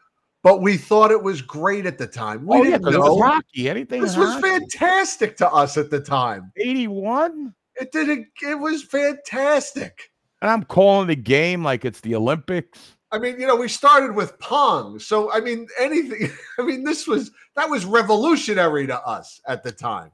[0.43, 2.45] But we thought it was great at the time.
[2.45, 3.21] We Oh, yeah, didn't 'cause it was know.
[3.23, 3.69] hockey.
[3.69, 6.51] Anything This was fantastic to us at the time.
[6.57, 7.53] 81?
[7.75, 8.27] It didn't.
[8.41, 10.11] It was fantastic.
[10.41, 12.95] And I'm calling the game like it's the Olympics.
[13.11, 16.29] I mean, you know, we started with Pong, so I mean, anything.
[16.59, 20.11] I mean, this was that was revolutionary to us at the time.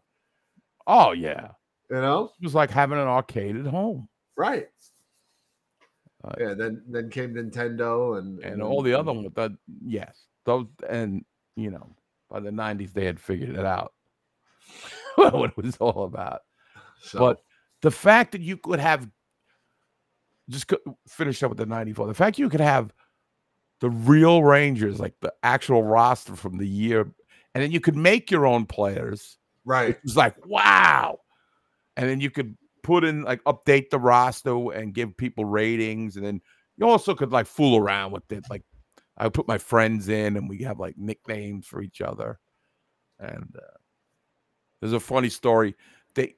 [0.87, 1.49] Oh yeah,
[1.89, 4.67] You know, it was like having an arcade at home, right?
[6.23, 6.53] Uh, yeah.
[6.53, 9.29] Then then came Nintendo and and all the other ones.
[9.35, 9.51] That
[9.85, 11.25] yes, those and
[11.55, 11.95] you know
[12.29, 13.93] by the '90s they had figured it out
[15.15, 16.41] what it was all about.
[17.01, 17.41] So, But
[17.81, 19.09] the fact that you could have
[20.49, 20.71] just
[21.07, 22.93] finish up with the 94 the fact you could have
[23.79, 27.01] the real rangers like the actual roster from the year
[27.53, 31.19] and then you could make your own players right it was like wow
[31.95, 36.25] and then you could put in like update the roster and give people ratings and
[36.25, 36.41] then
[36.77, 38.63] you also could like fool around with it like
[39.17, 42.39] i put my friends in and we have like nicknames for each other
[43.19, 43.77] and uh,
[44.83, 45.75] there's a funny story.
[46.13, 46.35] They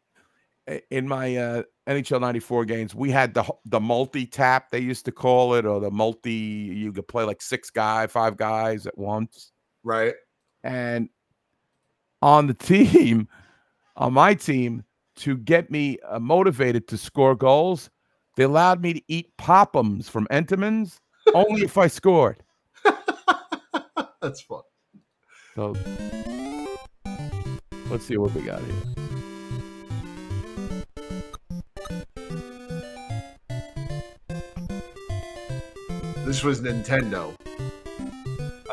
[0.91, 5.11] in my uh, nhl 94 games we had the the multi tap they used to
[5.11, 9.51] call it or the multi you could play like six guy five guys at once.
[9.83, 10.13] Right.
[10.63, 11.09] And
[12.21, 13.27] on the team,
[13.95, 14.83] on my team,
[15.17, 17.89] to get me uh, motivated to score goals,
[18.35, 20.99] they allowed me to eat Pop'ems from Entenmann's
[21.33, 22.43] only if I scored.
[24.21, 24.61] that's fun.
[25.55, 25.73] So
[27.89, 28.75] let's see what we got here.
[36.25, 37.35] This was Nintendo.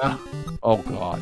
[0.00, 0.16] Uh,
[0.64, 1.20] Oh God.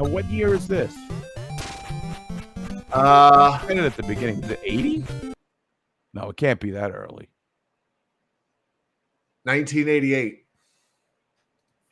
[0.00, 0.96] Now, what year is this?
[2.94, 4.42] uh, I at the beginning.
[4.42, 5.04] Is it 80?
[6.14, 7.28] No, it can't be that early.
[9.42, 10.46] 1988,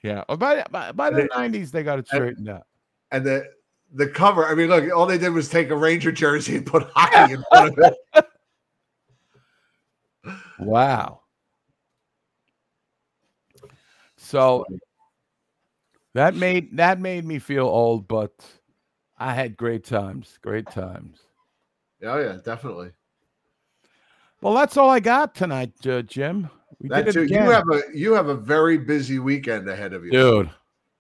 [0.03, 0.25] Yeah.
[0.39, 2.63] By, by, by the 90s, they got it straightened out.
[3.11, 3.45] and the
[3.93, 4.47] the cover.
[4.47, 7.45] I mean, look, all they did was take a Ranger jersey and put hockey in
[7.51, 8.25] front of it.
[10.61, 11.23] Wow.
[14.17, 14.65] So
[16.19, 18.33] that made that made me feel old, but
[19.17, 20.39] I had great times.
[20.43, 21.21] Great times.
[22.03, 22.91] Oh yeah, definitely.
[24.41, 26.51] Well, that's all I got tonight, uh, Jim.
[26.81, 27.25] We That did too.
[27.25, 30.51] You have a you have a very busy weekend ahead of you, dude.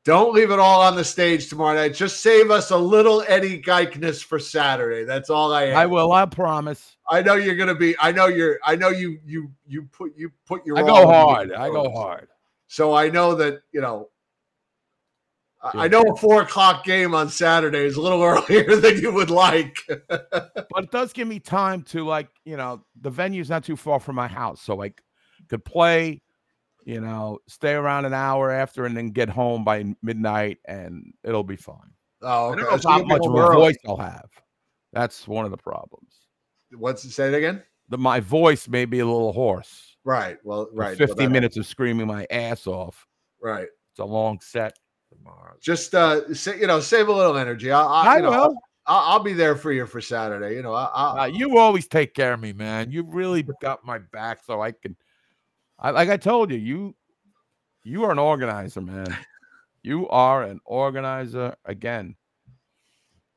[0.05, 1.95] Don't leave it all on the stage tomorrow night.
[1.95, 5.05] Just save us a little Eddie Geikness for Saturday.
[5.05, 5.67] That's all I.
[5.67, 5.77] Ask.
[5.77, 6.13] I will.
[6.13, 6.97] I promise.
[7.11, 7.97] I know you're gonna be.
[8.01, 8.59] I know you're.
[8.65, 9.19] I know you.
[9.27, 9.51] You.
[9.67, 10.17] You put.
[10.17, 10.79] You put your.
[10.79, 11.53] I go hard.
[11.53, 12.29] I go hard.
[12.69, 14.11] So I know that you know.
[15.61, 19.31] I know a four o'clock game on Saturday is a little earlier than you would
[19.31, 19.77] like.
[20.71, 23.99] But it does give me time to like, you know, the venue's not too far
[23.99, 24.93] from my house, so I
[25.49, 26.23] could play,
[26.85, 31.43] you know, stay around an hour after, and then get home by midnight, and it'll
[31.43, 31.91] be fine.
[32.23, 34.29] Oh, I don't know So how much of a voice I'll have.
[34.93, 36.13] That's one of the problems.
[36.77, 37.63] What's it say it again?
[37.89, 39.97] The, my voice may be a little hoarse.
[40.05, 40.37] Right.
[40.45, 40.99] Well, right.
[40.99, 43.07] well, 50 that- minutes of screaming my ass off.
[43.43, 43.69] Right.
[43.93, 44.79] It's a long set
[45.19, 45.55] tomorrow.
[45.61, 47.71] Just uh, sa- you know, save a little energy.
[47.71, 48.63] I, I, I you know, will.
[48.87, 50.55] I'll, I'll be there for you for Saturday.
[50.55, 52.91] You know, I, I, Uh, you always take care of me, man.
[52.91, 54.97] You really got my back, so I can.
[55.79, 56.97] I, like I told you, you
[57.85, 59.17] you are an organizer, man.
[59.83, 62.17] You are an organizer again.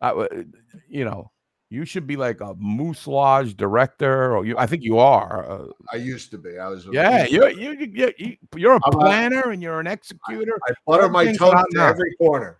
[0.02, 0.46] I, w-
[0.90, 1.32] you know,
[1.72, 4.58] you should be like a Moose Lodge director, or you.
[4.58, 5.50] I think you are.
[5.50, 6.60] Uh, I used to be.
[6.60, 6.86] I was.
[6.86, 10.60] a- yeah, you're you, you, you, you're a I'm a- planner and you're an executor.
[10.68, 12.60] I butter my toast to every corner.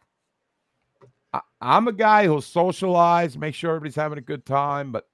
[1.34, 5.08] I, I'm a guy who'll socialize, make sure everybody's having a good time, but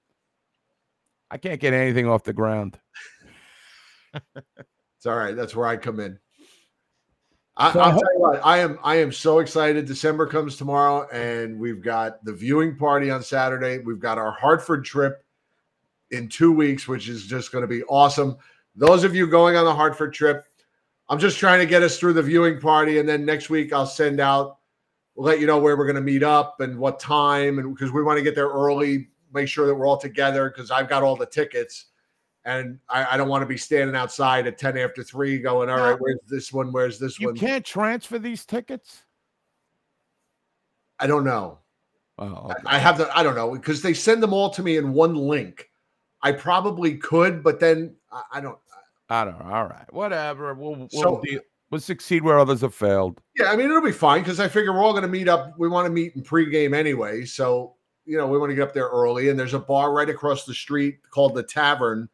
[1.32, 2.80] I can't get anything off the ground.
[5.00, 5.36] It's all right.
[5.36, 6.18] That's where I come in.
[7.58, 8.42] I, So I I'll hope- tell you what.
[8.46, 8.80] I am.
[8.84, 9.86] I am so excited.
[9.86, 13.80] December comes tomorrow, and we've got the viewing party on Saturday.
[13.80, 15.24] We've got our Hartford trip
[16.12, 18.38] in two weeks, which is just going to be awesome.
[18.76, 20.46] Those of you going on the Hartford trip,
[21.10, 23.86] I'm just trying to get us through the viewing party, and then next week I'll
[23.88, 24.60] send out
[25.16, 27.92] we'll let you know where we're going to meet up and what time, and because
[27.92, 30.50] we want to get there early, make sure that we're all together.
[30.50, 31.86] Because I've got all the tickets,
[32.48, 35.78] and I, I don't want to be standing outside at ten after three, going, "All
[35.80, 36.72] right, where's this one?
[36.72, 39.04] Where's this You one?" You can't transfer these tickets.
[41.00, 41.60] I don't know.
[42.18, 44.78] Oh, I- I have the I don't know because they send them all to me
[44.78, 45.70] in one link.
[46.24, 48.58] I probably could, but then I, I don't.
[49.10, 49.54] I don't know.
[49.54, 50.54] All right, whatever.
[50.54, 53.20] We'll we'll, So- deal, we'll succeed where others have failed.
[53.38, 55.54] Yeah, I mean it'll be fine because I figure we're all going to meet up.
[55.60, 57.76] We want to meet in pregame anyway, so
[58.06, 59.28] you know we want to get up there early.
[59.28, 62.08] And there's a bar right across the street called the Tavern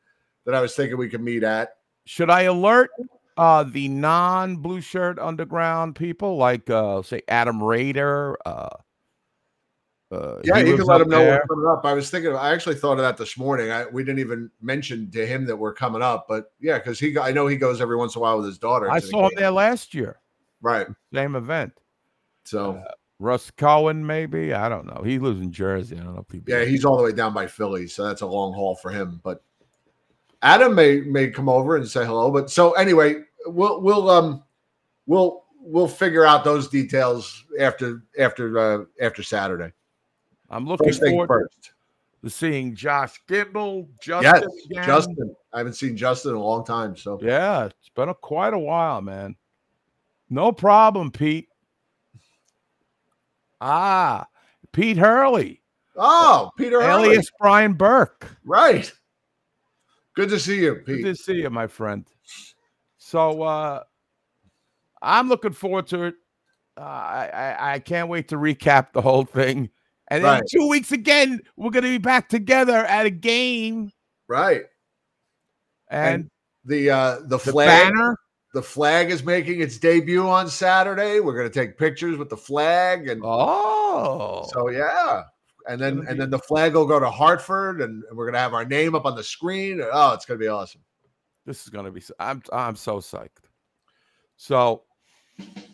[0.45, 1.77] that I was thinking we could meet at.
[2.05, 2.91] Should I alert
[3.35, 8.37] uh the non-blue shirt underground people like uh say Adam Raider?
[8.45, 8.69] Uh,
[10.11, 11.85] uh Yeah, you can let him know we're coming up.
[11.85, 13.71] I was thinking, I actually thought of that this morning.
[13.71, 17.17] I we didn't even mention to him that we're coming up, but yeah, because he,
[17.17, 18.89] I know he goes every once in a while with his daughter.
[18.89, 20.19] I saw him there last year.
[20.61, 20.87] Right.
[21.13, 21.73] Same event.
[22.45, 22.83] So
[23.19, 24.53] Russ Cohen, maybe.
[24.53, 25.01] I don't know.
[25.03, 25.97] He lives in Jersey.
[25.97, 28.21] I don't know if he Yeah, he's all the way down by Philly, so that's
[28.21, 29.21] a long haul for him.
[29.23, 29.43] But
[30.43, 32.29] Adam may may come over and say hello.
[32.29, 34.43] But so anyway, we'll we'll um
[35.07, 39.71] we'll we'll figure out those details after after uh after Saturday.
[40.49, 41.71] I'm looking First forward first.
[42.23, 44.49] to seeing Josh Gimble, Justin.
[44.69, 44.85] yes.
[44.85, 45.35] Justin.
[45.53, 46.95] I haven't seen Justin in a long time.
[46.97, 49.35] So Yeah, it's been a, quite a while, man.
[50.29, 51.47] No problem, Pete.
[53.61, 54.25] Ah,
[54.73, 55.61] Pete Hurley,
[55.95, 57.09] oh, Peter Hurley.
[57.09, 58.35] alias Brian Burke.
[58.43, 58.91] Right.
[60.15, 61.03] Good to see you, Pete.
[61.03, 62.05] Good to see you, my friend.
[62.97, 63.83] So uh
[65.01, 66.15] I'm looking forward to it.
[66.77, 69.69] Uh, I, I I can't wait to recap the whole thing.
[70.09, 70.41] And Right.
[70.41, 73.91] in two weeks again, we're gonna be back together at a game.
[74.27, 74.63] Right.
[75.89, 76.29] And,
[76.65, 78.17] the uh the the flag banner.
[78.53, 81.19] the flag is making its debut on Saturday.
[81.19, 85.23] We're gonna take pictures with the flag and Oh, So yeah,
[85.67, 88.53] and then and then the flag will go to Hartford, and, and we're gonna have
[88.53, 89.81] our name up on the screen.
[89.81, 90.81] Oh, it's gonna be awesome.
[91.45, 92.01] this is gonna be.
[92.19, 93.29] I'm I'm so psyched.
[94.37, 94.83] So,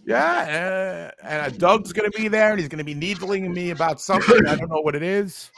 [0.06, 4.00] yeah, uh, and uh, Doug's gonna be there, and he's gonna be needling me about
[4.00, 4.46] something.
[4.48, 5.52] I don't know what it is.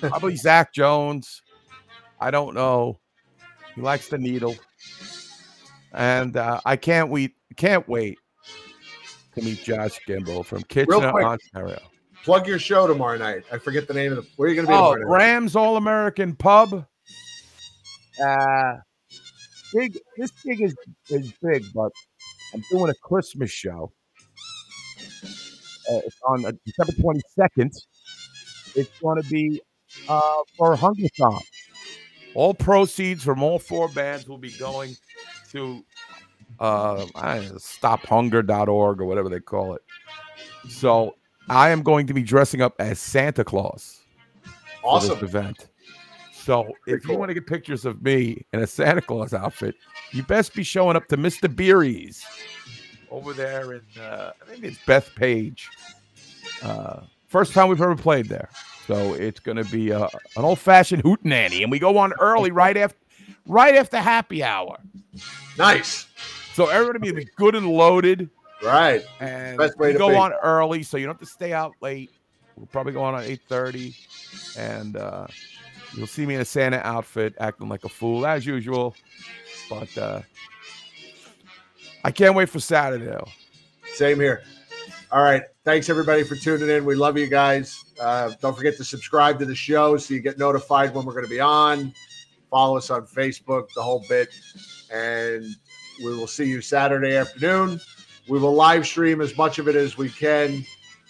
[0.00, 1.42] Probably Zach Jones.
[2.20, 2.98] I don't know.
[3.74, 4.56] He likes the needle,
[5.92, 7.34] and uh, I can't wait.
[7.56, 8.18] Can't wait
[9.34, 11.12] to meet Josh Gimble from Kitchener.
[11.12, 11.80] Ontario.
[12.26, 13.44] Plug your show tomorrow night.
[13.52, 14.28] I forget the name of the.
[14.34, 14.74] Where are you gonna be?
[14.74, 15.24] Oh, tomorrow night?
[15.26, 16.84] Rams All American Pub.
[18.20, 18.72] Uh
[19.72, 19.96] big.
[20.16, 20.74] This gig is
[21.08, 21.92] is big, but
[22.52, 23.92] I'm doing a Christmas show.
[25.88, 27.70] Uh, it's on uh, December 22nd.
[28.74, 29.62] It's going to be
[30.08, 31.40] uh, for Hungerthon.
[32.34, 34.96] All proceeds from all four bands will be going
[35.52, 35.84] to
[36.58, 39.82] uh, I don't know, stophunger.org or whatever they call it.
[40.68, 41.14] So
[41.48, 44.00] I am going to be dressing up as Santa Claus
[44.42, 44.50] for
[44.84, 45.24] Awesome.
[45.24, 45.68] event.
[46.32, 49.74] So if you want to get pictures of me in a Santa Claus outfit,
[50.12, 51.54] you best be showing up to Mr.
[51.54, 52.24] Beery's
[53.10, 55.62] over there in uh, I think it's Bethpage.
[56.62, 58.48] Uh, first time we've ever played there,
[58.86, 62.50] so it's going to be uh, an old fashioned hootenanny, and we go on early
[62.52, 62.98] right after
[63.46, 64.78] right after happy hour.
[65.58, 66.06] Nice.
[66.54, 68.30] So everybody be good and loaded.
[68.62, 69.02] Right.
[69.20, 70.14] And Best way we to go be.
[70.16, 72.10] on early, so you don't have to stay out late.
[72.56, 73.94] We'll probably go on at eight thirty,
[74.56, 75.26] and uh,
[75.94, 78.94] you'll see me in a Santa outfit, acting like a fool as usual.
[79.68, 80.22] But uh,
[82.02, 83.04] I can't wait for Saturday.
[83.04, 83.28] Though.
[83.94, 84.42] Same here.
[85.12, 85.42] All right.
[85.64, 86.84] Thanks everybody for tuning in.
[86.84, 87.84] We love you guys.
[88.00, 91.24] Uh, don't forget to subscribe to the show so you get notified when we're going
[91.24, 91.92] to be on.
[92.50, 94.28] Follow us on Facebook, the whole bit.
[94.92, 95.44] And
[95.98, 97.80] we will see you Saturday afternoon.
[98.28, 100.64] We will live stream as much of it as we can.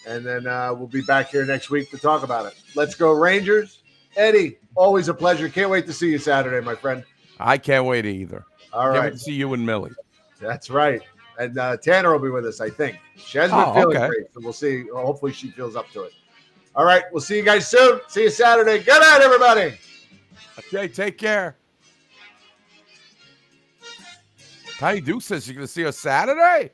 [0.07, 2.55] And then uh, we'll be back here next week to talk about it.
[2.75, 3.83] Let's go, Rangers.
[4.17, 5.49] Eddie, always a pleasure.
[5.49, 7.05] Can't wait to see you Saturday, my friend.
[7.41, 8.45] I can't wait either.
[8.73, 9.13] All right.
[9.13, 9.93] To see you and Millie.
[10.41, 11.01] That's right.
[11.39, 12.99] And uh, Tanner will be with us, I think.
[13.17, 14.07] She hasn't been Oh, feeling okay.
[14.09, 14.85] great, so we'll see.
[14.95, 16.13] Hopefully, she feels up to it.
[16.75, 17.03] All right.
[17.13, 18.01] We'll see you guys soon.
[18.09, 18.79] See you Saturday.
[18.79, 19.79] Good night, everybody.
[20.59, 21.57] Okay, take care.
[24.79, 26.71] Patty Duke says you're going to see us Saturday.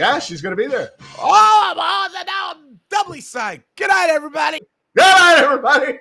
[0.00, 0.92] Yeah, she's going to be there.
[1.18, 3.64] Oh, I'm on the now I'm doubly psyched.
[3.76, 4.58] Good night, everybody.
[4.96, 5.98] Good night, everybody.